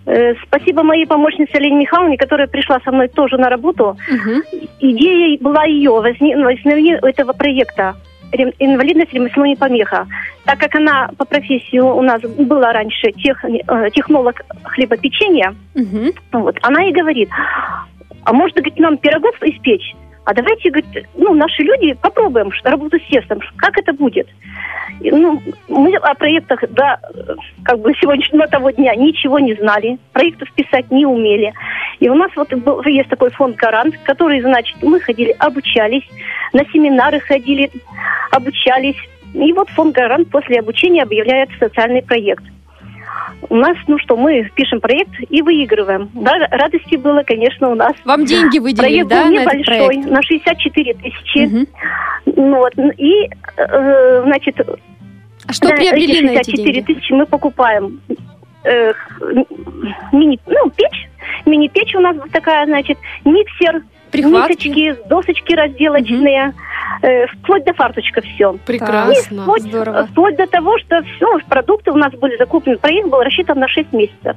Э, 0.06 0.34
Спасибо 0.46 0.82
моей 0.82 1.06
помощнице 1.06 1.56
Елене 1.56 1.76
Михайловне, 1.76 2.16
которая 2.16 2.46
пришла 2.48 2.80
со 2.80 2.90
мной 2.90 3.08
тоже 3.08 3.36
на 3.38 3.48
работу. 3.48 3.96
Мгм. 4.10 4.42
Идея 4.80 5.38
была 5.40 5.64
ее, 5.64 5.90
возни- 5.90 6.34
возникновение 6.42 6.98
этого 7.02 7.32
проекта 7.32 7.82
«Рем- 7.82 8.09
«Инвалидность 8.32 9.12
ремесло 9.12 9.44
не 9.46 9.56
помеха». 9.56 10.06
Так 10.44 10.58
как 10.58 10.74
она 10.74 11.10
по 11.16 11.24
профессии 11.24 11.78
у 11.78 12.00
нас 12.02 12.20
была 12.22 12.72
раньше 12.72 13.12
тех- 13.12 13.44
э, 13.44 13.90
технолог 13.92 14.40
хлебопечения, 14.64 15.54
Мгм. 15.74 16.12
вот, 16.32 16.56
она 16.62 16.84
и 16.84 16.92
говорит, 16.92 17.28
а 18.24 18.32
может, 18.32 18.56
говорит, 18.56 18.78
нам 18.78 18.96
пирогов 18.98 19.34
испечь? 19.42 19.94
А 20.24 20.34
давайте, 20.34 20.70
говорит, 20.70 21.06
ну, 21.14 21.34
наши 21.34 21.62
люди 21.62 21.94
попробуем 21.94 22.52
работу 22.64 22.98
с 22.98 23.10
тестом. 23.10 23.40
Как 23.56 23.76
это 23.78 23.92
будет? 23.92 24.28
И, 25.00 25.10
ну, 25.10 25.40
мы 25.68 25.94
о 25.96 26.14
проектах 26.14 26.60
до 26.70 27.00
как 27.64 27.78
бы 27.80 27.92
сегодняшнего 27.94 28.46
того 28.46 28.70
дня 28.70 28.94
ничего 28.94 29.38
не 29.38 29.54
знали, 29.54 29.98
проектов 30.12 30.52
писать 30.52 30.90
не 30.90 31.06
умели. 31.06 31.52
И 32.00 32.08
у 32.08 32.14
нас 32.14 32.30
вот 32.36 32.52
был- 32.52 32.82
есть 32.84 33.08
такой 33.08 33.30
фонд 33.30 33.56
«Гарант», 33.56 33.96
который, 34.04 34.40
значит, 34.40 34.76
мы 34.82 35.00
ходили, 35.00 35.34
обучались, 35.38 36.04
на 36.52 36.64
семинары 36.66 37.20
ходили, 37.20 37.70
обучались. 38.30 38.96
И 39.32 39.52
вот 39.52 39.68
фонд 39.70 39.94
«Гарант» 39.94 40.28
после 40.30 40.58
обучения 40.60 41.02
объявляет 41.02 41.48
социальный 41.58 42.02
проект. 42.02 42.44
У 43.48 43.56
нас, 43.56 43.76
ну 43.86 43.98
что, 43.98 44.16
мы 44.16 44.50
пишем 44.54 44.80
проект 44.80 45.10
и 45.28 45.42
выигрываем. 45.42 46.10
Да, 46.14 46.32
радости 46.50 46.96
было, 46.96 47.22
конечно, 47.22 47.70
у 47.70 47.74
нас. 47.74 47.92
Вам 48.04 48.24
деньги 48.24 48.58
выделили, 48.58 49.02
Проект 49.04 49.08
да, 49.08 49.24
был 49.24 49.30
на 49.30 49.40
небольшой, 49.40 49.86
проект? 49.86 50.10
на 50.10 50.22
64 50.22 50.94
тысячи. 50.94 51.38
Мгм. 51.46 51.66
Ну 52.26 52.56
вот, 52.56 52.72
и, 52.98 53.30
э, 53.56 54.22
значит, 54.24 54.60
А 55.46 55.52
что 55.52 55.68
на 55.68 55.76
приобрели 55.76 56.20
на 56.22 56.30
эти 56.32 56.50
64 56.50 56.72
деньги? 56.72 56.92
тысячи 56.92 57.12
мы 57.12 57.26
покупаем 57.26 58.00
э, 58.64 58.92
мини, 60.12 60.38
ну, 60.46 60.70
печь. 60.70 61.08
Мини-печь 61.46 61.94
у 61.94 62.00
нас 62.00 62.16
такая, 62.32 62.66
значит, 62.66 62.98
миксер, 63.24 63.82
Прихватки? 64.10 64.68
мисочки, 64.68 65.08
досочки 65.08 65.54
разделочные, 65.54 66.54
э, 67.02 67.26
вплоть 67.26 67.64
до 67.64 67.72
фарточка 67.74 68.20
все. 68.22 68.54
Прекрасно. 68.66 69.42
Вплоть, 69.42 69.62
Здорово. 69.62 70.06
вплоть 70.06 70.36
до 70.36 70.46
того, 70.46 70.78
что 70.78 71.02
все, 71.02 71.38
продукты 71.48 71.92
у 71.92 71.96
нас 71.96 72.12
были 72.14 72.36
закуплены. 72.36 72.78
Проект 72.78 73.08
был 73.08 73.20
рассчитан 73.20 73.58
на 73.58 73.68
6 73.68 73.92
месяцев. 73.92 74.36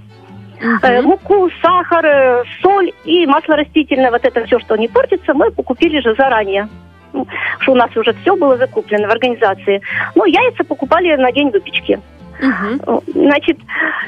Мгм. 0.61 1.03
муку, 1.03 1.49
сахар, 1.61 2.05
э, 2.05 2.43
соль 2.61 2.93
и 3.03 3.25
масло 3.25 3.57
растительное, 3.57 4.11
вот 4.11 4.23
это 4.23 4.45
все, 4.45 4.59
что 4.59 4.77
не 4.77 4.87
портится, 4.87 5.33
мы 5.33 5.51
покупили 5.51 5.99
же 5.99 6.15
заранее. 6.15 6.69
Ну, 7.11 7.27
Что 7.59 7.73
у 7.73 7.75
нас 7.75 7.95
уже 7.95 8.13
все 8.21 8.35
было 8.35 8.57
закуплено 8.57 9.07
в 9.07 9.11
организации. 9.11 9.81
Ну, 10.15 10.25
яйца 10.25 10.63
покупали 10.63 11.15
на 11.15 11.31
день 11.31 11.49
выпечки. 11.49 11.99
Мгм. 12.41 13.01
Значит, 13.13 13.57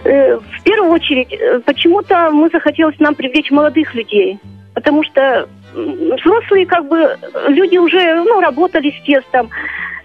э, 0.05 0.38
в 0.38 0.63
первую 0.63 0.91
очередь, 0.91 1.38
почему-то 1.66 2.32
мы 2.32 2.49
захотелось 2.49 2.99
нам 2.99 3.16
привлечь 3.16 3.51
молодых 3.51 3.93
людей. 3.93 4.39
Потому 4.76 5.03
что 5.03 5.47
взрослые, 5.73 6.65
как 6.65 6.88
бы, 6.88 7.17
люди 7.47 7.78
уже, 7.78 8.15
ну, 8.23 8.39
работали 8.39 8.91
с 8.91 9.03
тестом. 9.05 9.49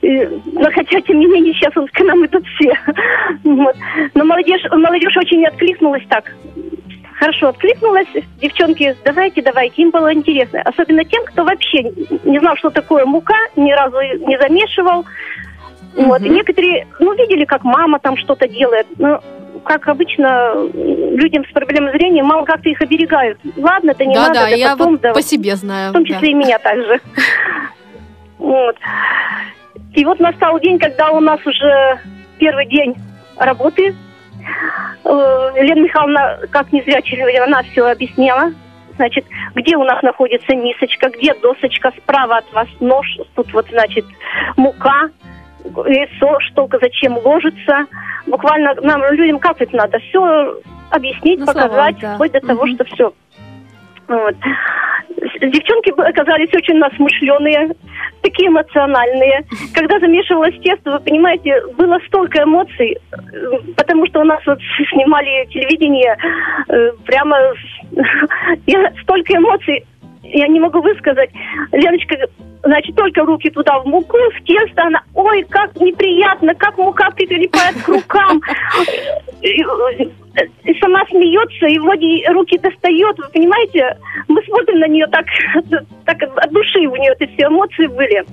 Но 0.03 0.71
хотя, 0.73 1.01
тем 1.03 1.19
не 1.19 1.27
менее, 1.27 1.53
сейчас 1.55 1.75
вот 1.77 1.91
к 1.91 2.01
нам 2.01 2.25
идут 2.25 2.45
все. 2.47 2.73
Вот. 3.45 3.77
Но 4.15 4.25
молодежь, 4.25 4.63
молодежь 4.71 5.17
очень 5.17 5.45
откликнулась 5.47 6.03
так. 6.09 6.33
Хорошо 7.19 7.49
откликнулась. 7.49 8.09
Девчонки, 8.41 8.97
давайте, 9.05 9.43
давайте. 9.43 9.83
Им 9.83 9.91
было 9.91 10.13
интересно. 10.15 10.63
Особенно 10.63 11.05
тем, 11.05 11.23
кто 11.27 11.45
вообще 11.45 11.83
не 12.25 12.39
знал, 12.39 12.57
что 12.57 12.71
такое 12.71 13.05
мука, 13.05 13.37
ни 13.57 13.73
разу 13.73 13.99
не 14.27 14.39
замешивал. 14.41 15.05
Вот. 15.97 16.23
И 16.23 16.27
Мгм. 16.27 16.35
некоторые, 16.35 16.87
ну, 16.99 17.13
видели, 17.15 17.45
как 17.45 17.65
мама 17.65 17.99
там 17.99 18.17
что-то 18.17 18.49
делает. 18.49 18.87
Но, 18.99 19.21
как 19.65 19.89
обычно, 19.89 20.55
людям 20.73 21.45
с 21.45 21.53
проблемой 21.53 21.93
зрения 21.93 22.23
мало 22.23 22.45
как-то 22.45 22.69
их 22.69 22.81
оберегают. 22.81 23.39
Ладно, 23.57 23.91
это 23.91 24.05
не 24.05 24.15
Да, 24.15 24.29
надо, 24.29 24.35
да, 24.35 24.41
да 24.43 24.49
я 24.49 24.71
потом, 24.73 24.93
вот 24.93 25.01
да. 25.01 25.13
по 25.13 25.23
себе 25.23 25.57
знаю. 25.57 25.91
В 25.91 25.95
том 25.95 26.05
да. 26.05 26.15
числе 26.15 26.31
и 26.31 26.35
меня 26.35 26.59
также. 26.59 27.01
Вот. 28.39 28.77
И 29.93 30.05
вот 30.05 30.19
настал 30.19 30.59
день, 30.61 30.79
когда 30.79 31.11
у 31.11 31.21
нас 31.21 31.39
уже 31.45 31.99
первый 32.39 32.67
день 32.67 32.95
работы. 33.37 33.95
Э, 35.05 35.53
Елена 35.57 35.81
Михайловна, 35.81 36.39
как 36.51 36.73
незрячая, 36.73 37.45
она 37.45 37.63
все 37.65 37.87
объясняла. 37.87 38.53
Значит, 38.97 39.25
где 39.55 39.77
у 39.77 39.85
нас 39.85 40.03
находится 40.03 40.55
мисочка, 40.55 41.11
где 41.11 41.35
досочка, 41.35 41.93
справа 41.99 42.39
от 42.39 42.53
вас 42.53 42.69
нож, 42.81 43.07
тут 43.35 43.53
вот, 43.53 43.67
значит, 43.71 44.05
мука, 44.57 45.11
яйцо, 45.65 46.39
что 46.41 46.69
зачем 46.81 47.17
ложится. 47.19 47.87
Буквально 48.27 48.75
нам, 48.83 49.03
людям, 49.13 49.39
как 49.39 49.61
это 49.61 49.75
надо, 49.77 49.99
все 49.99 50.61
объяснить, 50.91 51.41
На 51.41 51.47
показать, 51.47 51.71
словах, 51.71 52.01
да. 52.01 52.15
вплоть 52.15 52.33
до 52.33 52.41
того, 52.41 52.67
Мгм. 52.67 52.75
что 52.75 52.85
все. 52.85 53.13
Вот. 54.09 54.35
Девчонки 55.41 55.91
оказались 55.91 56.53
очень 56.55 56.79
насмышленные, 56.79 57.75
такие 58.23 58.49
эмоциональные. 58.49 59.45
Когда 59.75 59.99
замешивалось 59.99 60.55
тесто, 60.63 60.93
вы 60.93 61.01
понимаете, 61.01 61.63
было 61.77 61.99
столько 62.07 62.43
эмоций, 62.43 62.97
потому 63.77 64.07
что 64.07 64.21
у 64.21 64.25
нас 64.25 64.41
вот 64.47 64.59
снимали 64.93 65.47
телевидение, 65.47 66.17
э, 66.69 66.93
прямо 67.07 67.37
я 68.67 68.93
столько 69.03 69.37
эмоций, 69.37 69.85
я 70.23 70.49
не 70.49 70.61
могу 70.61 70.81
высказать. 70.81 71.31
Леночка, 71.73 72.17
значит, 72.63 72.95
только 72.95 73.25
руки 73.25 73.51
туда 73.51 73.79
в 73.81 73.87
муку, 73.87 74.17
в 74.17 74.45
тесто, 74.45 74.83
она, 74.83 75.03
ой, 75.15 75.45
как 75.49 75.75
неприятно, 75.77 76.55
как 76.55 76.79
мука 76.79 77.11
прилипает 77.11 77.83
к 77.83 77.89
рукам. 77.89 78.41
И, 79.43 79.63
и 80.65 80.81
сама 80.81 81.05
смеется, 81.11 81.67
и 81.67 81.79
вроде 81.79 82.29
руки 82.31 82.59
достает, 82.59 83.19
вы 83.19 83.29
понимаете? 83.33 83.97
Мы 84.29 84.43
смотрим 84.45 84.81
на 84.81 84.89
нее 84.89 85.07
так, 85.09 85.25
так 86.05 86.23
от 86.23 86.53
души 86.53 86.81
у 86.81 86.97
нее 86.97 87.15
эти 87.19 87.31
все 87.35 87.47
эмоции 87.47 87.87
были. 87.87 88.25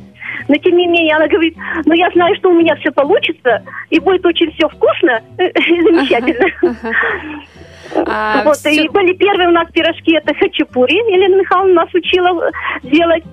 Но 0.47 0.55
тем 0.55 0.77
не 0.77 0.87
менее 0.87 1.15
она 1.15 1.27
говорит, 1.27 1.55
ну 1.85 1.93
я 1.93 2.09
знаю, 2.11 2.35
что 2.35 2.49
у 2.49 2.53
меня 2.53 2.75
все 2.75 2.91
получится, 2.91 3.63
и 3.89 3.99
будет 3.99 4.25
очень 4.25 4.51
все 4.53 4.69
вкусно 4.69 5.21
и 5.37 5.81
замечательно. 5.81 6.47
Ага. 6.61 6.95
А 8.05 8.43
Вот, 8.43 8.57
и 8.65 8.87
были 8.89 9.13
первые 9.13 9.47
у 9.49 9.51
нас 9.51 9.69
пирожки, 9.71 10.13
это 10.13 10.33
хачапури. 10.33 10.95
Елена 11.11 11.35
Михайловна 11.39 11.73
нас 11.73 11.93
учила 11.93 12.51
делать. 12.83 13.23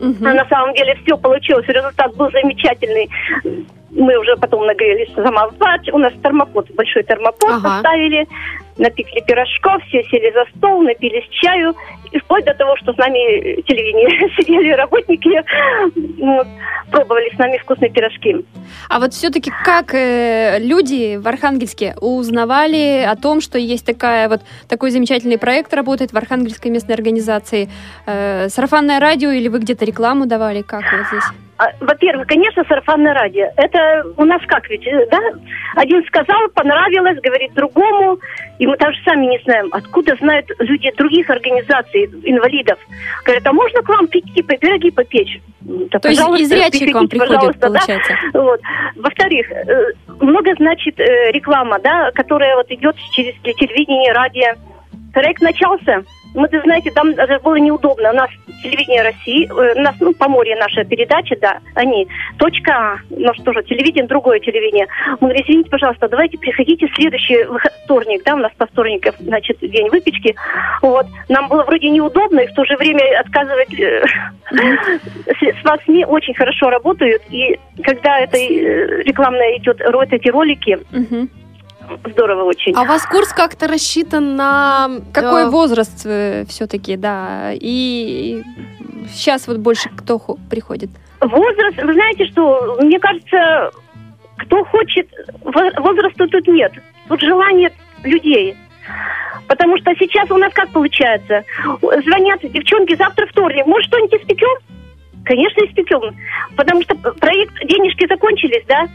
Мгм. 0.00 0.26
А 0.26 0.34
на 0.34 0.46
самом 0.48 0.74
деле 0.74 0.94
все 1.04 1.16
получилось, 1.16 1.66
результат 1.68 2.14
был 2.16 2.30
замечательный. 2.30 3.08
Мы 3.90 4.16
уже 4.18 4.36
потом 4.36 4.66
нагрелись 4.66 5.12
сама 5.14 5.48
в 5.48 5.56
бач. 5.56 5.88
У 5.92 5.98
нас 5.98 6.12
термопод, 6.22 6.70
большой 6.74 7.02
термопод 7.02 7.50
Ага. 7.50 7.62
поставили, 7.62 8.26
напекли 8.78 9.20
пирожков, 9.26 9.82
все 9.88 10.02
сели 10.04 10.32
за 10.32 10.44
стол, 10.56 10.82
напились 10.82 11.28
чаю. 11.30 11.74
И 12.10 12.18
вплоть 12.20 12.44
до 12.44 12.54
того, 12.54 12.74
что 12.76 12.94
с 12.94 12.96
нами 12.96 13.60
телевидение 13.62 14.30
сидели 14.38 14.70
работники, 14.70 15.28
вот, 16.20 16.46
пробовали 16.90 17.34
с 17.34 17.38
нами 17.38 17.58
вкусные 17.58 17.90
пирожки. 17.90 18.36
А 18.88 18.98
вот 18.98 19.12
все-таки 19.12 19.52
как 19.64 19.94
э, 19.94 20.58
люди 20.58 21.16
в 21.16 21.28
Архангельске 21.28 21.94
узнавали 22.00 23.04
о 23.06 23.14
том, 23.16 23.40
что 23.40 23.58
есть 23.58 23.84
такая 23.84 24.28
вот 24.28 24.40
такой 24.68 24.90
замечательный 24.90 25.38
проект 25.38 25.74
работает 25.74 26.12
в 26.12 26.16
Архангельской 26.16 26.70
местной 26.70 26.94
организации? 26.94 27.68
Э, 28.06 28.48
сарафанное 28.48 29.00
радио 29.00 29.30
или 29.30 29.48
вы 29.48 29.58
где-то 29.58 29.84
рекламу 29.84 30.26
давали? 30.26 30.62
Как 30.62 30.84
вот 30.92 31.06
здесь? 31.08 31.47
А, 31.58 31.72
Во-первых, 31.80 32.28
конечно, 32.28 32.62
сарафанное 32.68 33.14
радио. 33.14 33.48
Это 33.56 34.04
у 34.16 34.24
нас 34.24 34.40
как 34.46 34.68
ведь, 34.70 34.86
э, 34.86 35.06
да? 35.10 35.18
Один 35.74 36.04
сказал, 36.06 36.48
понравилось, 36.54 37.20
говорит 37.20 37.52
другому. 37.54 38.18
И 38.60 38.66
мы 38.66 38.76
даже 38.76 38.96
сами 39.04 39.26
не 39.26 39.40
знаем, 39.44 39.68
откуда 39.72 40.14
знают 40.16 40.46
люди 40.60 40.92
других 40.96 41.28
организаций, 41.28 42.04
инвалидов. 42.22 42.78
Говорят, 43.24 43.46
а 43.46 43.52
можно 43.52 43.82
к 43.82 43.88
вам 43.88 44.06
прийти, 44.06 44.40
пироги 44.42 44.90
попечь? 44.92 45.40
Да, 45.60 45.98
То 45.98 46.08
есть 46.08 46.22
и 46.38 46.44
зрячие 46.44 46.92
к 46.92 46.94
вам 46.94 47.08
приходят, 47.08 47.34
пожалуйста, 47.34 47.60
да. 47.60 47.68
получается. 47.68 48.12
Вот. 48.34 48.60
Во-вторых, 48.94 49.50
э, 49.50 49.92
много 50.20 50.54
значит 50.58 51.00
э, 51.00 51.32
реклама, 51.32 51.80
да, 51.80 52.12
которая 52.12 52.54
вот 52.54 52.70
идет 52.70 52.96
через 53.12 53.34
телевидение, 53.42 54.12
радио. 54.12 54.54
Проект 55.12 55.42
начался. 55.42 56.04
Мы, 56.34 56.48
ты 56.48 56.60
знаете, 56.62 56.90
там 56.90 57.14
даже 57.14 57.38
было 57.40 57.56
неудобно. 57.56 58.10
У 58.10 58.14
нас 58.14 58.30
телевидение 58.62 59.02
России, 59.02 59.46
э, 59.46 59.78
у 59.78 59.80
нас, 59.80 59.94
ну, 60.00 60.12
Поморье 60.14 60.56
наша 60.56 60.84
передача, 60.84 61.36
да, 61.40 61.58
они. 61.74 62.06
Точка 62.38 62.72
А, 62.72 62.98
ну 63.10 63.32
что 63.34 63.52
же, 63.52 63.62
телевидение, 63.64 64.06
другое 64.06 64.40
телевидение. 64.40 64.86
Мы 65.20 65.28
говорим, 65.28 65.42
извините, 65.44 65.70
пожалуйста, 65.70 66.08
давайте 66.08 66.38
приходите 66.38 66.86
в 66.86 66.94
следующий 66.94 67.44
вторник, 67.84 68.22
да, 68.24 68.34
у 68.34 68.38
нас 68.38 68.52
по 68.56 68.66
вторникам, 68.66 69.14
значит, 69.20 69.58
день 69.60 69.88
выпечки. 69.88 70.34
Вот. 70.82 71.06
Нам 71.28 71.48
было 71.48 71.64
вроде 71.64 71.88
неудобно, 71.90 72.40
и 72.40 72.46
в 72.46 72.54
то 72.54 72.64
же 72.64 72.76
время 72.76 73.20
отказывать 73.20 73.78
э, 73.80 74.04
с 74.50 75.64
вас 75.64 75.80
СМИ 75.84 76.04
очень 76.04 76.34
хорошо 76.34 76.70
работают, 76.70 77.22
и 77.30 77.58
когда 77.82 78.20
это 78.20 78.36
э, 78.36 79.02
рекламная 79.02 79.56
идет, 79.58 79.80
эти 80.12 80.28
ролики. 80.28 80.78
Здорово 82.10 82.44
очень. 82.44 82.72
А 82.74 82.82
у 82.82 82.86
вас 82.86 83.04
курс 83.06 83.32
как-то 83.32 83.66
рассчитан 83.68 84.36
на... 84.36 84.90
Какой 85.12 85.42
э, 85.42 85.48
возраст 85.48 85.98
все-таки, 86.48 86.96
да? 86.96 87.50
И 87.54 88.42
сейчас 89.12 89.46
вот 89.48 89.58
больше 89.58 89.88
кто 89.90 90.18
хо- 90.18 90.38
приходит? 90.50 90.90
Возраст, 91.20 91.76
вы 91.82 91.92
знаете, 91.94 92.26
что, 92.26 92.76
мне 92.80 92.98
кажется, 92.98 93.70
кто 94.38 94.64
хочет, 94.64 95.08
во- 95.42 95.80
возраста 95.82 96.26
тут 96.28 96.46
нет. 96.46 96.72
Тут 97.08 97.20
желание 97.20 97.72
людей. 98.04 98.56
Потому 99.46 99.78
что 99.78 99.94
сейчас 99.98 100.30
у 100.30 100.36
нас 100.36 100.52
как 100.52 100.68
получается? 100.70 101.42
Звонят 101.80 102.40
девчонки, 102.42 102.94
завтра 102.96 103.26
вторник, 103.26 103.66
может 103.66 103.86
что-нибудь 103.88 104.20
испекем? 104.20 104.56
Конечно, 105.28 105.60
испекем. 105.66 106.16
Потому 106.56 106.80
что 106.82 106.94
проект, 106.96 107.52
денежки 107.66 108.08
закончились, 108.08 108.64
да? 108.66 108.86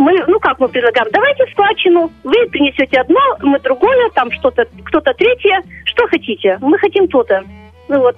Мы, 0.00 0.12
ну 0.26 0.40
как 0.40 0.58
мы 0.58 0.66
предлагаем, 0.68 1.06
давайте 1.12 1.46
складчину, 1.52 2.10
вы 2.24 2.34
принесете 2.50 3.00
одно, 3.00 3.20
мы 3.40 3.60
другое, 3.60 4.10
там 4.10 4.32
что-то, 4.32 4.66
кто-то 4.84 5.14
третье, 5.14 5.62
что 5.84 6.08
хотите, 6.08 6.58
мы 6.60 6.76
хотим 6.78 7.06
то-то. 7.06 7.44
Ну 7.86 8.00
вот, 8.00 8.16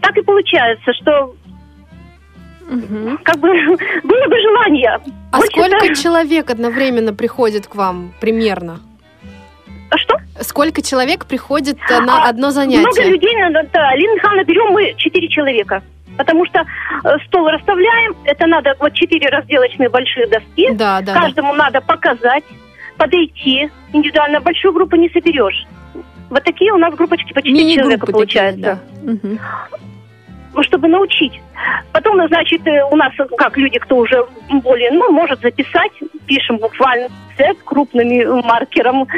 так 0.00 0.16
и 0.16 0.22
получается, 0.22 0.92
что 0.92 1.36
Мгм. 2.68 3.18
как 3.22 3.38
бы 3.38 3.48
было 4.02 4.26
бы 4.26 4.40
желание. 4.40 4.98
А 5.30 5.36
Больше 5.38 5.52
сколько 5.52 5.86
да. 5.86 5.94
человек 5.94 6.50
одновременно 6.50 7.14
приходит 7.14 7.68
к 7.68 7.76
вам 7.76 8.12
примерно? 8.20 8.80
А 9.90 9.98
что? 9.98 10.16
Сколько 10.40 10.82
человек 10.82 11.26
приходит 11.26 11.78
э, 11.88 12.00
на 12.00 12.24
А, 12.24 12.28
одно 12.30 12.48
Много 12.48 12.54
занятие? 12.54 13.08
людей, 13.10 13.36
надо, 13.36 13.68
да. 13.72 13.90
Алина 13.90 14.14
Михайловна, 14.14 14.44
берем 14.44 14.72
мы 14.72 14.94
четыре 14.96 15.28
человека. 15.28 15.80
Потому 16.16 16.46
что 16.46 16.60
э, 16.60 17.16
стол 17.26 17.48
расставляем, 17.48 18.14
это 18.24 18.46
надо 18.46 18.74
вот 18.78 18.92
четыре 18.94 19.28
разделочные 19.28 19.88
большие 19.88 20.26
доски. 20.26 20.70
Да, 20.72 21.00
да, 21.00 21.14
да. 21.14 21.20
Каждому 21.20 21.54
надо 21.54 21.80
показать, 21.80 22.44
подойти. 22.96 23.70
Индивидуально 23.92 24.40
большую 24.40 24.72
группу 24.72 24.96
не 24.96 25.08
соберешь. 25.10 25.66
Вот 26.30 26.42
такие 26.44 26.72
у 26.72 26.78
нас 26.78 26.94
группочки 26.94 27.32
по 27.32 27.42
четыре 27.42 27.74
человека 27.74 28.06
получается. 28.06 28.80
такие, 29.00 29.18
да. 29.20 29.38
Ну, 30.56 30.62
чтобы 30.62 30.86
научить. 30.86 31.40
Потом, 31.92 32.16
ну, 32.16 32.28
значит, 32.28 32.64
э, 32.66 32.84
у 32.84 32.94
нас, 32.94 33.12
э, 33.18 33.24
как 33.36 33.56
люди, 33.56 33.78
кто 33.80 33.96
уже 33.96 34.24
более, 34.62 34.92
ну, 34.92 35.10
может 35.10 35.40
записать, 35.40 35.90
пишем 36.26 36.58
буквально 36.58 37.08
с 37.36 37.64
крупными 37.64 38.24
маркером, 38.42 39.08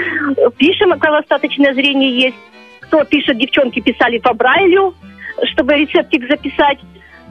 пишем, 0.57 0.99
кого 0.99 1.17
остаточное 1.17 1.75
зрение 1.75 2.19
есть. 2.19 2.37
Кто 2.81 3.05
пишет, 3.05 3.37
девчонки 3.37 3.81
писали 3.81 4.17
по 4.19 4.33
Брайлю, 4.33 4.95
чтобы 5.45 5.75
рецептик 5.75 6.29
записать. 6.29 6.79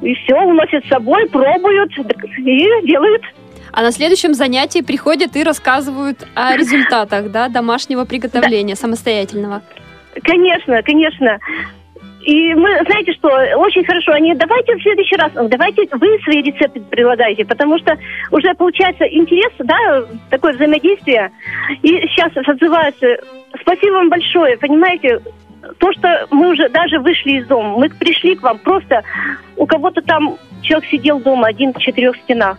И 0.01 0.13
все, 0.15 0.35
уносят 0.35 0.85
с 0.85 0.89
собой, 0.89 1.27
пробуют 1.29 1.91
и 1.97 2.67
делают. 2.85 3.23
А 3.71 3.81
на 3.81 3.91
следующем 3.91 4.33
занятии 4.33 4.81
приходят 4.81 5.35
и 5.35 5.43
рассказывают 5.43 6.25
о 6.33 6.55
результатах 6.57 7.31
да, 7.31 7.49
домашнего 7.49 8.05
приготовления 8.05 8.75
самостоятельного. 8.75 9.61
Конечно, 10.23 10.81
конечно. 10.83 11.39
И 12.25 12.55
мы, 12.55 12.69
знаете 12.85 13.13
что, 13.13 13.27
очень 13.57 13.85
хорошо, 13.85 14.13
они, 14.13 14.33
давайте 14.33 14.75
в 14.75 14.81
следующий 14.81 15.15
раз, 15.15 15.31
давайте 15.33 15.87
вы 15.91 16.19
свои 16.23 16.41
рецепты 16.41 16.81
предлагайте, 16.81 17.45
потому 17.45 17.77
что 17.77 17.95
уже 18.31 18.51
получается 18.55 19.03
интерес, 19.05 19.51
да, 19.59 20.05
такое 20.31 20.53
взаимодействие. 20.53 21.31
И 21.83 21.89
сейчас 22.07 22.31
отзываются, 22.35 23.17
спасибо 23.61 23.93
вам 23.93 24.09
большое, 24.09 24.57
понимаете, 24.57 25.19
то, 25.79 25.91
что 25.93 26.27
мы 26.31 26.49
уже 26.49 26.69
даже 26.69 26.99
вышли 26.99 27.39
из 27.39 27.47
дома, 27.47 27.77
мы 27.77 27.89
пришли 27.89 28.35
к 28.35 28.43
вам, 28.43 28.59
просто 28.59 29.03
у 29.57 29.65
кого-то 29.65 30.01
там 30.01 30.37
человек 30.61 30.89
сидел 30.89 31.19
дома 31.19 31.47
один 31.47 31.73
в 31.73 31.79
четырех 31.79 32.15
стенах. 32.17 32.57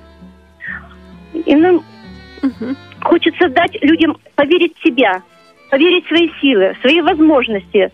И 1.32 1.54
нам 1.54 1.82
Мгм. 2.42 2.76
хочется 3.02 3.48
дать 3.48 3.76
людям 3.82 4.16
поверить 4.34 4.76
в 4.76 4.82
себя, 4.82 5.22
поверить 5.70 6.04
в 6.04 6.08
свои 6.08 6.30
силы, 6.40 6.74
в 6.74 6.80
свои 6.80 7.00
возможности. 7.00 7.90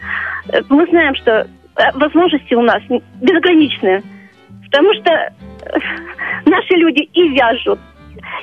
Э, 0.49 0.61
Мы 0.69 0.87
знаем, 0.87 1.15
что 1.17 1.31
э, 1.41 1.47
возможности 1.95 2.55
у 2.55 2.63
нас 2.63 2.83
безграничные, 3.21 4.03
потому 4.65 4.93
что 4.95 5.11
э, 5.11 5.31
наши 6.45 6.75
люди 6.75 7.09
и 7.13 7.29
вяжут, 7.29 7.79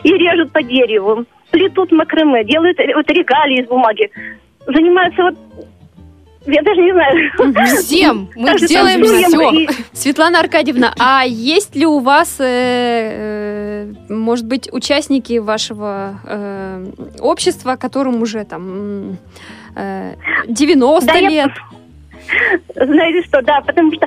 и 0.03 0.13
режут 0.13 0.51
по 0.51 0.61
дереву, 0.63 1.25
плетут 1.51 1.91
макраме, 1.91 2.43
делают 2.43 2.77
вот 2.95 3.09
регалии 3.09 3.61
из 3.61 3.67
бумаги, 3.67 4.09
занимаются 4.65 5.23
вот 5.23 5.35
я 6.45 6.61
даже 6.63 6.81
не 6.81 6.91
знаю. 6.93 7.31
Всем! 7.77 8.29
Мы 8.35 8.47
Также 8.47 8.67
делаем 8.67 9.03
все. 9.03 9.51
и- 9.51 9.67
Светлана 9.93 10.39
Аркадьевна, 10.39 10.93
а 10.99 11.23
есть 11.25 11.75
ли 11.75 11.85
у 11.85 11.99
вас, 11.99 12.37
э, 12.39 13.91
э, 14.09 14.13
может 14.13 14.45
быть, 14.47 14.69
участники 14.71 15.37
вашего 15.39 16.19
э, 16.25 16.85
общества, 17.19 17.75
которым 17.75 18.21
уже 18.21 18.43
там 18.45 19.17
э, 19.75 20.13
90 20.47 21.07
Да, 21.07 21.17
я- 21.19 21.29
лет? 21.29 21.51
Знаете 22.75 23.27
что, 23.27 23.41
да, 23.41 23.61
потому 23.61 23.91
что 23.93 24.05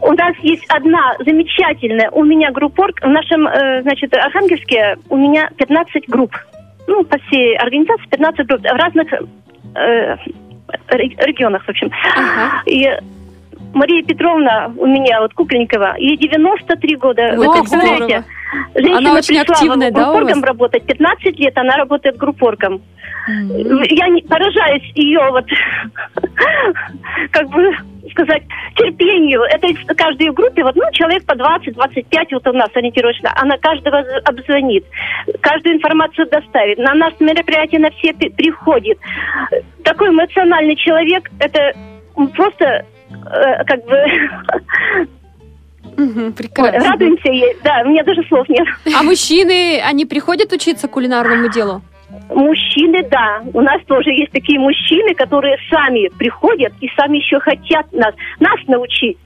у 0.00 0.12
нас 0.12 0.34
есть 0.42 0.64
одна 0.68 1.14
замечательная, 1.24 2.08
у 2.10 2.22
меня 2.24 2.52
группорг, 2.52 3.00
в 3.02 3.08
нашем, 3.08 3.46
э, 3.48 3.82
значит, 3.82 4.14
Архангельске 4.14 4.96
у 5.08 5.16
меня 5.16 5.50
15 5.56 6.04
групп. 6.08 6.32
Ну, 6.86 7.02
по 7.04 7.18
всей 7.18 7.56
организации 7.56 8.06
15 8.10 8.46
групп 8.46 8.60
в 8.62 8.64
разных 8.76 9.08
э, 9.74 10.16
регионах, 10.88 11.64
в 11.64 11.68
общем. 11.68 11.90
Ага. 12.16 12.62
И 12.66 12.88
Мария 13.76 14.02
Петровна 14.02 14.72
у 14.78 14.86
меня, 14.86 15.20
вот 15.20 15.34
Кукленникова, 15.34 15.96
ей 15.98 16.16
93 16.16 16.96
года. 16.96 17.34
Вы 17.36 17.44
как 17.44 17.60
представляете? 17.60 18.24
Женщина 18.74 18.98
Она 18.98 19.12
очень 19.12 19.38
пришла 19.38 19.54
активная, 19.54 19.90
да, 19.90 20.00
у 20.00 20.12
группоргом 20.14 20.40
вас? 20.40 20.48
работать. 20.48 20.86
15 20.86 21.38
лет 21.38 21.58
она 21.58 21.76
работает 21.76 22.16
группоргом. 22.16 22.80
М. 23.28 23.82
Я 23.90 24.08
не, 24.08 24.22
поражаюсь 24.22 24.90
ее 24.94 25.20
вот, 25.30 25.44
как 27.32 27.48
бы 27.50 27.70
сказать, 28.12 28.44
терпению. 28.76 29.42
Это 29.42 29.66
из 29.66 29.76
каждой 29.94 30.30
группе, 30.30 30.62
вот, 30.64 30.74
ну, 30.74 30.84
человек 30.92 31.26
по 31.26 31.32
20-25, 31.34 32.28
вот 32.32 32.46
у 32.46 32.52
нас 32.52 32.70
ориентировочно, 32.74 33.30
она 33.36 33.58
каждого 33.58 33.98
обзвонит, 34.24 34.86
каждую 35.42 35.76
информацию 35.76 36.26
доставит, 36.30 36.78
на 36.78 36.94
наше 36.94 37.16
мероприятие 37.20 37.80
на 37.80 37.90
все 37.90 38.14
при- 38.14 38.30
приходит. 38.30 38.98
Такой 39.84 40.08
эмоциональный 40.08 40.76
человек, 40.76 41.28
это 41.40 41.74
просто 42.34 42.86
э, 43.10 43.64
как 43.64 43.84
бы. 43.84 43.96
Прекрасно. 46.36 46.90
радуемся 46.90 47.30
ей. 47.30 47.56
Да, 47.62 47.82
у 47.84 47.88
меня 47.88 48.02
даже 48.04 48.22
слов 48.28 48.48
нет. 48.48 48.66
А 48.94 49.02
мужчины, 49.02 49.80
они 49.80 50.04
приходят 50.04 50.52
учиться 50.52 50.88
кулинарному 50.88 51.48
делу? 51.48 51.82
Мужчины, 52.28 53.02
да. 53.10 53.42
У 53.52 53.60
нас 53.60 53.80
тоже 53.86 54.10
есть 54.10 54.32
такие 54.32 54.58
мужчины, 54.58 55.14
которые 55.14 55.56
сами 55.70 56.08
приходят 56.18 56.72
и 56.80 56.88
сами 56.96 57.18
еще 57.18 57.40
хотят 57.40 57.92
нас, 57.92 58.14
нас 58.40 58.58
научить. 58.66 59.18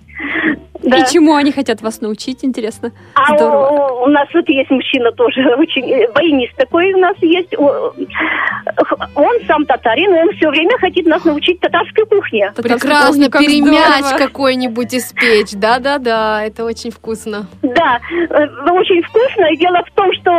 Да. 0.83 0.97
И 0.97 1.12
чему 1.12 1.35
они 1.35 1.53
хотят 1.53 1.83
вас 1.83 2.01
научить, 2.01 2.45
интересно? 2.45 2.93
А 3.14 3.37
Здорово. 3.37 4.01
у, 4.01 4.05
у 4.05 4.07
нас 4.07 4.29
вот 4.33 4.49
есть 4.49 4.71
мужчина 4.71 5.12
тоже, 5.12 5.41
очень 5.59 5.91
э, 5.91 6.11
баянист 6.12 6.57
такой 6.57 6.93
у 6.95 6.99
нас 6.99 7.16
есть. 7.21 7.55
Он 9.14 9.37
сам 9.47 9.66
татарин, 9.66 10.14
и 10.14 10.21
он 10.23 10.31
все 10.37 10.49
время 10.49 10.79
хотит 10.79 11.07
нас 11.07 11.25
научить 11.25 11.61
татарской 11.61 12.07
кухне. 12.07 12.53
Прекрасно, 12.57 13.29
Как 13.31 13.43
перемяч 13.43 14.05
здорово. 14.05 14.18
какой-нибудь 14.18 14.95
испечь. 14.95 15.53
Да-да-да, 15.53 16.45
это 16.45 16.64
очень 16.64 16.91
вкусно. 16.91 17.47
Да, 17.62 18.01
э, 18.11 18.47
очень 18.73 19.03
вкусно. 19.03 19.53
И 19.53 19.57
дело 19.59 19.83
в 19.85 19.91
том, 19.95 20.12
что 20.14 20.33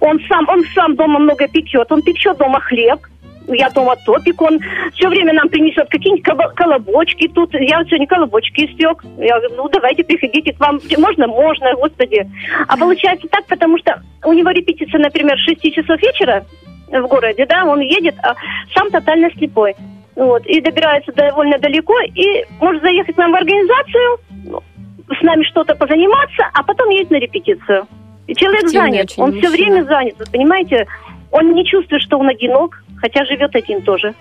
он 0.00 0.20
сам, 0.28 0.48
он 0.48 0.64
сам 0.74 0.96
дома 0.96 1.20
много 1.20 1.46
печет. 1.46 1.90
Он 1.92 2.02
печет 2.02 2.36
дома 2.38 2.60
хлеб, 2.60 3.00
я 3.48 3.70
дома 3.70 3.96
топик, 4.04 4.40
он 4.40 4.58
все 4.94 5.08
время 5.08 5.32
нам 5.32 5.48
принесет 5.48 5.88
какие-нибудь 5.88 6.26
коло- 6.26 6.52
колобочки 6.54 7.28
тут. 7.28 7.54
Я 7.54 7.78
вот 7.78 7.88
сегодня 7.88 8.06
колобочки 8.06 8.66
испек. 8.66 9.04
Я 9.18 9.38
говорю, 9.38 9.54
ну 9.56 9.68
давайте 9.68 10.04
приходите 10.04 10.52
к 10.52 10.60
вам. 10.60 10.80
Можно? 10.98 11.26
Можно, 11.26 11.74
господи. 11.74 12.26
А 12.68 12.76
получается 12.76 13.28
так, 13.28 13.46
потому 13.46 13.78
что 13.78 14.02
у 14.24 14.32
него 14.32 14.50
репетиция, 14.50 15.00
например, 15.00 15.36
с 15.38 15.44
6 15.44 15.74
часов 15.74 16.00
вечера 16.00 16.44
в 16.90 17.06
городе, 17.06 17.46
да, 17.46 17.64
он 17.64 17.80
едет, 17.80 18.14
а 18.22 18.34
сам 18.74 18.90
тотально 18.90 19.30
слепой. 19.32 19.74
Вот, 20.16 20.46
и 20.46 20.60
добирается 20.60 21.12
довольно 21.12 21.58
далеко, 21.58 21.94
и 22.14 22.44
может 22.60 22.82
заехать 22.82 23.16
к 23.16 23.18
нам 23.18 23.32
в 23.32 23.34
организацию, 23.34 24.18
ну, 24.44 24.62
с 25.08 25.22
нами 25.22 25.42
что-то 25.42 25.74
позаниматься, 25.74 26.48
а 26.52 26.62
потом 26.62 26.88
едет 26.90 27.10
на 27.10 27.16
репетицию. 27.16 27.88
И 28.28 28.34
человек 28.36 28.64
Активный 28.64 28.90
занят, 28.90 29.14
он 29.16 29.40
все 29.40 29.50
время 29.50 29.82
занят, 29.84 30.14
вы 30.18 30.24
понимаете? 30.30 30.86
Он 31.32 31.52
не 31.52 31.66
чувствует, 31.66 32.00
что 32.02 32.18
он 32.18 32.28
одинок, 32.28 32.83
хотя 33.04 33.24
живет 33.26 33.54
один 33.54 33.82
тоже. 33.82 34.14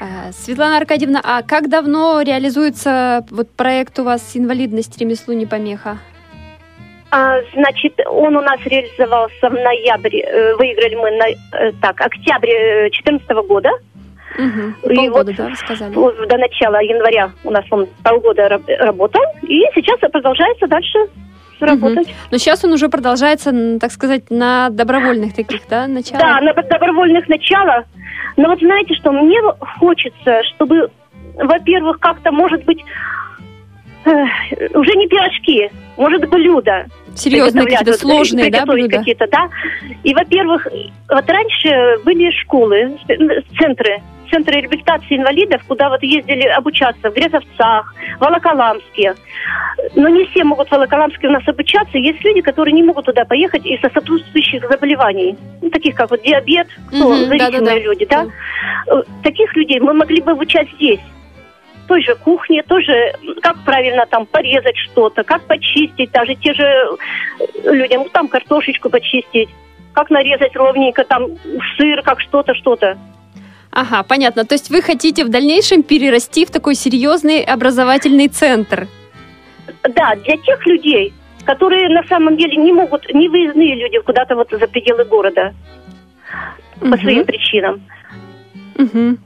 А, 0.00 0.32
Светлана 0.32 0.78
Аркадьевна, 0.78 1.20
а 1.22 1.42
как 1.42 1.68
давно 1.68 2.22
реализуется 2.22 3.24
вот 3.30 3.50
проект 3.50 3.98
у 4.00 4.04
вас 4.04 4.32
«Инвалидность 4.34 4.98
ремеслу 5.00 5.34
не 5.34 5.46
помеха»? 5.46 5.98
А, 7.10 7.38
значит, 7.54 7.98
он 8.06 8.36
у 8.36 8.40
нас 8.40 8.60
реализовался 8.64 9.48
в 9.48 9.52
ноябре, 9.54 10.20
э, 10.20 10.54
выиграли 10.56 10.94
мы 10.96 11.10
на, 11.12 11.28
э, 11.28 11.72
так, 11.80 12.00
октябре 12.00 12.90
2014 12.90 13.42
года. 13.42 13.70
Мгм. 14.38 14.76
И 14.90 14.94
Полгода, 14.94 15.30
вот- 15.32 15.36
да, 15.36 15.48
вы 15.48 15.56
сказали? 15.56 15.94
До 15.94 16.36
начала 16.36 16.82
января 16.82 17.30
у 17.44 17.50
нас 17.50 17.64
он 17.70 17.88
полгода 18.04 18.48
раб- 18.48 18.68
работал, 18.80 19.22
и 19.42 19.62
сейчас 19.74 19.98
продолжается 20.00 20.66
дальше 20.66 20.98
работать. 21.66 22.08
Но 22.30 22.38
сейчас 22.38 22.64
он 22.64 22.72
уже 22.72 22.88
продолжается, 22.88 23.78
так 23.78 23.92
сказать, 23.92 24.30
на 24.30 24.70
добровольных 24.70 25.34
таких, 25.34 25.62
да, 25.68 25.86
началах? 25.86 26.22
Да, 26.22 26.40
на 26.40 26.52
добровольных 26.54 27.28
началах. 27.28 27.84
Но 28.36 28.48
вот 28.48 28.58
знаете, 28.60 28.94
что 28.94 29.12
мне 29.12 29.40
хочется, 29.78 30.42
чтобы, 30.54 30.90
во-первых, 31.34 31.98
как-то, 31.98 32.30
может 32.30 32.64
быть, 32.64 32.78
э, 34.04 34.10
уже 34.74 34.94
не 34.94 35.08
пирожки, 35.08 35.70
может, 35.96 36.28
блюда. 36.28 36.86
Серьезные 37.14 37.66
какие-то, 37.66 37.94
сложные, 37.94 38.50
да, 38.50 38.64
блюда? 38.64 38.98
какие-то, 38.98 39.26
да. 39.30 39.48
И, 40.04 40.14
во-первых, 40.14 40.66
вот 41.08 41.28
раньше 41.28 41.98
были 42.04 42.30
школы, 42.42 42.96
центры, 43.58 44.00
центры 44.30 44.60
реабилитации 44.60 45.16
инвалидов, 45.16 45.62
куда 45.66 45.88
вот 45.88 46.02
ездили 46.02 46.46
обучаться 46.48 47.10
в 47.10 47.14
Грязовцах, 47.14 47.94
в 48.16 48.20
Волоколамске. 48.20 49.14
Но 49.94 50.08
не 50.08 50.24
все 50.26 50.44
могут 50.44 50.68
в 50.68 50.72
Волоколамске 50.72 51.28
у 51.28 51.32
нас 51.32 51.46
обучаться. 51.46 51.98
Есть 51.98 52.22
люди, 52.24 52.40
которые 52.40 52.72
не 52.72 52.82
могут 52.82 53.06
туда 53.06 53.24
поехать 53.24 53.64
из-за 53.66 53.90
сопутствующих 53.90 54.66
заболеваний, 54.68 55.36
ну, 55.62 55.70
таких 55.70 55.94
как 55.94 56.10
вот 56.10 56.22
диабет, 56.22 56.68
ну, 56.92 57.08
Мгм, 57.08 57.26
зависимые 57.26 57.38
да-да-да. 57.38 57.78
люди, 57.78 58.06
да. 58.06 58.26
Э, 58.86 59.02
Таких 59.22 59.54
людей 59.56 59.80
мы 59.80 59.94
могли 59.94 60.20
бы 60.20 60.32
обучать 60.32 60.68
здесь 60.74 61.00
той 61.88 62.02
же 62.02 62.14
кухне, 62.16 62.62
тоже 62.62 63.14
как 63.40 63.56
правильно 63.64 64.04
там 64.06 64.26
порезать 64.26 64.76
что-то, 64.76 65.24
как 65.24 65.42
почистить, 65.46 66.10
даже 66.12 66.34
те 66.34 66.52
же 66.52 66.62
э, 66.64 67.72
людям, 67.72 68.02
ну, 68.02 68.08
там 68.10 68.28
картошечку 68.28 68.90
почистить, 68.90 69.48
как 69.94 70.10
нарезать 70.10 70.54
ровненько 70.54 71.04
там 71.04 71.26
сыр, 71.76 72.02
как 72.02 72.20
что-то, 72.20 72.54
что-то. 72.54 72.96
Ага, 73.80 74.02
понятно. 74.02 74.44
То 74.44 74.54
есть 74.56 74.70
вы 74.70 74.82
хотите 74.82 75.24
в 75.24 75.28
дальнейшем 75.28 75.84
перерасти 75.84 76.44
в 76.44 76.50
такой 76.50 76.74
серьезный 76.74 77.44
образовательный 77.44 78.26
центр? 78.26 78.88
Да, 79.94 80.16
для 80.16 80.36
тех 80.38 80.66
людей, 80.66 81.12
которые 81.44 81.88
на 81.88 82.02
самом 82.08 82.36
деле 82.36 82.56
не 82.56 82.72
могут, 82.72 83.08
не 83.14 83.28
выездные 83.28 83.76
люди 83.76 84.00
куда-то 84.00 84.34
вот 84.34 84.48
за 84.50 84.66
пределы 84.66 85.04
города 85.04 85.54
по 86.80 86.86
Мгм. 86.86 86.98
своим 87.00 87.24
причинам. 87.24 87.80
Мгм. 88.76 89.18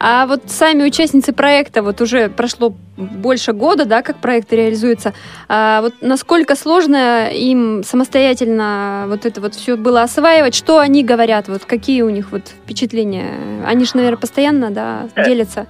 А 0.00 0.26
вот 0.26 0.42
сами 0.46 0.84
участницы 0.84 1.32
проекта, 1.32 1.82
вот 1.82 2.00
уже 2.00 2.28
прошло 2.28 2.72
больше 2.96 3.52
года, 3.52 3.84
да, 3.84 4.02
как 4.02 4.18
проект 4.18 4.52
реализуется. 4.52 5.12
А 5.48 5.80
вот 5.82 5.94
насколько 6.00 6.54
сложно 6.54 7.28
им 7.32 7.82
самостоятельно 7.82 9.06
вот 9.08 9.26
это 9.26 9.40
вот 9.40 9.54
все 9.54 9.76
было 9.76 10.02
осваивать? 10.02 10.54
Что 10.54 10.78
они 10.78 11.02
говорят? 11.02 11.48
Вот 11.48 11.64
какие 11.64 12.02
у 12.02 12.10
них 12.10 12.30
вот 12.30 12.48
впечатления? 12.48 13.64
Они 13.66 13.84
же, 13.84 13.92
наверное, 13.94 14.18
постоянно, 14.18 14.70
да, 14.70 15.08
делятся. 15.16 15.66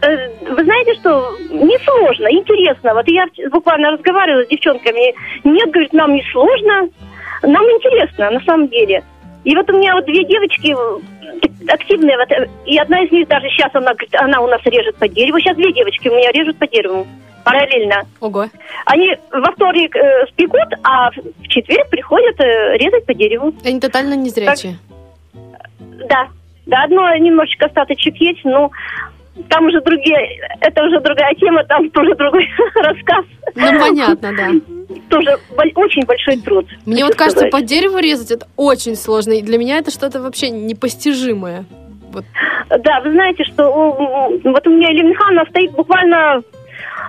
Э, 0.00 0.28
Вы 0.50 0.64
знаете, 0.64 0.94
что 0.94 1.36
несложно, 1.50 2.28
интересно. 2.32 2.94
Вот 2.94 3.06
я 3.08 3.26
буквально 3.50 3.92
разговаривала 3.92 4.44
с 4.44 4.48
девчонками. 4.48 5.14
Нет, 5.44 5.70
говорит, 5.70 5.92
нам 5.92 6.12
не 6.12 6.24
сложно, 6.32 6.88
нам 7.42 7.64
интересно, 7.64 8.30
на 8.30 8.40
самом 8.40 8.68
деле. 8.68 9.04
И 9.44 9.54
вот 9.54 9.70
у 9.70 9.78
меня 9.78 9.94
вот 9.94 10.04
две 10.06 10.24
девочки 10.24 10.74
э, 10.76 11.00
активные, 11.68 12.16
вот, 12.16 12.30
э, 12.30 12.48
и 12.66 12.78
одна 12.78 13.02
из 13.02 13.10
них 13.10 13.28
даже 13.28 13.48
сейчас, 13.48 13.70
она, 13.74 13.92
говорит, 13.92 14.14
она 14.14 14.40
у 14.40 14.46
нас 14.46 14.60
режет 14.64 14.96
по 14.96 15.08
дереву. 15.08 15.38
Сейчас 15.38 15.56
две 15.56 15.72
девочки 15.72 16.08
у 16.08 16.14
меня 16.14 16.30
режут 16.32 16.58
по 16.58 16.66
дереву 16.66 17.06
параллельно. 17.44 18.02
Ого. 18.20 18.46
Они 18.86 19.16
во 19.30 19.52
вторник 19.52 19.94
э, 19.96 20.26
спекут, 20.28 20.68
а 20.82 21.10
в 21.10 21.48
четверг 21.48 21.88
приходят 21.90 22.38
э, 22.40 22.76
резать 22.76 23.06
по 23.06 23.14
дереву. 23.14 23.54
Они 23.64 23.80
тотально 23.80 24.14
незрячие. 24.14 24.78
Да, 26.08 26.28
да, 26.66 26.84
одно 26.84 27.14
немножечко 27.16 27.66
остаточек 27.66 28.16
есть, 28.16 28.44
но 28.44 28.70
там 29.48 29.66
уже 29.66 29.80
другие, 29.80 30.18
это 30.60 30.84
уже 30.84 31.00
другая 31.00 31.34
тема, 31.34 31.64
там 31.64 31.88
тоже 31.92 32.14
другой 32.14 32.46
рассказ. 32.74 33.24
Ну, 33.54 33.80
понятно, 33.80 34.32
да. 34.36 34.50
Тоже 35.08 35.38
очень 35.74 36.04
большой 36.04 36.36
труд. 36.38 36.66
Мне 36.86 37.04
вот 37.04 37.14
кажется, 37.14 37.46
сказать. 37.46 37.52
по 37.52 37.60
дереву 37.62 37.98
резать 37.98 38.30
это 38.30 38.46
очень 38.56 38.96
сложно. 38.96 39.32
И 39.32 39.42
для 39.42 39.58
меня 39.58 39.78
это 39.78 39.90
что-то 39.90 40.20
вообще 40.20 40.50
непостижимое. 40.50 41.64
Вот. 42.12 42.24
Да, 42.68 43.00
вы 43.00 43.12
знаете, 43.12 43.44
что 43.44 43.64
вот 44.44 44.66
у 44.66 44.70
меня 44.70 44.90
Михайловна 44.90 45.44
стоит 45.50 45.72
буквально 45.72 46.42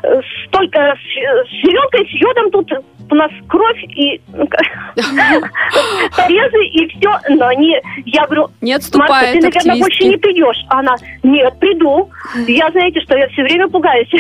э, 0.03 0.21
столько 0.47 0.95
с, 0.95 1.47
с 1.47 1.51
зеленкой, 1.63 2.05
с 2.05 2.21
йодом 2.21 2.51
тут 2.51 2.71
у 3.11 3.15
нас 3.15 3.31
кровь 3.47 3.83
и 3.83 4.21
ну, 4.33 4.47
порезы 6.15 6.65
и 6.65 6.87
все, 6.89 7.09
но 7.29 7.47
они, 7.47 7.75
я 8.05 8.25
говорю, 8.25 8.49
Не 8.61 8.77
Марта, 8.93 9.31
ты, 9.33 9.39
наверное, 9.41 9.79
больше 9.79 10.03
не 10.05 10.17
придешь. 10.17 10.63
Она, 10.69 10.95
нет, 11.23 11.57
приду. 11.59 12.09
Я, 12.47 12.69
знаете, 12.71 13.01
что 13.01 13.17
я 13.17 13.27
все 13.29 13.43
время 13.43 13.67
пугаюсь. 13.67 14.11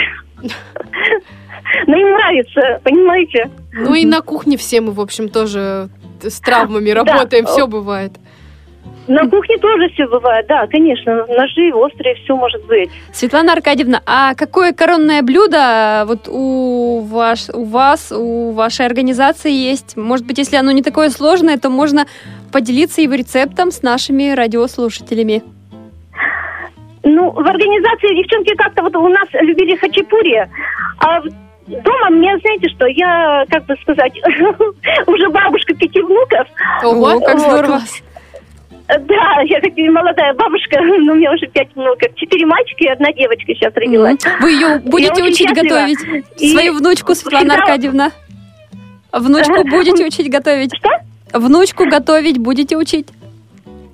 Но 1.87 1.97
им 1.97 2.11
нравится, 2.11 2.79
понимаете? 2.83 3.49
Ну 3.73 3.93
и 3.93 4.05
на 4.05 4.21
кухне 4.21 4.57
все 4.57 4.81
мы, 4.81 4.91
в 4.91 5.01
общем, 5.01 5.29
тоже 5.29 5.89
с 6.21 6.39
травмами 6.39 6.89
работаем, 6.89 7.45
все 7.45 7.67
бывает. 7.67 8.13
На 9.09 9.27
кухне 9.27 9.57
тоже 9.57 9.89
все 9.89 10.07
бывает, 10.07 10.45
да, 10.47 10.67
конечно. 10.67 11.25
Ножи 11.27 11.73
острые, 11.73 12.13
все 12.23 12.35
может 12.35 12.63
быть. 12.67 12.91
Светлана 13.11 13.53
Аркадьевна, 13.53 14.03
а 14.05 14.35
какое 14.35 14.71
коронное 14.71 15.23
блюдо 15.23 16.03
вот 16.05 16.27
у, 16.27 16.99
ваш, 17.09 17.49
у 17.51 17.63
вас, 17.63 18.11
у 18.11 18.51
вашей 18.51 18.85
организации 18.85 19.51
есть? 19.51 19.97
Может 19.97 20.27
быть, 20.27 20.37
если 20.37 20.57
оно 20.57 20.71
не 20.71 20.83
такое 20.83 21.09
сложное, 21.09 21.57
то 21.57 21.71
можно 21.71 22.05
поделиться 22.51 23.01
его 23.01 23.15
рецептом 23.15 23.71
с 23.71 23.81
нашими 23.81 24.31
радиослушателями. 24.35 25.41
Ну, 27.03 27.31
в 27.31 27.39
организации 27.39 28.15
девчонки 28.15 28.53
как-то 28.55 28.83
вот 28.83 28.95
у 28.95 29.07
нас 29.07 29.27
любили 29.33 29.75
хачапури, 29.75 30.47
а 30.99 31.21
дома 31.69 32.09
мне, 32.09 32.37
знаете 32.39 32.69
что, 32.69 32.85
я, 32.87 33.45
как 33.49 33.65
бы 33.65 33.75
сказать, 33.81 34.13
уже 35.07 35.29
бабушка 35.29 35.75
пяти 35.75 36.01
внуков. 36.01 36.47
Ого, 36.83 37.19
как 37.21 37.39
здорово. 37.39 37.81
Да, 38.87 39.41
я 39.45 39.61
как 39.61 39.77
молодая 39.77 40.33
бабушка, 40.33 40.79
но 40.81 41.13
у 41.13 41.15
меня 41.15 41.31
уже 41.31 41.45
пять 41.47 41.69
внуков. 41.75 42.13
Четыре 42.15 42.45
мальчика 42.47 42.85
и 42.85 42.87
одна 42.87 43.13
девочка 43.13 43.53
сейчас 43.53 43.73
родилась. 43.75 44.17
Вы 44.41 44.51
ее 44.51 44.79
будете 44.79 45.23
учить 45.23 45.53
готовить? 45.53 45.99
И 46.39 46.51
Свою 46.51 46.73
внучку, 46.73 47.13
Светлана 47.13 47.49
всегда- 47.49 47.63
Аркадьевна? 47.63 48.11
Внучку 49.11 49.63
будете 49.67 50.05
учить 50.07 50.29
готовить? 50.31 50.75
Что? 50.75 50.89
Внучку 51.33 51.85
готовить 51.85 52.39
будете 52.39 52.77
учить? 52.77 53.07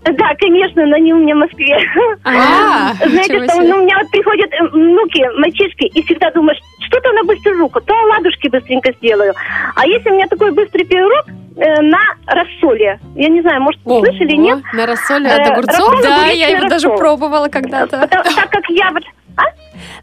Да, 0.05 0.35
конечно, 0.39 0.85
но 0.85 0.97
не 0.97 1.13
у 1.13 1.17
меня 1.17 1.35
в 1.35 1.39
Москве. 1.39 1.77
А, 2.23 2.93
Знаете, 3.05 3.43
что 3.45 3.61
ну, 3.61 3.77
у 3.77 3.81
меня 3.83 3.97
вот 3.99 4.11
приходят 4.11 4.51
э, 4.53 4.67
внуки, 4.69 5.23
мальчишки, 5.39 5.85
и 5.85 6.03
всегда 6.03 6.29
думаешь, 6.31 6.59
что-то 6.79 7.11
на 7.13 7.23
быструю 7.23 7.57
руку, 7.59 7.81
то 7.81 7.93
оладушки 8.01 8.47
быстренько 8.47 8.91
сделаю. 8.93 9.33
А 9.75 9.85
если 9.87 10.09
у 10.11 10.13
меня 10.13 10.27
такой 10.27 10.51
быстрый 10.51 10.83
пирог 10.83 11.25
э, 11.57 11.81
на 11.81 11.99
рассоле, 12.27 12.99
я 13.15 13.29
не 13.29 13.41
знаю, 13.41 13.61
может, 13.61 13.81
Ого, 13.83 14.05
слышали, 14.05 14.33
нет? 14.35 14.59
На 14.73 14.85
рассоле 14.85 15.27
Э, 15.27 15.33
от 15.41 15.47
огурцов? 15.51 15.93
рассол- 15.95 16.03
Да, 16.03 16.27
я 16.27 16.49
его 16.49 16.67
даже 16.67 16.89
пробовала 16.89 17.47
когда-то. 17.47 17.99
Потому- 18.01 18.23
так 18.35 18.49
как 18.51 18.63
я 18.69 18.91
вот... 18.91 19.03
А? 19.37 19.41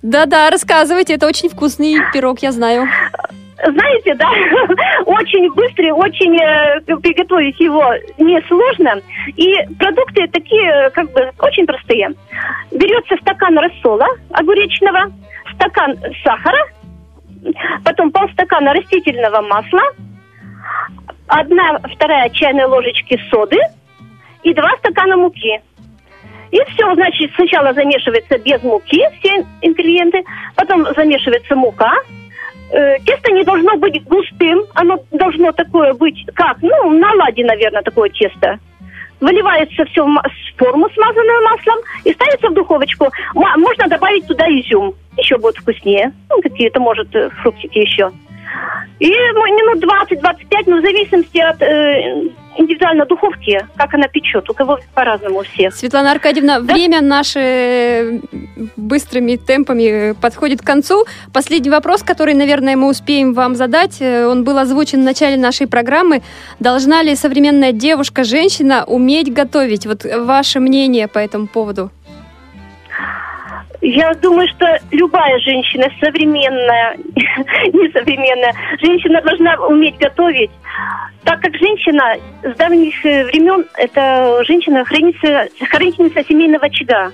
Да-да, 0.02 0.50
рассказывайте, 0.50 1.14
это 1.14 1.26
очень 1.28 1.48
вкусный 1.48 1.96
пирог, 2.12 2.40
я 2.40 2.50
знаю. 2.52 2.88
Знаете, 3.64 4.14
да, 4.14 4.28
очень 5.06 5.52
быстрый, 5.52 5.92
очень 5.92 6.36
э, 6.36 6.80
приготовить 6.96 7.58
его 7.60 7.84
несложно. 8.18 9.00
И 9.36 9.54
продукты 9.78 10.26
такие, 10.32 10.90
как 10.90 11.12
бы, 11.12 11.30
очень 11.38 11.64
простые. 11.64 12.10
Берется 12.72 13.16
стакан 13.20 13.56
рассола 13.56 14.06
огуречного, 14.30 15.12
стакан 15.54 15.96
сахара, 16.24 16.66
потом 17.84 18.10
полстакана 18.10 18.74
растительного 18.74 19.42
масла, 19.42 19.82
одна 21.28 21.78
вторая 21.94 22.30
чайной 22.30 22.64
ложечки 22.64 23.16
соды 23.30 23.58
и 24.42 24.52
два 24.54 24.70
стакана 24.78 25.16
муки. 25.16 25.60
И 26.50 26.58
все, 26.72 26.94
значит, 26.94 27.30
сначала 27.36 27.72
замешивается 27.72 28.38
без 28.38 28.62
муки 28.62 29.02
все 29.20 29.46
ингредиенты, 29.62 30.22
потом 30.56 30.84
замешивается 30.94 31.54
мука. 31.54 31.92
Э, 32.72 32.96
тесто 33.04 33.30
не 33.32 33.44
должно 33.44 33.76
быть 33.76 34.02
густым, 34.04 34.64
оно 34.74 34.98
должно 35.10 35.52
такое 35.52 35.92
быть, 35.92 36.24
как, 36.34 36.56
ну, 36.62 36.90
на 36.98 37.12
ладе, 37.14 37.44
наверное, 37.44 37.82
такое 37.82 38.08
тесто. 38.08 38.58
Выливается 39.20 39.84
все 39.84 40.04
в 40.04 40.22
форму, 40.56 40.88
смазанную 40.94 41.44
маслом, 41.44 41.78
и 42.04 42.12
ставится 42.14 42.48
в 42.48 42.54
духовочку. 42.54 43.08
Можно 43.34 43.88
добавить 43.88 44.26
туда 44.26 44.46
изюм, 44.46 44.94
еще 45.18 45.36
будет 45.36 45.58
вкуснее. 45.58 46.12
Ну, 46.30 46.40
какие-то, 46.40 46.80
может, 46.80 47.14
э, 47.14 47.28
фруктики 47.42 47.78
еще. 47.78 48.10
И 49.00 49.08
минут 49.10 49.84
20-25, 49.84 50.62
ну, 50.66 50.78
в 50.78 50.82
зависимости 50.82 51.38
от 51.38 51.60
э, 51.60 52.30
индивидуально 52.56 53.06
духовки, 53.06 53.66
как 53.76 53.94
она 53.94 54.08
печет. 54.08 54.48
У 54.50 54.54
кого 54.54 54.78
по-разному 54.94 55.40
у 55.40 55.42
всех. 55.42 55.74
Светлана 55.74 56.12
Аркадьевна, 56.12 56.60
да? 56.60 56.74
время 56.74 57.00
наше 57.00 58.20
быстрыми 58.76 59.36
темпами 59.36 60.12
подходит 60.20 60.62
к 60.62 60.66
концу. 60.66 61.04
Последний 61.32 61.70
вопрос, 61.70 62.02
который, 62.02 62.34
наверное, 62.34 62.76
мы 62.76 62.88
успеем 62.88 63.32
вам 63.34 63.54
задать, 63.54 64.00
э, 64.00 64.26
он 64.26 64.44
был 64.44 64.58
озвучен 64.58 65.00
в 65.00 65.04
начале 65.04 65.36
нашей 65.36 65.66
программы. 65.66 66.22
Должна 66.60 67.02
ли 67.02 67.14
современная 67.16 67.72
девушка, 67.72 68.24
женщина 68.24 68.84
уметь 68.86 69.32
готовить? 69.32 69.86
Вот 69.86 70.04
ваше 70.04 70.60
мнение 70.60 71.08
по 71.08 71.18
этому 71.18 71.46
поводу. 71.46 71.90
Я 73.84 74.14
думаю, 74.14 74.46
что 74.46 74.78
любая 74.92 75.40
женщина, 75.40 75.88
современная, 76.00 76.96
несовременная, 77.72 78.54
женщина 78.80 79.20
должна 79.22 79.56
уметь 79.66 79.98
готовить, 79.98 80.52
так 81.24 81.40
как 81.40 81.52
женщина 81.56 82.14
с 82.44 82.56
давних 82.56 83.04
э, 83.04 83.24
времен, 83.24 83.66
это 83.76 84.40
женщина 84.46 84.84
хранится, 84.84 85.48
хранительница 85.68 86.22
семейного 86.22 86.66
очага. 86.66 87.10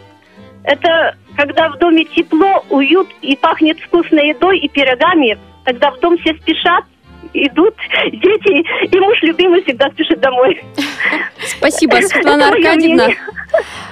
Это 0.64 1.16
когда 1.38 1.70
в 1.70 1.78
доме 1.78 2.04
тепло, 2.04 2.62
уют 2.68 3.08
и 3.22 3.34
пахнет 3.34 3.80
вкусной 3.80 4.28
едой 4.28 4.58
и 4.58 4.68
пирогами, 4.68 5.38
когда 5.64 5.90
в 5.90 6.00
дом 6.00 6.18
все 6.18 6.34
спешат, 6.34 6.84
идут 7.32 7.74
дети, 8.12 8.86
и 8.86 9.00
муж 9.00 9.22
любимый 9.22 9.62
всегда 9.62 9.90
спешит 9.90 10.20
домой. 10.20 10.62
Спасибо, 11.44 11.96
Светлана 11.96 12.48
Аркадьевна. 12.48 13.08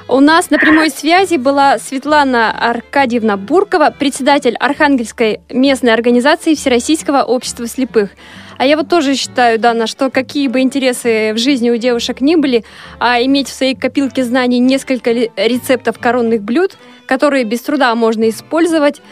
У 0.09 0.20
нас 0.20 0.51
на 0.51 0.59
прямой 0.59 0.91
связи 0.91 1.37
была 1.37 1.78
Светлана 1.78 2.51
Аркадьевна 2.51 3.37
Буркова, 3.37 3.95
председатель 3.99 4.55
Архангельской 4.57 5.41
местной 5.51 5.93
организации 5.93 6.55
Всероссийского 6.55 7.22
общества 7.22 7.66
слепых. 7.66 8.11
А 8.59 8.64
я 8.64 8.76
вот 8.76 8.89
тоже 8.89 9.14
считаю, 9.16 9.59
Дана, 9.59 9.87
что 9.87 10.11
какие 10.11 10.49
бы 10.49 10.61
интересы 10.61 11.32
в 11.34 11.39
жизни 11.39 11.70
у 11.70 11.76
девушек 11.76 12.20
ни 12.20 12.37
были, 12.37 12.64
а 12.99 13.20
иметь 13.22 13.49
в 13.49 13.55
своей 13.55 13.74
копилке 13.74 14.24
знаний 14.24 14.61
несколько 14.61 15.12
рецептов 15.12 15.99
коронных 15.99 16.43
блюд, 16.43 16.78
которые 17.07 17.45
без 17.45 17.61
труда 17.62 17.95
можно 17.95 18.28
использовать 18.28 19.03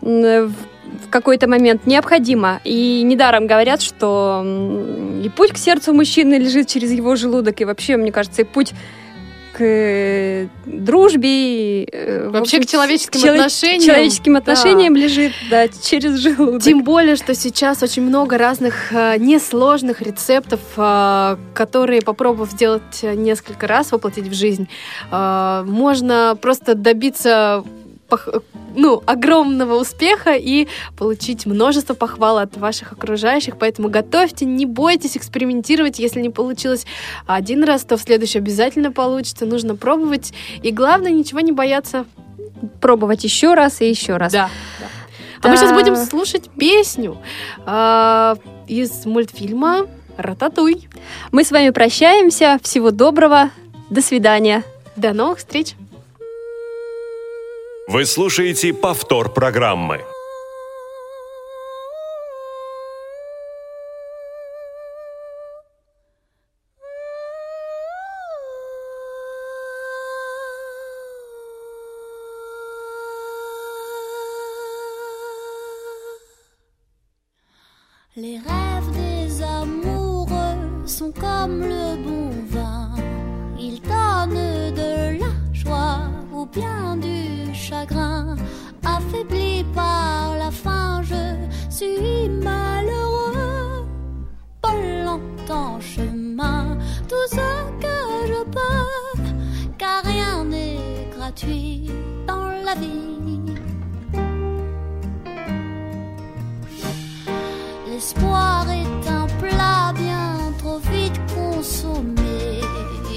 в 0.00 0.52
какой-то 1.10 1.48
момент 1.48 1.86
необходимо. 1.86 2.60
И 2.64 3.02
недаром 3.02 3.46
говорят, 3.46 3.82
что 3.82 4.42
и 5.24 5.28
путь 5.28 5.52
к 5.52 5.58
сердцу 5.58 5.92
мужчины 5.92 6.34
лежит 6.34 6.68
через 6.68 6.90
его 6.90 7.16
желудок, 7.16 7.60
и 7.60 7.64
вообще, 7.64 7.96
мне 7.96 8.12
кажется, 8.12 8.42
и 8.42 8.44
путь 8.44 8.72
к 9.52 9.62
э, 9.62 10.48
дружбе. 10.64 11.84
Э, 11.84 12.28
Вообще 12.30 12.56
общем, 12.58 12.66
к 12.66 12.70
человеческим 12.70 13.20
чело- 13.20 13.34
отношениям. 13.34 13.82
Человеческим 13.82 14.36
отношениям 14.36 14.94
да. 14.94 15.00
лежит, 15.00 15.32
да, 15.50 15.68
через 15.68 16.16
желудок. 16.16 16.62
Тем 16.62 16.82
более, 16.82 17.16
что 17.16 17.34
сейчас 17.34 17.82
очень 17.82 18.02
много 18.02 18.38
разных 18.38 18.92
э, 18.92 19.16
несложных 19.18 20.00
рецептов, 20.00 20.60
э, 20.76 21.36
которые, 21.52 22.00
попробовав 22.00 22.50
сделать 22.52 23.02
несколько 23.02 23.66
раз, 23.66 23.92
воплотить 23.92 24.28
в 24.28 24.34
жизнь, 24.34 24.68
э, 25.10 25.64
можно 25.66 26.38
просто 26.40 26.74
добиться 26.74 27.64
ну, 28.74 29.02
огромного 29.06 29.74
успеха 29.74 30.34
и 30.34 30.68
получить 30.96 31.46
множество 31.46 31.94
похвал 31.94 32.38
от 32.38 32.56
ваших 32.56 32.92
окружающих. 32.92 33.56
Поэтому 33.58 33.88
готовьте, 33.88 34.44
не 34.44 34.66
бойтесь 34.66 35.16
экспериментировать. 35.16 35.98
Если 35.98 36.20
не 36.20 36.30
получилось 36.30 36.86
один 37.26 37.64
раз, 37.64 37.84
то 37.84 37.96
в 37.96 38.02
следующий 38.02 38.38
обязательно 38.38 38.92
получится. 38.92 39.46
Нужно 39.46 39.76
пробовать. 39.76 40.32
И 40.62 40.70
главное, 40.70 41.10
ничего 41.10 41.40
не 41.40 41.52
бояться. 41.52 42.06
Пробовать 42.80 43.24
еще 43.24 43.54
раз 43.54 43.80
и 43.80 43.88
еще 43.88 44.16
раз. 44.16 44.32
Да. 44.32 44.50
да. 44.78 44.86
А 45.42 45.48
мы 45.48 45.56
сейчас 45.56 45.72
будем 45.72 45.96
слушать 45.96 46.50
песню 46.50 47.16
э, 47.66 48.34
из 48.68 49.06
мультфильма 49.06 49.86
«Рататуй». 50.18 50.88
Мы 51.32 51.44
с 51.44 51.50
вами 51.50 51.70
прощаемся. 51.70 52.58
Всего 52.62 52.90
доброго. 52.90 53.50
До 53.88 54.02
свидания. 54.02 54.62
До 54.96 55.14
новых 55.14 55.38
встреч. 55.38 55.74
Вы 57.92 58.06
слушаете 58.06 58.72
повтор 58.72 59.30
программы. 59.30 60.04
Chemin, 95.80 96.78
tout 97.08 97.26
ce 97.30 97.48
que 97.80 98.26
je 98.26 98.42
peux, 98.44 99.22
car 99.78 100.02
rien 100.04 100.44
n'est 100.44 101.08
gratuit 101.16 101.90
dans 102.26 102.48
la 102.64 102.74
vie. 102.74 103.18
L'espoir 107.88 108.66
est 108.70 109.08
un 109.08 109.26
plat 109.38 109.92
bien 109.94 110.52
trop 110.58 110.78
vite 110.92 111.20
consommé, 111.34 112.60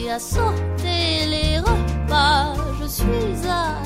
à 0.10 0.20
sauter 0.20 1.26
les 1.28 1.60
repas, 1.60 2.54
je 2.82 2.88
suis 2.88 3.48
à 3.48 3.82